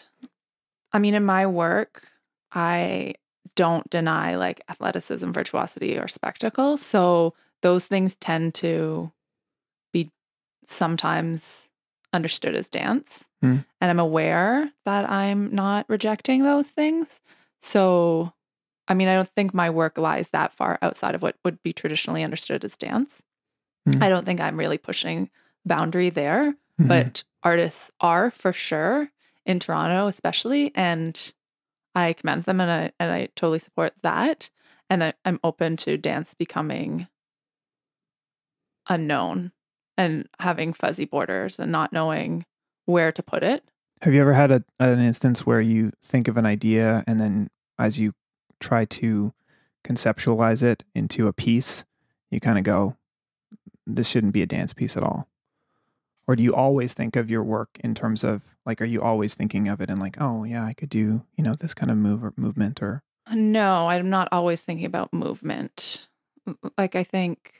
I 0.94 1.00
mean, 1.00 1.14
in 1.14 1.26
my 1.26 1.46
work, 1.46 2.08
I 2.52 3.16
don't 3.56 3.90
deny 3.90 4.36
like 4.36 4.62
athleticism, 4.70 5.32
virtuosity, 5.32 5.98
or 5.98 6.08
spectacle. 6.08 6.78
So 6.78 7.34
those 7.62 7.86
things 7.86 8.16
tend 8.16 8.54
to 8.56 9.12
be 9.92 10.10
sometimes 10.70 11.68
understood 12.14 12.56
as 12.56 12.70
dance. 12.70 13.26
Hmm. 13.42 13.58
And 13.80 13.92
I'm 13.92 14.00
aware 14.00 14.72
that 14.86 15.10
I'm 15.10 15.54
not 15.54 15.86
rejecting 15.90 16.44
those 16.44 16.68
things. 16.68 17.20
So, 17.62 18.34
I 18.88 18.94
mean, 18.94 19.08
I 19.08 19.16
don't 19.16 19.30
think 19.30 19.54
my 19.54 19.70
work 19.70 19.98
lies 19.98 20.30
that 20.30 20.54
far 20.54 20.80
outside 20.82 21.14
of 21.16 21.22
what 21.22 21.36
would 21.46 21.62
be 21.62 21.74
traditionally 21.74 22.24
understood 22.24 22.64
as 22.66 22.76
dance. 22.78 23.14
Hmm. 23.90 24.02
I 24.04 24.10
don't 24.10 24.26
think 24.26 24.40
I'm 24.42 24.58
really 24.58 24.78
pushing 24.78 25.30
boundary 25.66 26.10
there 26.10 26.56
Mhm. 26.80 26.88
but 26.88 27.24
artists 27.44 27.92
are 28.00 28.32
for 28.32 28.54
sure 28.54 29.12
in 29.46 29.60
Toronto, 29.60 30.08
especially, 30.08 30.72
and 30.76 31.34
I 31.96 32.14
commend 32.14 32.44
them 32.44 32.62
and 32.62 32.70
I 32.72 32.92
and 33.00 33.12
I 33.12 33.28
totally 33.36 33.60
support 33.60 33.94
that. 34.04 34.50
And 34.90 35.04
I, 35.04 35.14
I'm 35.26 35.40
open 35.44 35.76
to 35.78 35.98
dance 35.98 36.34
becoming 36.36 37.08
unknown 38.88 39.52
and 39.98 40.28
having 40.40 40.74
fuzzy 40.74 41.06
borders 41.06 41.60
and 41.60 41.72
not 41.72 41.92
knowing 41.92 42.46
where 42.88 43.12
to 43.12 43.22
put 43.22 43.44
it. 43.44 43.64
Have 44.02 44.14
you 44.14 44.22
ever 44.22 44.34
had 44.34 44.52
a, 44.52 44.64
an 44.80 45.00
instance 45.00 45.46
where 45.46 45.62
you 45.62 45.92
think 46.02 46.28
of 46.28 46.38
an 46.38 46.46
idea 46.46 47.04
and 47.06 47.20
then 47.20 47.50
as 47.78 48.00
you 48.00 48.14
try 48.60 48.86
to 48.86 49.34
conceptualize 49.84 50.64
it 50.64 50.84
into 50.96 51.28
a 51.28 51.34
piece, 51.34 51.86
you 52.32 52.40
kind 52.40 52.58
of 52.58 52.64
go, 52.64 52.96
this 53.86 54.08
shouldn't 54.08 54.34
be 54.34 54.42
a 54.42 54.48
dance 54.48 54.74
piece 54.74 54.98
at 54.98 55.04
all? 55.04 55.28
Or 56.28 56.36
do 56.36 56.44
you 56.44 56.54
always 56.54 56.94
think 56.94 57.16
of 57.16 57.30
your 57.30 57.44
work 57.44 57.78
in 57.84 57.96
terms 57.96 58.24
of 58.24 58.44
like, 58.66 58.82
are 58.82 58.86
you 58.86 59.02
always 59.02 59.34
thinking 59.34 59.68
of 59.68 59.80
it 59.80 59.90
and 59.90 60.00
like, 60.00 60.20
oh 60.20 60.44
yeah, 60.44 60.66
I 60.66 60.74
could 60.74 60.90
do, 60.90 61.24
you 61.36 61.44
know, 61.44 61.54
this 61.54 61.74
kind 61.74 61.90
of 61.90 61.98
move 61.98 62.24
or 62.24 62.34
movement 62.36 62.82
or 62.82 63.04
uh, 63.26 63.36
No, 63.36 63.88
I'm 63.88 64.10
not 64.10 64.28
always 64.32 64.60
thinking 64.60 64.86
about 64.86 65.14
movement. 65.14 66.08
Like 66.78 66.96
I 66.96 67.04
think 67.04 67.54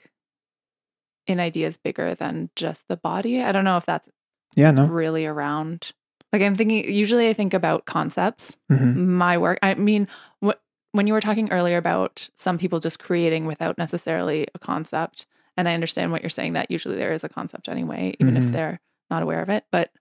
an 1.28 1.40
idea 1.40 1.68
is 1.68 1.78
bigger 1.78 2.16
than 2.16 2.50
just 2.56 2.88
the 2.88 2.98
body. 2.98 3.42
I 3.42 3.52
don't 3.52 3.66
know 3.66 3.78
if 3.78 3.86
that's 3.86 4.10
yeah, 4.58 4.72
no. 4.72 4.86
really 4.88 5.26
around. 5.26 5.94
Like 6.34 6.42
I'm 6.42 6.56
thinking 6.58 6.92
usually 6.92 7.30
I 7.30 7.34
think 7.34 7.54
about 7.54 7.86
concepts. 7.86 8.58
hmm 8.70 9.18
My 9.18 9.38
work. 9.38 9.60
I 9.62 9.76
mean, 9.76 10.08
wh- 10.44 10.60
when 10.92 11.08
you 11.08 11.14
were 11.14 11.22
talking 11.22 11.50
earlier 11.52 11.78
about 11.78 12.30
some 12.36 12.58
people 12.58 12.80
just 12.82 13.00
creating 13.00 13.46
without 13.46 13.78
necessarily 13.78 14.48
a 14.54 14.60
concept, 14.60 15.26
and 15.56 15.70
I 15.70 15.74
understand 15.74 16.12
what 16.12 16.22
you're 16.22 16.30
saying 16.30 16.54
that 16.54 16.70
usually 16.70 16.98
there 16.98 17.14
is 17.14 17.24
a 17.24 17.30
concept 17.30 17.70
anyway, 17.70 18.16
even 18.20 18.34
Mhm. 18.36 18.46
if 18.46 18.52
they're 18.52 18.80
not 19.10 19.24
aware 19.24 19.42
of 19.42 19.50
it. 19.50 19.64
But 19.72 19.92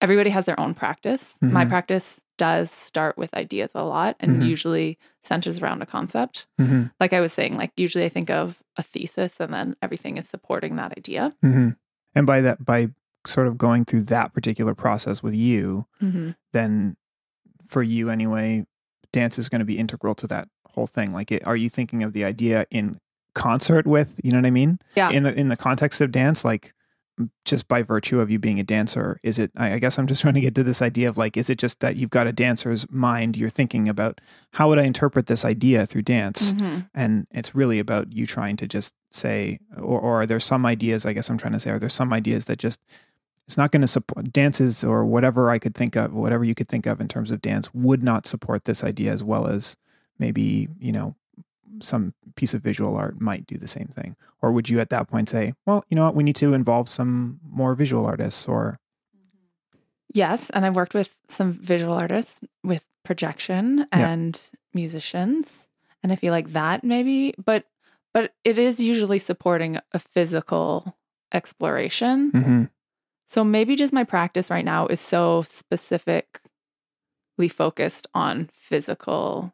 everybody 0.00 0.30
has 0.30 0.44
their 0.46 0.58
own 0.58 0.74
practice. 0.74 1.34
My 1.42 1.64
Mhm. 1.64 1.68
practice 1.68 2.20
does 2.36 2.70
start 2.70 3.16
with 3.16 3.32
ideas 3.34 3.70
a 3.74 3.84
lot 3.84 4.16
and 4.20 4.40
Mhm. 4.42 4.46
usually 4.48 4.98
centers 5.22 5.60
around 5.60 5.82
a 5.82 5.86
concept. 5.86 6.46
hmm 6.58 6.84
Like 6.98 7.12
I 7.12 7.20
was 7.20 7.32
saying, 7.32 7.56
like 7.56 7.72
usually 7.76 8.04
I 8.04 8.08
think 8.08 8.28
of 8.30 8.62
a 8.76 8.82
thesis 8.82 9.38
and 9.40 9.52
then 9.52 9.76
everything 9.82 10.16
is 10.18 10.28
supporting 10.28 10.76
that 10.76 10.96
idea. 10.98 11.32
hmm 11.42 11.70
And 12.14 12.26
by 12.26 12.40
that, 12.40 12.64
by 12.64 12.88
sort 13.26 13.46
of 13.46 13.56
going 13.58 13.84
through 13.84 14.02
that 14.02 14.32
particular 14.34 14.74
process 14.74 15.22
with 15.22 15.34
you, 15.34 15.86
Mm-hmm. 16.02 16.30
then 16.52 16.96
for 17.66 17.82
you 17.82 18.10
anyway, 18.10 18.66
dance 19.12 19.38
is 19.38 19.48
going 19.48 19.60
to 19.60 19.64
be 19.64 19.78
integral 19.78 20.14
to 20.16 20.26
that 20.26 20.48
whole 20.68 20.86
thing. 20.86 21.12
Like, 21.12 21.32
it, 21.32 21.46
are 21.46 21.56
you 21.56 21.70
thinking 21.70 22.02
of 22.02 22.12
the 22.12 22.24
idea 22.24 22.66
in 22.70 22.98
concert 23.34 23.86
with, 23.86 24.20
you 24.22 24.30
know 24.30 24.38
what 24.38 24.46
I 24.46 24.50
mean? 24.50 24.78
Yeah. 24.94 25.10
In 25.10 25.22
the 25.22 25.32
in 25.34 25.48
the 25.48 25.56
context 25.56 26.00
of 26.00 26.12
dance, 26.12 26.44
like 26.44 26.72
just 27.44 27.68
by 27.68 27.80
virtue 27.80 28.18
of 28.20 28.28
you 28.28 28.38
being 28.40 28.58
a 28.58 28.64
dancer, 28.64 29.18
is 29.22 29.38
it? 29.38 29.52
I, 29.56 29.74
I 29.74 29.78
guess 29.78 29.98
I'm 29.98 30.06
just 30.08 30.20
trying 30.22 30.34
to 30.34 30.40
get 30.40 30.54
to 30.56 30.62
this 30.64 30.82
idea 30.82 31.08
of 31.08 31.16
like, 31.16 31.36
is 31.36 31.48
it 31.48 31.58
just 31.58 31.80
that 31.80 31.96
you've 31.96 32.10
got 32.10 32.26
a 32.26 32.32
dancer's 32.32 32.86
mind? 32.90 33.36
You're 33.36 33.50
thinking 33.50 33.88
about 33.88 34.20
how 34.52 34.68
would 34.68 34.78
I 34.78 34.82
interpret 34.84 35.26
this 35.26 35.44
idea 35.44 35.86
through 35.86 36.02
dance, 36.02 36.52
Mm-hmm. 36.52 36.80
and 36.94 37.26
it's 37.30 37.54
really 37.54 37.78
about 37.78 38.12
you 38.12 38.26
trying 38.26 38.56
to 38.58 38.66
just 38.68 38.92
say, 39.12 39.58
or, 39.76 40.00
or 40.00 40.20
are 40.22 40.26
there 40.26 40.40
some 40.40 40.66
ideas? 40.66 41.06
I 41.06 41.12
guess 41.12 41.30
I'm 41.30 41.38
trying 41.38 41.52
to 41.54 41.60
say, 41.60 41.70
are 41.70 41.78
there 41.78 41.88
some 41.88 42.12
ideas 42.12 42.44
that 42.46 42.58
just 42.58 42.80
it's 43.46 43.56
not 43.56 43.70
going 43.72 43.82
to 43.82 43.86
support 43.86 44.32
dances 44.32 44.82
or 44.82 45.04
whatever 45.04 45.50
I 45.50 45.58
could 45.58 45.74
think 45.74 45.96
of, 45.96 46.12
whatever 46.14 46.44
you 46.44 46.54
could 46.54 46.68
think 46.68 46.86
of 46.86 47.00
in 47.00 47.08
terms 47.08 47.30
of 47.30 47.42
dance 47.42 47.72
would 47.74 48.02
not 48.02 48.26
support 48.26 48.64
this 48.64 48.82
idea 48.82 49.12
as 49.12 49.22
well 49.22 49.46
as 49.46 49.76
maybe, 50.18 50.68
you 50.78 50.92
know, 50.92 51.14
some 51.80 52.14
piece 52.36 52.54
of 52.54 52.62
visual 52.62 52.96
art 52.96 53.20
might 53.20 53.46
do 53.46 53.58
the 53.58 53.68
same 53.68 53.88
thing. 53.88 54.16
Or 54.40 54.52
would 54.52 54.68
you 54.68 54.80
at 54.80 54.90
that 54.90 55.08
point 55.08 55.28
say, 55.28 55.54
well, 55.66 55.84
you 55.90 55.96
know 55.96 56.04
what, 56.04 56.14
we 56.14 56.22
need 56.22 56.36
to 56.36 56.54
involve 56.54 56.88
some 56.88 57.40
more 57.48 57.74
visual 57.74 58.06
artists 58.06 58.46
or, 58.48 58.76
Yes, 60.12 60.48
and 60.50 60.64
I've 60.64 60.76
worked 60.76 60.94
with 60.94 61.14
some 61.28 61.52
visual 61.52 61.92
artists 61.94 62.40
with 62.62 62.84
projection 63.04 63.78
Yeah. 63.92 64.08
and 64.10 64.40
musicians, 64.72 65.66
and 66.02 66.12
I 66.12 66.16
feel 66.16 66.30
like 66.30 66.52
that 66.52 66.84
maybe, 66.84 67.34
but 67.44 67.64
but 68.12 68.32
it 68.44 68.56
is 68.58 68.78
usually 68.78 69.18
supporting 69.18 69.78
a 69.90 69.98
physical 69.98 70.96
exploration. 71.32 72.30
Mhm. 72.30 72.70
So 73.28 73.42
maybe 73.44 73.76
just 73.76 73.92
my 73.92 74.04
practice 74.04 74.50
right 74.50 74.64
now 74.64 74.86
is 74.86 75.00
so 75.00 75.42
specifically 75.42 76.40
focused 77.48 78.06
on 78.14 78.50
physical 78.54 79.52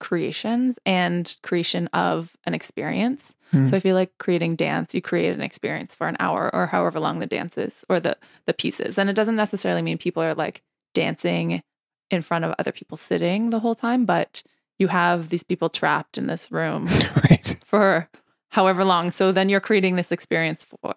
creations 0.00 0.78
and 0.86 1.36
creation 1.42 1.88
of 1.88 2.36
an 2.44 2.54
experience. 2.54 3.34
Mhm. 3.52 3.68
So 3.68 3.76
I 3.76 3.80
feel 3.80 3.94
like 3.96 4.16
creating 4.18 4.56
dance, 4.56 4.94
you 4.94 5.02
create 5.02 5.34
an 5.34 5.40
experience 5.40 5.94
for 5.94 6.06
an 6.06 6.16
hour 6.20 6.54
or 6.54 6.66
however 6.66 7.00
long 7.00 7.18
the 7.18 7.26
dance 7.26 7.58
is 7.58 7.84
or 7.88 7.98
the 7.98 8.16
the 8.46 8.54
pieces. 8.54 8.98
And 8.98 9.10
it 9.10 9.14
doesn't 9.14 9.36
necessarily 9.36 9.82
mean 9.82 9.98
people 9.98 10.22
are 10.22 10.34
like 10.34 10.62
dancing 10.94 11.62
in 12.10 12.22
front 12.22 12.44
of 12.44 12.54
other 12.58 12.72
people 12.72 12.96
sitting 12.96 13.50
the 13.50 13.58
whole 13.60 13.74
time, 13.74 14.04
but 14.04 14.42
you 14.78 14.88
have 14.88 15.28
these 15.28 15.42
people 15.42 15.68
trapped 15.68 16.16
in 16.16 16.26
this 16.28 16.50
room 16.52 16.86
right. 17.28 17.56
for 17.64 18.08
however 18.50 18.84
long. 18.84 19.10
So 19.10 19.32
then 19.32 19.48
you're 19.48 19.60
creating 19.60 19.96
this 19.96 20.12
experience 20.12 20.64
for, 20.64 20.94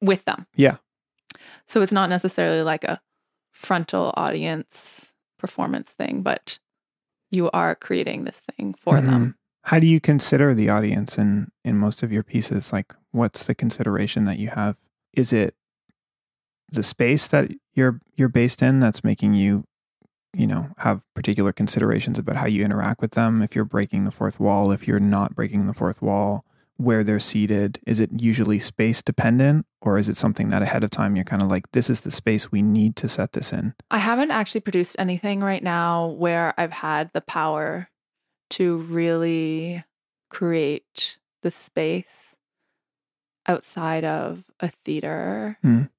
with 0.00 0.24
them. 0.24 0.46
Yeah. 0.54 0.76
So 1.66 1.82
it's 1.82 1.92
not 1.92 2.10
necessarily 2.10 2.62
like 2.62 2.84
a 2.84 3.00
frontal 3.52 4.12
audience 4.16 5.12
performance 5.38 5.90
thing, 5.90 6.22
but 6.22 6.58
you 7.30 7.50
are 7.52 7.74
creating 7.74 8.24
this 8.24 8.40
thing 8.56 8.74
for 8.74 9.00
them. 9.00 9.26
Mhm. 9.26 9.34
How 9.64 9.78
do 9.78 9.86
you 9.86 10.00
consider 10.00 10.54
the 10.54 10.68
audience 10.68 11.18
in 11.18 11.48
in 11.64 11.78
most 11.78 12.02
of 12.02 12.12
your 12.12 12.22
pieces? 12.22 12.72
Like, 12.72 12.94
what's 13.12 13.46
the 13.46 13.54
consideration 13.54 14.24
that 14.24 14.38
you 14.38 14.48
have? 14.50 14.76
Is 15.12 15.32
it 15.32 15.54
the 16.70 16.82
space 16.82 17.26
that 17.28 17.50
you're 17.74 18.00
you're 18.16 18.28
based 18.28 18.62
in 18.62 18.80
that's 18.80 19.04
making 19.04 19.34
you, 19.34 19.64
you 20.34 20.46
know, 20.46 20.68
have 20.78 21.02
particular 21.14 21.52
considerations 21.52 22.18
about 22.18 22.36
how 22.36 22.46
you 22.46 22.64
interact 22.64 23.00
with 23.00 23.12
them? 23.12 23.42
If 23.42 23.54
you're 23.54 23.64
breaking 23.64 24.04
the 24.04 24.10
fourth 24.10 24.38
wall, 24.38 24.70
if 24.70 24.86
you're 24.86 25.00
not 25.00 25.34
breaking 25.34 25.66
the 25.66 25.74
fourth 25.74 26.02
wall, 26.02 26.44
where 26.76 27.04
they're 27.04 27.20
seated, 27.20 27.78
is 27.86 28.00
it 28.00 28.10
usually 28.16 28.58
space 28.58 29.00
dependent, 29.02 29.64
or 29.80 29.96
is 29.96 30.08
it 30.08 30.16
something 30.16 30.48
that 30.48 30.62
ahead 30.62 30.82
of 30.82 30.90
time 30.90 31.14
you're 31.14 31.24
kind 31.24 31.42
of 31.42 31.48
like, 31.48 31.70
this 31.72 31.88
is 31.88 32.00
the 32.00 32.10
space 32.10 32.50
we 32.50 32.62
need 32.62 32.96
to 32.96 33.08
set 33.08 33.32
this 33.32 33.52
in? 33.52 33.74
I 33.90 33.98
haven't 33.98 34.32
actually 34.32 34.62
produced 34.62 34.96
anything 34.98 35.40
right 35.40 35.62
now 35.62 36.08
where 36.08 36.52
I've 36.58 36.72
had 36.72 37.10
the 37.12 37.20
power 37.20 37.88
to 38.50 38.78
really 38.78 39.84
create 40.30 41.16
the 41.42 41.50
space 41.50 42.34
outside 43.46 44.04
of 44.04 44.42
a 44.60 44.70
theater. 44.84 45.58
Mm. 45.64 45.90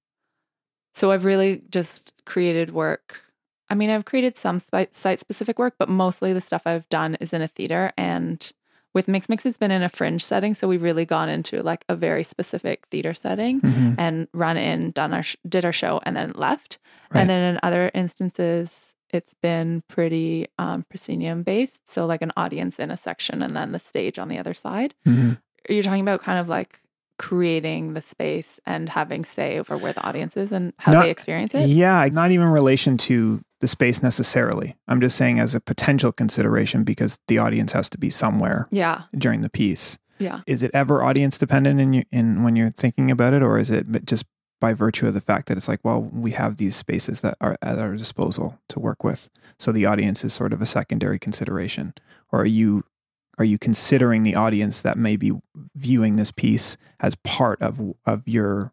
So 0.93 1.11
I've 1.11 1.26
really 1.26 1.61
just 1.69 2.13
created 2.26 2.73
work. 2.73 3.21
I 3.69 3.76
mean, 3.76 3.89
I've 3.89 4.05
created 4.05 4.38
some 4.38 4.59
site 4.59 5.19
specific 5.19 5.57
work, 5.57 5.76
but 5.80 5.89
mostly 5.89 6.34
the 6.34 6.41
stuff 6.41 6.63
I've 6.65 6.88
done 6.89 7.15
is 7.15 7.34
in 7.34 7.41
a 7.41 7.47
theater. 7.47 7.93
And 7.97 8.51
with 8.96 9.08
Mix 9.08 9.30
Mix, 9.30 9.46
it's 9.46 9.58
been 9.58 9.70
in 9.72 9.84
a 9.84 9.89
fringe 9.89 10.26
setting. 10.26 10.56
So 10.56 10.68
we've 10.68 10.82
really 10.82 11.06
gone 11.06 11.30
into 11.30 11.62
like 11.62 11.86
a 11.89 11.96
very 11.96 12.24
specific 12.24 12.88
theater 12.89 13.14
setting 13.14 13.62
Mhm. 13.62 13.96
and 14.00 14.28
run 14.34 14.58
in, 14.58 14.89
done 14.91 15.14
our 15.14 15.22
sh- 15.22 15.36
did 15.48 15.66
our 15.66 15.74
show, 15.74 16.00
and 16.04 16.16
then 16.16 16.32
left. 16.36 16.80
Right. 17.14 17.22
And 17.22 17.30
then 17.30 17.43
in 17.56 17.60
other 17.62 17.91
instances, 17.93 18.93
it's 19.12 19.34
been 19.43 19.84
pretty 19.88 20.48
um, 20.58 20.86
proscenium 20.89 21.43
based. 21.43 21.82
So 21.91 22.06
like 22.06 22.22
an 22.22 22.32
audience 22.36 22.80
in 22.80 22.89
a 22.89 22.98
section 22.98 23.41
and 23.43 23.56
then 23.56 23.72
the 23.74 23.80
stage 23.80 24.18
on 24.18 24.30
the 24.30 24.39
other 24.39 24.54
side. 24.54 24.96
Mhm. 25.06 25.38
You're 25.70 25.84
talking 25.84 26.02
about 26.02 26.22
kind 26.22 26.39
of 26.39 26.50
like 26.50 26.80
creating 27.18 27.93
the 27.93 28.02
space 28.02 28.60
and 28.66 28.89
having 28.89 29.24
say 29.24 29.58
over 29.60 29.78
where 29.78 29.93
the 29.93 30.04
audience 30.04 30.36
is 30.36 30.52
and 30.52 30.74
how 30.78 30.91
Not- 30.93 31.04
they 31.04 31.12
experience 31.12 31.54
it. 31.56 31.68
Yeah, 31.70 32.08
not 32.12 32.32
even 32.32 32.48
in 32.48 32.52
relation 32.54 32.98
to 32.98 33.41
the 33.66 33.70
space 33.70 34.03
necessarily. 34.03 34.76
I'm 34.88 35.01
just 35.01 35.16
saying 35.18 35.39
as 35.39 35.55
a 35.55 35.59
potential 35.59 36.11
consideration 36.11 36.84
because 36.84 37.18
the 37.28 37.39
audience 37.39 37.74
has 37.74 37.89
to 37.89 37.97
be 37.97 38.11
somewhere 38.11 38.68
Yeah. 38.70 39.03
during 39.18 39.41
the 39.41 39.49
piece. 39.49 39.97
Yeah. 40.20 40.41
Is 40.45 40.61
it 40.61 40.70
ever 40.76 41.03
audience 41.03 41.39
dependent 41.39 41.80
in 41.82 41.93
you, 41.93 42.03
in 42.11 42.43
when 42.43 42.55
you're 42.55 42.70
thinking 42.70 43.09
about 43.09 43.34
it, 43.34 43.41
or 43.41 43.57
is 43.57 43.72
it 43.72 44.05
just 44.05 44.26
by 44.61 44.74
virtue 44.74 45.07
of 45.07 45.16
the 45.16 45.20
fact 45.22 45.47
that 45.47 45.57
it's 45.57 45.68
like, 45.68 45.80
well, 45.84 45.99
we 45.99 46.32
have 46.32 46.57
these 46.57 46.76
spaces 46.76 47.22
that 47.22 47.38
are 47.41 47.57
at 47.63 47.82
our 47.82 47.95
disposal 47.95 48.59
to 48.70 48.80
work 48.80 49.03
with, 49.03 49.30
so 49.57 49.72
the 49.72 49.86
audience 49.88 50.24
is 50.24 50.32
sort 50.34 50.53
of 50.53 50.61
a 50.61 50.66
secondary 50.68 51.18
consideration, 51.18 51.93
or 52.32 52.41
are 52.41 52.45
you 52.45 52.84
are 53.39 53.43
you 53.45 53.57
considering 53.57 54.22
the 54.24 54.36
audience 54.36 54.80
that 54.82 54.97
may 54.97 55.16
be 55.18 55.32
viewing 55.76 56.16
this 56.18 56.32
piece 56.32 56.78
as 56.99 57.16
part 57.16 57.59
of 57.61 57.82
of 58.05 58.26
your 58.28 58.72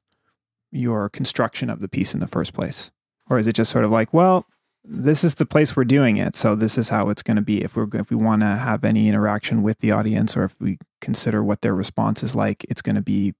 your 0.70 1.08
construction 1.08 1.68
of 1.70 1.80
the 1.80 1.88
piece 1.88 2.14
in 2.14 2.20
the 2.20 2.28
first 2.28 2.52
place, 2.52 2.92
or 3.28 3.38
is 3.38 3.46
it 3.46 3.54
just 3.54 3.70
sort 3.72 3.84
of 3.84 3.90
like, 3.90 4.12
well, 4.14 4.46
this 4.84 5.22
is 5.22 5.36
the 5.36 5.46
place 5.46 5.76
we're 5.76 5.84
doing 5.84 6.16
it, 6.16 6.34
so 6.34 6.54
this 6.54 6.76
is 6.76 6.88
how 6.88 7.08
it's 7.08 7.22
going 7.22 7.36
to 7.36 7.42
be. 7.42 7.62
If 7.62 7.76
we're 7.76 7.88
if 7.94 8.10
we 8.10 8.16
want 8.16 8.42
to 8.42 8.56
have 8.56 8.84
any 8.84 9.08
interaction 9.08 9.62
with 9.62 9.78
the 9.78 9.92
audience, 9.92 10.36
or 10.36 10.44
if 10.44 10.60
we 10.60 10.78
consider 11.00 11.42
what 11.42 11.60
their 11.62 11.74
response 11.74 12.22
is 12.22 12.34
like, 12.34 12.64
it's 12.68 12.82
going 12.82 12.96
to 12.96 13.02
be 13.02 13.34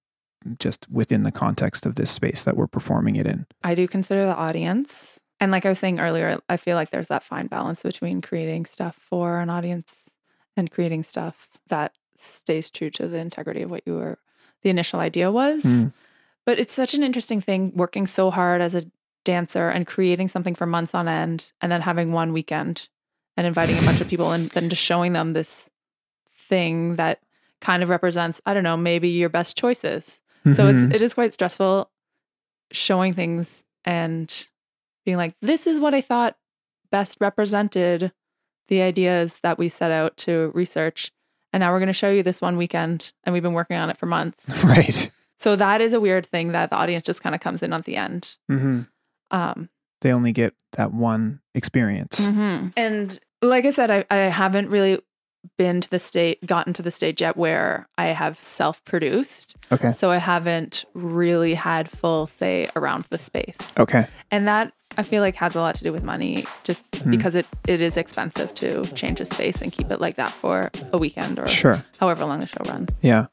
just 0.59 0.89
within 0.91 1.23
the 1.23 1.33
context 1.33 1.87
of 1.87 1.95
this 1.95 2.11
space 2.11 2.43
that 2.45 2.57
we're 2.57 2.67
performing 2.67 3.17
it 3.17 3.27
in. 3.27 3.47
I 3.63 3.75
do 3.75 3.87
consider 3.89 4.27
the 4.27 4.35
audience. 4.35 5.19
And 5.41 5.51
like 5.51 5.67
I 5.67 5.71
was 5.71 5.79
saying 5.79 5.99
earlier, 5.99 6.39
I 6.49 6.57
feel 6.57 6.77
like 6.77 6.91
there's 6.91 7.09
that 7.09 7.25
fine 7.25 7.49
balance 7.49 7.83
between 7.83 8.21
creating 8.21 8.67
stuff 8.67 8.97
for 9.09 9.41
an 9.41 9.51
audience 9.51 9.91
and 10.57 10.71
creating 10.71 11.03
stuff 11.03 11.49
that 11.69 11.93
stays 12.17 12.71
true 12.71 12.91
to 12.91 13.09
the 13.09 13.19
integrity 13.19 13.63
of 13.63 13.71
what 13.71 13.83
you 13.87 13.95
were 13.95 14.19
the 14.63 14.71
initial 14.71 15.01
idea 15.01 15.31
was. 15.33 15.65
Mm. 15.65 15.93
But 16.47 16.59
it's 16.59 16.75
such 16.75 16.95
an 16.95 17.03
interesting 17.03 17.41
thing 17.41 17.73
working 17.75 18.07
so 18.07 18.31
hard 18.31 18.61
as 18.61 18.75
a 18.75 18.85
dancer 19.25 19.69
and 19.69 19.87
creating 19.87 20.29
something 20.29 20.55
for 20.55 20.67
months 20.67 20.95
on 20.95 21.09
end 21.09 21.53
and 21.61 21.71
then 21.71 21.81
having 21.81 22.13
one 22.13 22.33
weekend 22.33 22.89
and 23.37 23.47
inviting 23.47 23.79
a 23.79 23.83
bunch 23.83 24.01
of 24.01 24.09
people 24.09 24.33
and 24.33 24.51
then 24.51 24.69
just 24.69 24.83
showing 24.83 25.13
them 25.13 25.33
this 25.33 25.69
thing 26.49 26.97
that 26.97 27.21
kind 27.61 27.83
of 27.83 27.89
represents, 27.89 28.41
I 28.45 28.55
don't 28.55 28.65
know, 28.65 28.77
maybe 28.77 29.09
your 29.09 29.29
best 29.29 29.57
choices. 29.57 30.21
So 30.53 30.65
Mhm. 30.67 30.71
it's 30.87 30.95
it 30.97 31.03
is 31.03 31.15
quite 31.15 31.33
stressful 31.33 31.89
showing 32.73 33.15
things 33.15 33.63
and 33.85 34.47
being 35.05 35.17
like, 35.17 35.35
this 35.41 35.67
is 35.67 35.79
what 35.81 35.95
I 35.95 36.01
thought 36.01 36.37
best 36.91 37.19
represented 37.21 38.13
the 38.69 38.83
ideas 38.83 39.39
that 39.43 39.59
we 39.59 39.69
set 39.69 39.91
out 39.91 40.17
to 40.19 40.51
research. 40.55 41.13
And 41.53 41.61
now 41.61 41.73
we're 41.73 41.79
going 41.81 41.87
to 41.89 41.93
show 41.93 42.11
you 42.11 42.23
this 42.23 42.41
one 42.41 42.57
weekend. 42.57 43.13
And 43.25 43.33
we've 43.33 43.43
been 43.43 43.53
working 43.53 43.77
on 43.77 43.91
it 43.91 43.99
for 43.99 44.07
months. 44.07 44.47
Right. 44.65 45.11
So 45.39 45.57
that 45.57 45.81
is 45.81 45.93
a 45.93 46.01
weird 46.01 46.25
thing 46.25 46.53
that 46.53 46.71
the 46.71 46.77
audience 46.77 47.05
just 47.05 47.21
kind 47.23 47.35
of 47.35 47.41
comes 47.41 47.63
in 47.65 47.73
at 47.73 47.85
the 47.85 47.97
end. 47.97 48.37
hmm 48.49 48.83
Um, 49.33 49.69
They 50.03 50.13
only 50.13 50.33
get 50.33 50.55
that 50.73 50.93
one 50.93 51.41
experience. 51.55 52.21
mhm. 52.21 52.73
And 52.77 53.19
like 53.41 53.65
I 53.67 53.71
said, 53.71 53.91
I, 53.91 54.05
I 54.11 54.17
haven't 54.31 54.69
really 54.71 55.01
been 55.59 55.81
to 55.81 55.91
the 55.91 55.99
state, 55.99 56.45
gotten 56.47 56.73
to 56.75 56.83
the 56.83 56.91
stage 56.93 57.21
yet 57.21 57.37
where 57.37 57.89
I 57.99 58.07
have 58.07 58.39
self 58.43 58.85
produced. 58.85 59.57
Okay. 59.73 59.93
So 59.99 60.11
I 60.11 60.19
haven't 60.19 60.85
really 60.95 61.55
had 61.55 61.91
full 61.91 62.29
say 62.29 62.69
around 62.77 63.07
the 63.11 63.19
space. 63.19 63.57
Okay. 63.77 64.07
And 64.31 64.47
that 64.47 64.73
I 64.97 65.03
feel 65.03 65.21
like 65.23 65.35
has 65.37 65.57
a 65.57 65.61
lot 65.61 65.75
to 65.77 65.85
do 65.85 65.93
with 65.93 66.05
money, 66.05 66.45
just 66.63 66.85
Hmm. 67.03 67.11
because 67.11 67.35
it, 67.35 67.47
it 67.67 67.81
is 67.81 67.97
expensive 67.97 68.55
to 68.57 68.85
change 68.95 69.21
a 69.21 69.25
space 69.25 69.63
and 69.63 69.73
keep 69.73 69.91
it 69.91 70.01
like 70.01 70.15
that 70.17 70.31
for 70.31 70.71
a 70.93 70.99
weekend 70.99 71.39
or 71.41 71.47
Sure. 71.49 71.83
however 71.99 72.25
long 72.25 72.39
the 72.41 72.47
show 72.47 72.63
runs. 72.69 72.91
Yeah. 73.01 73.27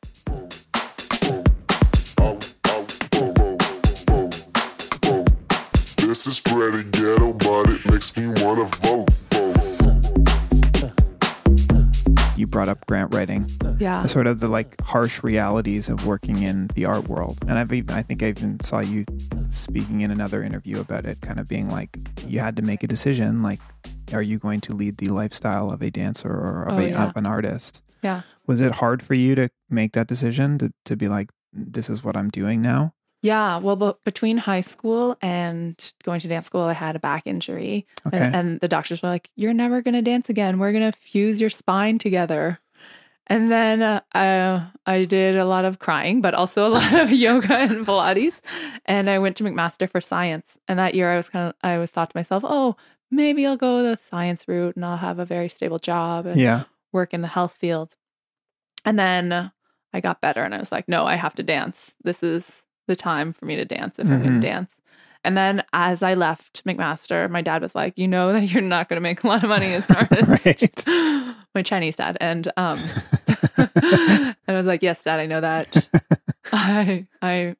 This 6.09 6.25
is 6.25 6.39
pretty 6.39 6.89
ghetto, 6.89 7.33
but 7.33 7.69
it 7.69 7.85
makes 7.85 8.17
me 8.17 8.29
wanna 8.37 8.63
vote. 8.81 9.11
vote. 9.29 10.91
You 12.35 12.47
brought 12.47 12.67
up 12.67 12.83
grant 12.87 13.13
writing. 13.13 13.47
Yeah. 13.77 14.07
sort 14.07 14.25
of 14.25 14.39
the 14.39 14.47
like 14.47 14.73
harsh 14.81 15.21
realities 15.21 15.87
of 15.87 16.07
working 16.07 16.41
in 16.41 16.71
the 16.73 16.87
art 16.87 17.07
world. 17.07 17.37
And 17.47 17.59
I've 17.59 17.71
even, 17.71 17.95
I 17.95 18.01
think 18.01 18.23
I 18.23 18.29
even 18.29 18.59
saw 18.61 18.79
you 18.79 19.05
speaking 19.51 20.01
in 20.01 20.09
another 20.09 20.41
interview 20.41 20.79
about 20.79 21.05
it, 21.05 21.21
kind 21.21 21.39
of 21.39 21.47
being 21.47 21.69
like 21.69 21.95
you 22.25 22.39
had 22.39 22.55
to 22.55 22.63
make 22.63 22.81
a 22.81 22.87
decision, 22.87 23.43
like, 23.43 23.61
are 24.11 24.23
you 24.23 24.39
going 24.39 24.61
to 24.61 24.73
lead 24.73 24.97
the 24.97 25.09
lifestyle 25.09 25.69
of 25.69 25.83
a 25.83 25.91
dancer 25.91 26.31
or 26.31 26.63
of, 26.63 26.73
Oh, 26.73 26.79
a, 26.79 26.87
yeah. 26.89 27.05
of 27.09 27.17
an 27.17 27.27
artist? 27.27 27.83
Yeah. 28.01 28.21
Was 28.47 28.61
it 28.61 28.71
hard 28.71 29.03
for 29.03 29.13
you 29.13 29.35
to 29.35 29.49
make 29.69 29.91
that 29.93 30.07
decision 30.07 30.57
to, 30.57 30.73
to 30.85 30.95
be 30.95 31.07
like, 31.07 31.29
this 31.53 31.87
is 31.87 32.03
what 32.03 32.17
I'm 32.17 32.29
doing 32.29 32.63
now? 32.63 32.95
Yeah. 33.21 33.57
Well, 33.57 33.75
but 33.75 34.03
between 34.03 34.37
high 34.37 34.61
school 34.61 35.17
and 35.21 35.93
going 36.03 36.21
to 36.21 36.27
dance 36.27 36.45
school, 36.45 36.61
I 36.61 36.73
had 36.73 36.95
a 36.95 36.99
back 36.99 37.23
injury. 37.25 37.85
Okay. 38.07 38.17
And, 38.17 38.35
and 38.35 38.59
the 38.61 38.67
doctors 38.67 39.01
were 39.01 39.09
like, 39.09 39.29
You're 39.35 39.53
never 39.53 39.81
going 39.81 39.95
to 39.95 40.01
dance 40.01 40.29
again. 40.29 40.59
We're 40.59 40.71
going 40.71 40.91
to 40.91 40.97
fuse 40.97 41.41
your 41.41 41.49
spine 41.49 41.97
together. 41.99 42.59
And 43.27 43.51
then 43.51 43.83
uh, 43.83 44.01
I, 44.13 44.67
I 44.87 45.05
did 45.05 45.37
a 45.37 45.45
lot 45.45 45.63
of 45.63 45.77
crying, 45.77 46.19
but 46.19 46.33
also 46.33 46.67
a 46.67 46.69
lot 46.79 46.93
of 46.93 47.11
yoga 47.11 47.57
and 47.57 47.85
Pilates. 47.85 48.41
And 48.85 49.09
I 49.09 49.19
went 49.19 49.37
to 49.37 49.43
McMaster 49.43 49.89
for 49.89 50.01
science. 50.01 50.57
And 50.67 50.79
that 50.79 50.95
year 50.95 51.11
I 51.11 51.15
was 51.15 51.29
kind 51.29 51.49
of, 51.49 51.55
I 51.61 51.77
was 51.77 51.91
thought 51.91 52.09
to 52.09 52.17
myself, 52.17 52.43
oh, 52.45 52.75
maybe 53.11 53.45
I'll 53.45 53.57
go 53.57 53.83
the 53.83 53.99
science 54.09 54.47
route 54.47 54.75
and 54.75 54.83
I'll 54.83 54.97
have 54.97 55.19
a 55.19 55.25
very 55.25 55.49
stable 55.49 55.79
job 55.79 56.25
and 56.25 56.41
yeah. 56.41 56.63
work 56.91 57.13
in 57.13 57.21
the 57.21 57.27
health 57.27 57.53
field. 57.53 57.95
And 58.83 58.97
then 58.97 59.51
I 59.93 59.99
got 59.99 60.21
better 60.21 60.43
and 60.43 60.55
I 60.55 60.59
was 60.59 60.71
like, 60.71 60.87
no, 60.87 61.05
I 61.05 61.15
have 61.15 61.35
to 61.35 61.43
dance. 61.43 61.91
This 62.03 62.23
is 62.23 62.63
the 62.89 62.95
time 62.95 63.31
for 63.31 63.45
me 63.45 63.55
to 63.55 63.63
dance 63.65 63.97
if 63.99 64.07
I'm 64.09 64.19
going 64.21 64.41
to 64.41 64.47
dance. 64.47 64.71
And 65.23 65.37
then 65.37 65.63
as 65.73 66.01
I 66.01 66.15
left 66.15 66.63
McMaster, 66.65 67.29
my 67.29 67.41
dad 67.41 67.61
was 67.61 67.75
like, 67.75 67.97
you 67.97 68.07
know 68.07 68.33
that 68.33 68.45
you're 68.45 68.61
not 68.61 68.89
going 68.89 68.97
to 68.97 69.01
make 69.01 69.23
a 69.23 69.27
lot 69.27 69.43
of 69.43 69.49
money 69.49 69.73
as 69.73 69.89
an 69.89 69.95
artist. 69.97 70.87
my 71.53 71.61
Chinese 71.61 71.95
dad. 71.97 72.17
And 72.19 72.51
um 72.57 72.79
and 73.81 74.35
I 74.47 74.53
was 74.53 74.65
like, 74.65 74.81
yes, 74.81 75.03
dad, 75.03 75.19
I 75.19 75.25
know 75.25 75.41
that. 75.41 75.87
I 76.53 77.05
I 77.21 77.55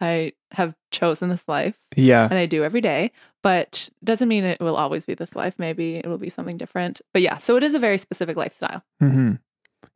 I 0.00 0.32
have 0.50 0.74
chosen 0.90 1.28
this 1.28 1.44
life 1.46 1.78
Yeah. 1.96 2.24
and 2.28 2.38
I 2.38 2.46
do 2.46 2.64
every 2.64 2.80
day, 2.80 3.12
but 3.42 3.88
doesn't 4.02 4.26
mean 4.28 4.44
it 4.44 4.60
will 4.60 4.76
always 4.76 5.04
be 5.04 5.14
this 5.14 5.36
life. 5.36 5.54
Maybe 5.58 5.96
it 5.96 6.06
will 6.06 6.18
be 6.18 6.30
something 6.30 6.56
different. 6.56 7.00
But 7.12 7.22
yeah, 7.22 7.38
so 7.38 7.56
it 7.56 7.62
is 7.62 7.74
a 7.74 7.78
very 7.78 7.98
specific 7.98 8.36
lifestyle. 8.36 8.82
hmm 9.00 9.34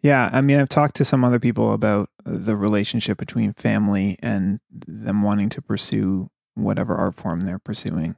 Yeah, 0.02 0.30
I 0.32 0.40
mean, 0.40 0.60
I've 0.60 0.68
talked 0.68 0.96
to 0.96 1.04
some 1.04 1.24
other 1.24 1.38
people 1.38 1.72
about 1.72 2.10
the 2.24 2.56
relationship 2.56 3.18
between 3.18 3.52
family 3.52 4.18
and 4.20 4.60
them 4.70 5.22
wanting 5.22 5.48
to 5.50 5.62
pursue 5.62 6.30
whatever 6.54 6.94
art 6.94 7.14
form 7.14 7.42
they're 7.42 7.58
pursuing, 7.58 8.16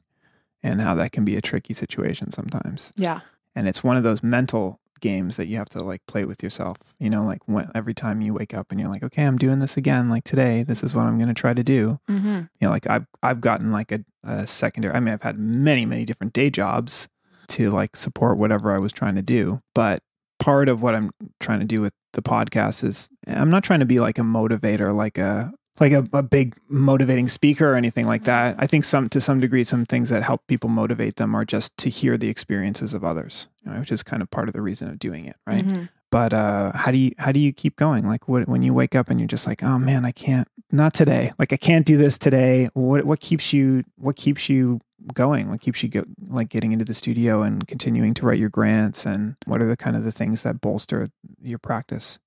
and 0.63 0.81
how 0.81 0.95
that 0.95 1.13
can 1.13 1.25
be 1.25 1.37
a 1.37 1.41
tricky 1.41 1.75
situation 1.75 2.33
sometimes. 2.33 2.93
Yeah. 2.97 3.21
And 3.55 3.67
it's 3.67 3.83
one 3.83 3.97
of 3.97 4.03
those 4.03 4.23
mental 4.23 4.81
games 5.01 5.37
that 5.37 5.47
you 5.47 5.57
have 5.57 5.69
to 5.71 5.83
like 5.83 6.05
play 6.07 6.25
with 6.25 6.43
yourself. 6.43 6.79
You 6.99 7.11
know, 7.11 7.25
like 7.25 7.41
when, 7.47 7.71
every 7.75 7.95
time 7.95 8.21
you 8.21 8.35
wake 8.35 8.55
up 8.55 8.71
and 8.71 8.81
you're 8.81 8.89
like, 8.89 9.03
okay, 9.03 9.25
I'm 9.25 9.39
doing 9.39 9.59
this 9.59 9.77
again. 9.77 10.09
Like 10.09 10.25
today, 10.25 10.63
this 10.63 10.83
is 10.83 10.95
what 10.95 11.05
I'm 11.07 11.17
going 11.17 11.29
to 11.29 11.35
try 11.35 11.55
to 11.55 11.63
do. 11.63 12.01
Mm-hmm. 12.09 12.29
You 12.29 12.49
know, 12.61 12.71
like 12.71 12.89
I've 12.89 13.07
I've 13.23 13.41
gotten 13.41 13.73
like 13.73 13.93
a, 13.93 14.05
a 14.25 14.47
secondary. 14.47 14.95
I 14.95 15.01
mean, 15.01 15.15
I've 15.15 15.23
had 15.23 15.39
many 15.39 15.87
many 15.87 16.05
different 16.05 16.33
day 16.33 16.51
jobs 16.51 17.09
to 17.49 17.71
like 17.71 17.97
support 17.97 18.39
whatever 18.39 18.73
I 18.75 18.79
was 18.79 18.93
trying 18.93 19.15
to 19.15 19.23
do. 19.23 19.63
But 19.75 20.03
part 20.39 20.69
of 20.69 20.83
what 20.83 20.95
I'm 20.95 21.11
trying 21.41 21.61
to 21.61 21.67
do 21.67 21.81
with 21.81 21.93
the 22.13 22.23
podcast 22.23 22.85
is 22.85 23.09
I'm 23.27 23.51
not 23.51 23.65
trying 23.65 23.81
to 23.81 23.87
be 23.87 24.01
like 24.01 24.19
a 24.19 24.23
motivator, 24.23 24.95
like 24.95 25.19
a 25.19 25.53
like 25.81 25.93
a, 25.93 26.09
a 26.13 26.23
big 26.23 26.57
motivating 26.69 27.29
speaker 27.29 27.73
or 27.73 27.77
anything 27.77 28.07
like 28.07 28.25
that. 28.25 28.57
I 28.59 28.67
think 28.67 28.85
some 28.85 29.09
to 29.11 29.21
some 29.21 29.41
degree, 29.41 29.63
some 29.65 29.87
things 29.87 30.09
that 30.09 30.23
help 30.25 30.47
people 30.49 30.69
motivate 30.69 31.17
them 31.17 31.35
are 31.37 31.45
just 31.45 31.77
to 31.79 31.91
hear 31.91 32.17
the 32.17 32.29
experiences 32.29 32.95
of 32.95 33.05
others, 33.05 33.49
you 33.65 33.71
know, 33.71 33.79
which 33.79 33.93
is 33.93 34.03
kind 34.03 34.21
of 34.23 34.31
part 34.31 34.49
of 34.49 34.55
the 34.55 34.61
reason 34.61 34.89
of 34.89 34.99
doing 34.99 35.27
it, 35.27 35.37
right? 35.47 35.65
Mm-hmm. 35.65 35.85
but 36.11 36.33
uh 36.33 36.73
how 36.73 36.91
do 36.91 36.99
you 36.99 37.13
how 37.19 37.33
do 37.33 37.39
you 37.39 37.53
keep 37.53 37.77
going 37.77 38.09
like 38.09 38.29
what, 38.29 38.49
when 38.49 38.63
you 38.63 38.73
wake 38.73 38.95
up 38.95 39.11
and 39.11 39.21
you're 39.21 39.27
just 39.27 39.47
like 39.47 39.63
oh 39.63 39.79
man 39.79 40.07
i 40.07 40.11
can't 40.11 40.49
not 40.73 40.95
today 40.95 41.33
like 41.39 41.53
i 41.53 41.57
can't 41.57 41.85
do 41.85 41.99
this 41.99 42.17
today 42.17 42.71
what 42.73 43.05
what 43.05 43.21
keeps 43.21 43.53
you 43.53 43.85
what 43.97 44.17
keeps 44.17 44.49
you 44.49 44.81
going 45.15 45.49
what 45.51 45.61
keeps 45.61 45.83
you 45.83 45.89
go, 45.89 46.05
like 46.29 46.49
getting 46.49 46.73
into 46.73 46.85
the 46.85 46.95
studio 46.95 47.43
and 47.43 47.67
continuing 47.69 48.15
to 48.15 48.27
write 48.27 48.39
your 48.39 48.49
grants 48.51 49.07
and 49.07 49.37
what 49.47 49.63
are 49.63 49.69
the 49.69 49.77
kind 49.77 49.97
of 49.97 50.05
the 50.05 50.11
things 50.13 50.43
that 50.43 50.61
bolster 50.61 51.09
your 51.43 51.59
practice 51.59 52.19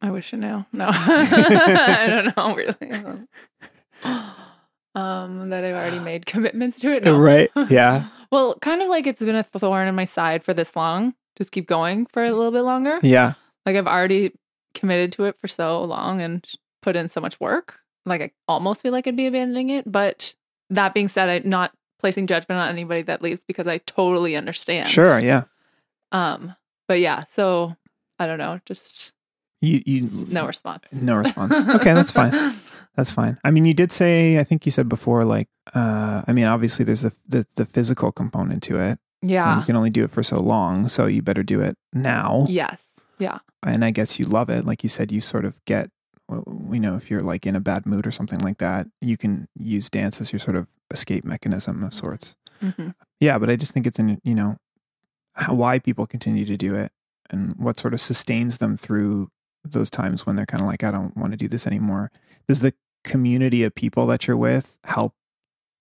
I 0.00 0.10
wish 0.12 0.32
I 0.32 0.36
knew. 0.36 0.64
No, 0.72 0.86
I 0.92 2.06
don't 2.08 2.36
know 2.36 2.54
really. 2.54 3.26
Um, 4.94 5.50
that 5.50 5.64
I've 5.64 5.76
already 5.76 6.00
made 6.00 6.26
commitments 6.26 6.80
to 6.80 6.92
it. 6.92 7.04
No. 7.04 7.16
right 7.16 7.50
yeah 7.68 8.06
Well, 8.32 8.56
kind 8.60 8.82
of 8.82 8.88
like 8.88 9.06
it's 9.06 9.20
been 9.20 9.36
a 9.36 9.44
thorn 9.44 9.86
in 9.86 9.94
my 9.94 10.06
side 10.06 10.42
for 10.42 10.52
this 10.54 10.74
long. 10.74 11.14
Just 11.36 11.52
keep 11.52 11.68
going 11.68 12.06
for 12.06 12.24
a 12.24 12.32
little 12.32 12.50
bit 12.50 12.62
longer. 12.62 12.98
yeah 13.02 13.34
Like 13.64 13.76
I've 13.76 13.86
already 13.86 14.30
committed 14.74 15.12
to 15.12 15.24
it 15.24 15.36
for 15.40 15.46
so 15.46 15.84
long 15.84 16.20
and 16.20 16.44
put 16.82 16.96
in 16.96 17.08
so 17.08 17.20
much 17.20 17.38
work. 17.38 17.78
Like 18.06 18.22
I 18.22 18.30
almost 18.48 18.82
feel 18.82 18.90
like 18.92 19.06
I'd 19.06 19.16
be 19.16 19.26
abandoning 19.26 19.70
it. 19.70 19.90
But 19.90 20.34
that 20.70 20.94
being 20.94 21.08
said, 21.08 21.28
I'm 21.28 21.48
not 21.48 21.70
placing 21.98 22.26
judgment 22.26 22.60
on 22.60 22.68
anybody 22.68 23.02
that 23.02 23.22
leaves 23.22 23.40
because 23.46 23.66
I 23.66 23.78
totally 23.78 24.36
understand. 24.36 24.88
sure 24.88 25.18
yeah 25.18 25.44
Um, 26.12 26.54
but 26.86 27.00
yeah, 27.00 27.24
so 27.30 27.76
I 28.18 28.26
don't 28.26 28.38
know, 28.38 28.60
just 28.64 29.12
you 29.60 29.82
you 29.86 30.26
no 30.30 30.46
response. 30.46 30.84
no 30.92 31.16
response 31.16 31.54
okay 31.76 31.92
that's 31.94 32.10
fine 32.10 32.54
That's 32.96 33.12
fine. 33.12 33.38
I 33.44 33.52
mean, 33.52 33.64
you 33.64 33.74
did 33.74 33.92
say, 33.92 34.40
I 34.40 34.42
think 34.42 34.66
you 34.66 34.72
said 34.72 34.88
before, 34.88 35.24
like, 35.24 35.46
uh, 35.72 36.22
I 36.26 36.32
mean, 36.32 36.46
obviously 36.46 36.84
there's 36.84 37.02
the, 37.02 37.12
the, 37.28 37.46
the 37.54 37.64
physical 37.64 38.10
component 38.10 38.60
to 38.64 38.80
it. 38.80 38.98
Yeah. 39.22 39.60
You 39.60 39.64
can 39.64 39.76
only 39.76 39.90
do 39.90 40.02
it 40.02 40.10
for 40.10 40.24
so 40.24 40.34
long. 40.40 40.88
So 40.88 41.06
you 41.06 41.22
better 41.22 41.44
do 41.44 41.60
it 41.60 41.76
now. 41.92 42.44
Yes. 42.48 42.80
Yeah. 43.20 43.38
And 43.62 43.84
I 43.84 43.90
guess 43.90 44.18
you 44.18 44.24
love 44.26 44.50
it. 44.50 44.64
Like 44.64 44.82
you 44.82 44.88
said, 44.88 45.12
you 45.12 45.20
sort 45.20 45.44
of 45.44 45.64
get, 45.64 45.90
you 46.30 46.80
know, 46.80 46.96
if 46.96 47.10
you're 47.10 47.20
like 47.20 47.46
in 47.46 47.56
a 47.56 47.60
bad 47.60 47.86
mood 47.86 48.06
or 48.06 48.10
something 48.10 48.38
like 48.40 48.58
that, 48.58 48.86
you 49.00 49.16
can 49.16 49.48
use 49.58 49.88
dance 49.88 50.20
as 50.20 50.32
your 50.32 50.40
sort 50.40 50.56
of 50.56 50.68
escape 50.90 51.24
mechanism 51.24 51.82
of 51.82 51.94
sorts. 51.94 52.36
hmm 52.60 52.90
Yeah. 53.20 53.38
But 53.38 53.50
I 53.50 53.56
just 53.56 53.72
think 53.72 53.86
it's 53.86 53.98
in, 53.98 54.20
you 54.22 54.34
know, 54.34 54.56
how, 55.34 55.54
why 55.54 55.78
people 55.78 56.06
continue 56.06 56.44
to 56.44 56.56
do 56.56 56.74
it 56.74 56.92
and 57.30 57.54
what 57.56 57.78
sort 57.78 57.94
of 57.94 58.00
sustains 58.00 58.58
them 58.58 58.76
through 58.76 59.28
those 59.64 59.90
times 59.90 60.26
when 60.26 60.36
they're 60.36 60.46
kind 60.46 60.62
of 60.62 60.66
like, 60.66 60.84
I 60.84 60.90
don't 60.90 61.16
want 61.16 61.32
to 61.32 61.36
do 61.36 61.48
this 61.48 61.66
anymore. 61.66 62.10
Does 62.46 62.60
the 62.60 62.74
community 63.04 63.62
of 63.64 63.74
people 63.74 64.06
that 64.08 64.26
you're 64.26 64.36
with 64.36 64.78
help 64.84 65.14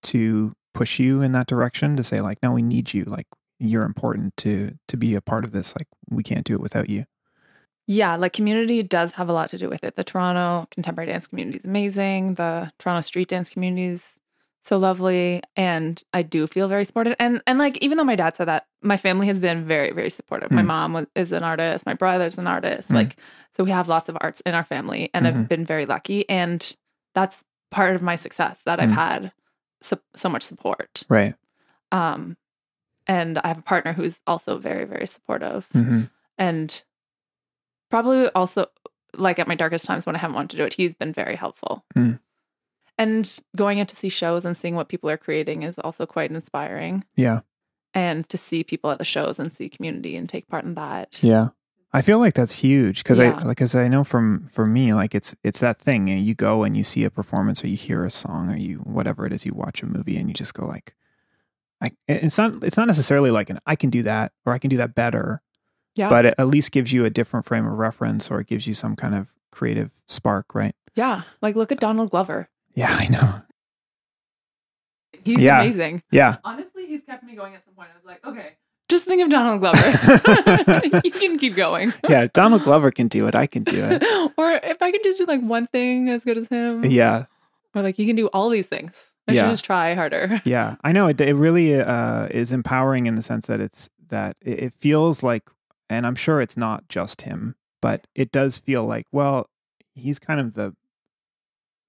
to 0.04 0.54
push 0.74 1.00
you 1.00 1.22
in 1.22 1.32
that 1.34 1.48
direction 1.48 1.96
to 1.96 2.04
say 2.04 2.22
like, 2.22 2.42
no, 2.42 2.52
we 2.52 2.62
need 2.62 2.94
you. 2.94 3.04
Like 3.04 3.28
you're 3.60 3.84
important 3.84 4.38
to, 4.38 4.78
to 4.88 4.98
be 4.98 5.16
a 5.16 5.22
part 5.22 5.44
of 5.44 5.52
this. 5.52 5.76
Like 5.76 5.88
we 6.10 6.24
can't 6.24 6.46
do 6.46 6.54
it 6.54 6.62
without 6.62 6.90
you. 6.90 7.06
Yeah, 7.88 8.16
like 8.18 8.34
community 8.34 8.84
does 8.84 9.14
have 9.14 9.30
a 9.30 9.34
lot 9.34 9.50
to 9.52 9.58
do 9.58 9.70
with 9.70 9.84
it. 9.84 9.96
The 9.96 10.04
Toronto 10.04 10.68
contemporary 10.72 11.10
dance 11.12 11.28
community 11.28 11.58
is 11.58 11.66
amazing. 11.66 12.34
The 12.34 12.72
Toronto 12.80 13.02
street 13.02 13.30
dance 13.30 13.50
community 13.50 13.86
is 13.86 14.04
so 14.66 14.78
lovely, 14.78 15.42
and 15.56 16.04
I 16.14 16.22
do 16.24 16.46
feel 16.48 16.68
very 16.68 16.84
supported. 16.84 17.16
And 17.18 17.42
and 17.48 17.58
like 17.58 17.78
even 17.78 17.98
though 17.98 18.04
my 18.04 18.18
dad 18.18 18.36
said 18.36 18.50
that, 18.50 18.68
my 18.82 18.98
family 18.98 19.26
has 19.28 19.40
been 19.40 19.66
very 19.66 19.92
very 19.92 20.10
supportive. 20.10 20.52
My 20.52 20.62
Mm. 20.64 20.68
mom 20.68 20.94
was, 20.94 21.06
is 21.16 21.32
an 21.32 21.44
artist. 21.44 21.86
My 21.86 21.94
brother's 21.94 22.38
an 22.38 22.48
artist. 22.48 22.90
Mm. 22.90 22.96
Like 22.96 23.16
so, 23.56 23.64
we 23.64 23.72
have 23.72 23.88
lots 23.88 24.10
of 24.10 24.18
arts 24.20 24.42
in 24.42 24.54
our 24.54 24.66
family, 24.66 25.10
and 25.14 25.26
Mhm. 25.26 25.30
I've 25.30 25.48
been 25.50 25.66
very 25.66 25.86
lucky. 25.86 26.28
And 26.30 26.76
that's 27.16 27.46
part 27.72 27.96
of 27.96 28.02
my 28.02 28.18
success 28.18 28.58
that 28.66 28.82
I've 28.82 28.90
Mm. 28.90 28.96
had 28.96 29.32
so, 29.82 29.98
so 30.14 30.28
much 30.28 30.44
support. 30.44 31.04
Right. 31.08 31.36
Um, 31.94 32.36
and 33.08 33.38
I 33.40 33.48
have 33.48 33.58
a 33.60 33.62
partner 33.62 33.94
who's 33.94 34.20
also 34.28 34.58
very 34.58 34.84
very 34.84 35.08
supportive 35.08 35.68
hmm 35.72 36.02
and 36.38 36.84
probably 37.90 38.28
also 38.30 38.68
like 39.16 39.40
at 39.40 39.48
my 39.48 39.56
darkest 39.56 39.86
times 39.86 40.06
when 40.06 40.16
I 40.16 40.20
haven't 40.20 40.36
wanted 40.36 40.52
to 40.52 40.58
do 40.58 40.64
it, 40.66 40.74
he's 40.74 40.94
been 40.94 41.14
very 41.14 41.36
helpful. 41.36 41.84
Mm. 41.96 42.20
And 42.98 43.40
going 43.56 43.80
out 43.80 43.88
to 43.90 43.96
see 43.96 44.10
shows 44.10 44.44
and 44.46 44.58
seeing 44.58 44.76
what 44.76 44.90
people 44.90 45.10
are 45.10 45.18
creating 45.18 45.64
is 45.64 45.78
also 45.80 46.06
quite 46.06 46.32
inspiring. 46.32 47.04
Yeah. 47.16 47.42
and 47.94 48.28
to 48.30 48.38
see 48.38 48.64
people 48.64 48.92
at 48.92 48.98
the 49.00 49.06
shows 49.06 49.40
and 49.40 49.54
see 49.56 49.70
community 49.70 50.16
and 50.18 50.28
take 50.30 50.48
part 50.48 50.66
in 50.66 50.76
that. 50.76 51.24
Yeah. 51.24 51.50
I 51.94 52.02
feel 52.02 52.20
like 52.20 52.34
that's 52.34 52.54
huge 52.56 53.02
because 53.04 53.18
Yeah. 53.18 53.38
I 53.40 53.44
like 53.44 53.62
as 53.62 53.74
I 53.76 53.88
know 53.88 54.04
from 54.04 54.48
for 54.52 54.66
me 54.66 54.94
like 54.94 55.16
it's 55.16 55.34
it's 55.44 55.60
that 55.62 55.80
thing 55.80 56.08
you, 56.08 56.36
go 56.36 56.64
and 56.64 56.76
you 56.76 56.84
see 56.84 57.06
a 57.06 57.10
performance 57.10 57.64
or 57.64 57.68
you 57.70 57.78
hear 57.78 58.04
a 58.06 58.12
song 58.12 58.52
or 58.52 58.58
you 58.58 58.78
whatever 58.80 59.26
it 59.26 59.32
is 59.34 59.46
you 59.46 59.54
watch 59.56 59.82
a 59.82 59.86
movie 59.86 60.18
and 60.18 60.28
you 60.30 60.34
just 60.34 60.54
go 60.54 60.66
like 60.66 60.94
I 61.82 61.92
it's 62.08 62.38
not 62.38 62.64
it's 62.64 62.78
not 62.78 62.88
necessarily 62.88 63.32
like 63.32 63.50
an 63.50 63.60
I 63.66 63.76
can 63.76 63.90
do 63.90 64.04
that 64.04 64.32
or 64.46 64.54
I 64.54 64.60
can 64.60 64.70
do 64.70 64.78
that 64.78 64.94
better 64.94 65.42
Yeah. 65.98 66.10
but 66.10 66.26
it 66.26 66.34
at 66.38 66.48
least 66.48 66.72
gives 66.72 66.94
you 66.94 67.06
a 67.06 67.10
different 67.10 67.46
frame 67.46 67.66
of 67.66 67.74
reference 67.78 68.30
or 68.32 68.40
it 68.40 68.48
gives 68.48 68.68
you 68.68 68.74
some 68.74 68.96
kind 68.96 69.16
of 69.16 69.34
creative 69.52 69.92
spark 70.08 70.54
right 70.56 70.76
yeah. 70.96 71.24
Like 71.42 71.56
look 71.56 71.72
at 71.72 71.80
Donald 71.80 72.12
Glover. 72.12 72.50
yeah 72.76 72.96
I 72.98 73.08
know 73.08 73.42
He's 75.24 75.40
Yeah. 75.40 75.62
amazing. 75.62 76.04
yeah 76.12 76.38
Honestly, 76.44 76.86
he's 76.88 77.04
kept 77.04 77.24
me 77.24 77.36
going 77.36 77.54
at 77.56 77.64
some 77.66 77.74
point. 77.74 77.90
I 77.94 77.98
was 77.98 78.06
like, 78.06 78.26
okay, 78.26 78.54
just 78.90 79.06
think 79.06 79.22
of 79.22 79.30
Donald 79.30 79.60
Glover. 79.60 81.02
you 81.04 81.12
can 81.12 81.38
keep 81.38 81.56
going. 81.56 81.92
yeah 82.10 82.28
Donald 82.34 82.64
Glover 82.64 82.92
can 82.92 83.08
do 83.08 83.28
it 83.28 83.36
I 83.36 83.48
can 83.48 83.64
do 83.64 83.84
it 83.84 84.04
or 84.38 84.52
if 84.54 84.82
I 84.82 84.92
could 84.92 85.04
just 85.04 85.18
do 85.18 85.26
like 85.26 85.42
one 85.42 85.68
thing 85.68 86.10
as 86.10 86.24
good 86.24 86.38
as 86.38 86.48
him. 86.48 86.86
yeah 86.86 87.26
Or 87.76 87.82
like 87.82 88.00
you 88.00 88.06
can 88.06 88.16
do 88.16 88.28
all 88.28 88.50
these 88.50 88.68
things. 88.68 88.94
I 89.28 89.34
Yeah. 89.34 89.44
should 89.44 89.52
just 89.54 89.66
try 89.66 89.94
harder. 89.94 90.42
Yeah, 90.46 90.76
I 90.86 90.94
know 90.94 91.08
it. 91.08 91.20
It 91.20 91.36
really 91.36 91.76
uh, 91.80 92.28
is 92.32 92.54
empowering 92.54 93.08
in 93.08 93.16
the 93.16 93.22
sense 93.22 93.48
that 93.48 93.60
it's 93.60 93.90
that 94.08 94.38
it, 94.42 94.60
it 94.64 94.74
feels 94.74 95.22
like, 95.22 95.44
and 95.90 96.06
I'm 96.06 96.16
sure 96.16 96.42
it's 96.42 96.58
not 96.58 96.88
just 96.90 97.22
him, 97.24 97.56
but 97.82 98.08
it 98.16 98.32
does 98.32 98.58
feel 98.58 98.86
like, 98.86 99.06
well, 99.12 99.50
he's 99.94 100.20
kind 100.20 100.40
of 100.40 100.54
the 100.54 100.76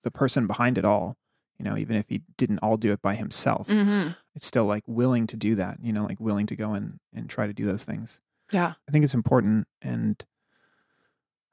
the 0.04 0.10
person 0.10 0.46
behind 0.46 0.78
it 0.78 0.84
all. 0.84 1.16
You 1.58 1.64
know, 1.64 1.76
even 1.76 1.96
if 1.96 2.08
he 2.08 2.22
didn't 2.36 2.60
all 2.60 2.76
do 2.76 2.92
it 2.92 3.02
by 3.02 3.14
himself, 3.16 3.68
hmm 3.68 4.08
it's 4.34 4.46
still 4.46 4.66
like 4.66 4.84
willing 4.86 5.26
to 5.26 5.36
do 5.36 5.56
that. 5.56 5.78
You 5.82 5.92
know, 5.92 6.04
like 6.04 6.20
willing 6.20 6.46
to 6.46 6.56
go 6.56 6.72
and 6.74 7.00
and 7.12 7.28
try 7.28 7.46
to 7.46 7.52
do 7.52 7.66
those 7.66 7.84
things. 7.84 8.20
Yeah. 8.52 8.74
I 8.88 8.92
think 8.92 9.04
it's 9.04 9.14
important, 9.14 9.66
and 9.82 10.24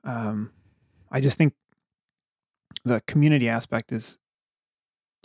um, 0.03 0.51
I 1.11 1.19
just 1.19 1.37
think 1.37 1.53
the 2.83 3.01
community 3.07 3.49
aspect 3.49 3.91
is 3.91 4.19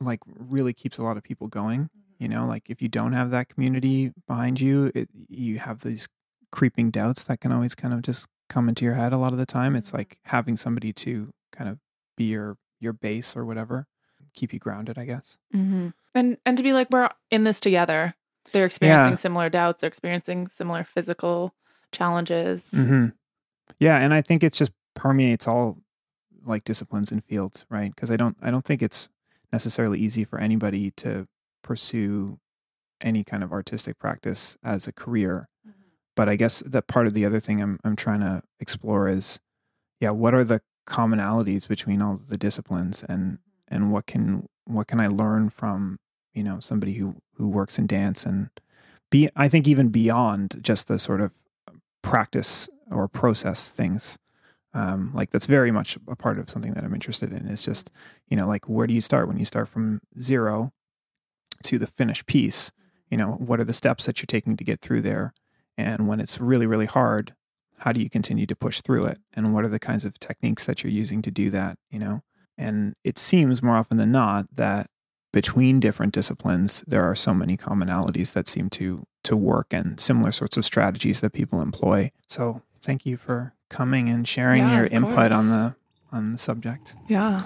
like 0.00 0.20
really 0.26 0.72
keeps 0.72 0.96
a 0.96 1.02
lot 1.02 1.16
of 1.16 1.22
people 1.22 1.46
going. 1.46 1.90
You 2.18 2.28
know, 2.28 2.46
like 2.46 2.68
if 2.68 2.82
you 2.82 2.88
don't 2.88 3.12
have 3.12 3.30
that 3.30 3.48
community 3.48 4.12
behind 4.26 4.60
you, 4.60 4.90
it, 4.94 5.08
you 5.28 5.58
have 5.58 5.80
these 5.82 6.08
creeping 6.52 6.90
doubts 6.90 7.22
that 7.24 7.40
can 7.40 7.52
always 7.52 7.74
kind 7.74 7.94
of 7.94 8.02
just 8.02 8.26
come 8.48 8.68
into 8.68 8.84
your 8.84 8.94
head. 8.94 9.12
A 9.12 9.18
lot 9.18 9.32
of 9.32 9.38
the 9.38 9.46
time, 9.46 9.76
it's 9.76 9.92
like 9.94 10.18
having 10.24 10.56
somebody 10.56 10.92
to 10.94 11.30
kind 11.52 11.68
of 11.70 11.78
be 12.16 12.24
your 12.24 12.56
your 12.80 12.92
base 12.92 13.36
or 13.36 13.44
whatever, 13.44 13.86
keep 14.34 14.52
you 14.52 14.58
grounded. 14.58 14.98
I 14.98 15.04
guess. 15.04 15.38
hmm 15.52 15.88
And 16.14 16.38
and 16.46 16.56
to 16.56 16.62
be 16.62 16.72
like 16.72 16.88
we're 16.90 17.08
in 17.30 17.44
this 17.44 17.60
together. 17.60 18.14
They're 18.52 18.66
experiencing 18.66 19.12
Yeah. 19.12 19.16
similar 19.16 19.48
doubts. 19.50 19.80
They're 19.80 19.88
experiencing 19.88 20.48
similar 20.48 20.82
physical 20.82 21.54
challenges. 21.92 22.64
hmm 22.72 23.08
Yeah, 23.78 23.96
and 23.98 24.12
I 24.14 24.22
think 24.22 24.42
it 24.42 24.52
just 24.54 24.72
permeates 24.94 25.46
all 25.46 25.78
like 26.44 26.64
disciplines 26.64 27.12
and 27.12 27.22
fields, 27.22 27.66
right? 27.68 27.94
Because 27.94 28.10
I 28.10 28.16
don't, 28.16 28.36
I 28.40 28.50
don't 28.50 28.64
think 28.64 28.82
it's 28.82 29.08
necessarily 29.52 29.98
easy 29.98 30.24
for 30.24 30.38
anybody 30.40 30.90
to 30.92 31.28
pursue 31.62 32.38
any 33.02 33.22
kind 33.24 33.44
of 33.44 33.52
artistic 33.52 33.98
practice 33.98 34.56
as 34.64 34.86
a 34.88 34.92
career. 34.92 35.48
But 36.20 36.28
I 36.28 36.36
guess 36.36 36.62
that 36.66 36.86
part 36.86 37.06
of 37.06 37.14
the 37.14 37.24
other 37.24 37.40
thing 37.40 37.62
I'm, 37.62 37.80
I'm 37.82 37.96
trying 37.96 38.20
to 38.20 38.42
explore 38.60 39.08
is, 39.08 39.40
yeah, 40.00 40.10
what 40.10 40.34
are 40.34 40.44
the 40.44 40.60
commonalities 40.86 41.66
between 41.66 42.02
all 42.02 42.20
the 42.28 42.36
disciplines, 42.36 43.02
and 43.08 43.38
and 43.68 43.90
what 43.90 44.04
can 44.04 44.46
what 44.66 44.86
can 44.86 45.00
I 45.00 45.06
learn 45.06 45.48
from 45.48 45.98
you 46.34 46.44
know 46.44 46.60
somebody 46.60 46.92
who 46.96 47.22
who 47.36 47.48
works 47.48 47.78
in 47.78 47.86
dance 47.86 48.26
and 48.26 48.50
be 49.10 49.30
I 49.34 49.48
think 49.48 49.66
even 49.66 49.88
beyond 49.88 50.58
just 50.60 50.88
the 50.88 50.98
sort 50.98 51.22
of 51.22 51.32
practice 52.02 52.68
or 52.90 53.08
process 53.08 53.70
things. 53.70 54.18
Um, 54.74 55.12
like 55.14 55.30
that's 55.30 55.46
very 55.46 55.70
much 55.70 55.96
a 56.06 56.16
part 56.16 56.38
of 56.38 56.50
something 56.50 56.74
that 56.74 56.84
I'm 56.84 56.92
interested 56.92 57.32
in. 57.32 57.48
Is 57.48 57.62
just 57.62 57.90
you 58.28 58.36
know 58.36 58.46
like 58.46 58.68
where 58.68 58.86
do 58.86 58.92
you 58.92 59.00
start 59.00 59.26
when 59.26 59.38
you 59.38 59.46
start 59.46 59.70
from 59.70 60.02
zero 60.20 60.70
to 61.62 61.78
the 61.78 61.86
finished 61.86 62.26
piece? 62.26 62.72
You 63.08 63.16
know 63.16 63.30
what 63.38 63.58
are 63.58 63.64
the 63.64 63.72
steps 63.72 64.04
that 64.04 64.18
you're 64.18 64.26
taking 64.26 64.58
to 64.58 64.64
get 64.64 64.82
through 64.82 65.00
there, 65.00 65.32
and 65.80 66.06
when 66.08 66.20
it's 66.20 66.40
really 66.40 66.66
really 66.66 66.86
hard, 66.86 67.34
how 67.78 67.92
do 67.92 68.00
you 68.02 68.10
continue 68.10 68.46
to 68.46 68.56
push 68.56 68.80
through 68.80 69.06
it? 69.06 69.18
And 69.34 69.52
what 69.54 69.64
are 69.64 69.68
the 69.68 69.78
kinds 69.78 70.04
of 70.04 70.18
techniques 70.20 70.64
that 70.66 70.82
you're 70.84 70.92
using 70.92 71.22
to 71.22 71.30
do 71.30 71.50
that? 71.50 71.78
You 71.90 71.98
know, 71.98 72.22
and 72.58 72.94
it 73.04 73.18
seems 73.18 73.62
more 73.62 73.76
often 73.76 73.96
than 73.96 74.12
not 74.12 74.46
that 74.54 74.86
between 75.32 75.78
different 75.80 76.12
disciplines 76.12 76.82
there 76.86 77.04
are 77.04 77.14
so 77.14 77.32
many 77.32 77.56
commonalities 77.56 78.32
that 78.32 78.48
seem 78.48 78.68
to 78.68 79.06
to 79.22 79.36
work 79.36 79.68
and 79.72 80.00
similar 80.00 80.32
sorts 80.32 80.56
of 80.56 80.64
strategies 80.64 81.20
that 81.20 81.32
people 81.32 81.60
employ 81.60 82.10
so 82.26 82.62
thank 82.80 83.06
you 83.06 83.16
for 83.16 83.54
coming 83.68 84.08
and 84.08 84.26
sharing 84.26 84.58
Yeah, 84.62 84.78
your 84.78 84.86
input 84.86 85.30
on 85.30 85.48
the 85.48 85.76
on 86.10 86.32
the 86.32 86.38
subject 86.38 86.96
Yeah. 87.06 87.38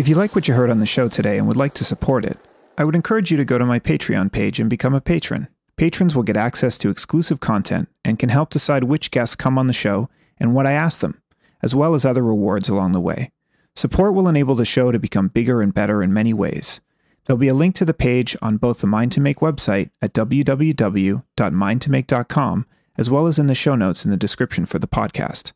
If 0.00 0.08
you 0.08 0.14
like 0.14 0.34
what 0.34 0.48
you 0.48 0.54
heard 0.54 0.70
on 0.70 0.80
the 0.80 0.86
show 0.86 1.08
today 1.08 1.38
and 1.38 1.46
would 1.46 1.56
like 1.56 1.74
to 1.74 1.84
support 1.84 2.24
it 2.24 2.38
i 2.78 2.84
would 2.84 2.94
encourage 2.94 3.30
you 3.30 3.36
to 3.36 3.44
go 3.44 3.58
to 3.58 3.66
my 3.66 3.78
patreon 3.78 4.30
page 4.30 4.58
and 4.58 4.68
become 4.68 4.94
a 4.94 5.00
patron 5.00 5.48
patrons 5.76 6.14
will 6.14 6.22
get 6.22 6.36
access 6.36 6.76
to 6.76 6.90
exclusive 6.90 7.40
content 7.40 7.88
and 8.04 8.18
can 8.18 8.28
help 8.28 8.50
decide 8.50 8.84
which 8.84 9.10
guests 9.10 9.36
come 9.36 9.58
on 9.58 9.66
the 9.66 9.72
show 9.72 10.08
and 10.38 10.54
what 10.54 10.66
i 10.66 10.72
ask 10.72 11.00
them 11.00 11.20
as 11.62 11.74
well 11.74 11.94
as 11.94 12.04
other 12.04 12.22
rewards 12.22 12.68
along 12.68 12.92
the 12.92 13.00
way 13.00 13.30
Support 13.76 14.14
will 14.14 14.28
enable 14.28 14.54
the 14.54 14.64
show 14.64 14.92
to 14.92 14.98
become 14.98 15.28
bigger 15.28 15.62
and 15.62 15.72
better 15.72 16.02
in 16.02 16.12
many 16.12 16.34
ways. 16.34 16.80
There'll 17.24 17.38
be 17.38 17.48
a 17.48 17.54
link 17.54 17.74
to 17.76 17.84
the 17.84 17.94
page 17.94 18.36
on 18.42 18.56
both 18.56 18.80
the 18.80 18.86
Mind 18.86 19.12
to 19.12 19.20
Make 19.20 19.38
website 19.38 19.90
at 20.02 20.12
www.mindtomake.com, 20.12 22.66
as 22.98 23.10
well 23.10 23.26
as 23.26 23.38
in 23.38 23.46
the 23.46 23.54
show 23.54 23.76
notes 23.76 24.04
in 24.04 24.10
the 24.10 24.16
description 24.16 24.66
for 24.66 24.78
the 24.78 24.88
podcast. 24.88 25.52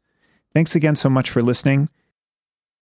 Thanks 0.52 0.76
again 0.76 0.96
so 0.96 1.10
much 1.10 1.28
for 1.28 1.42
listening, 1.42 1.90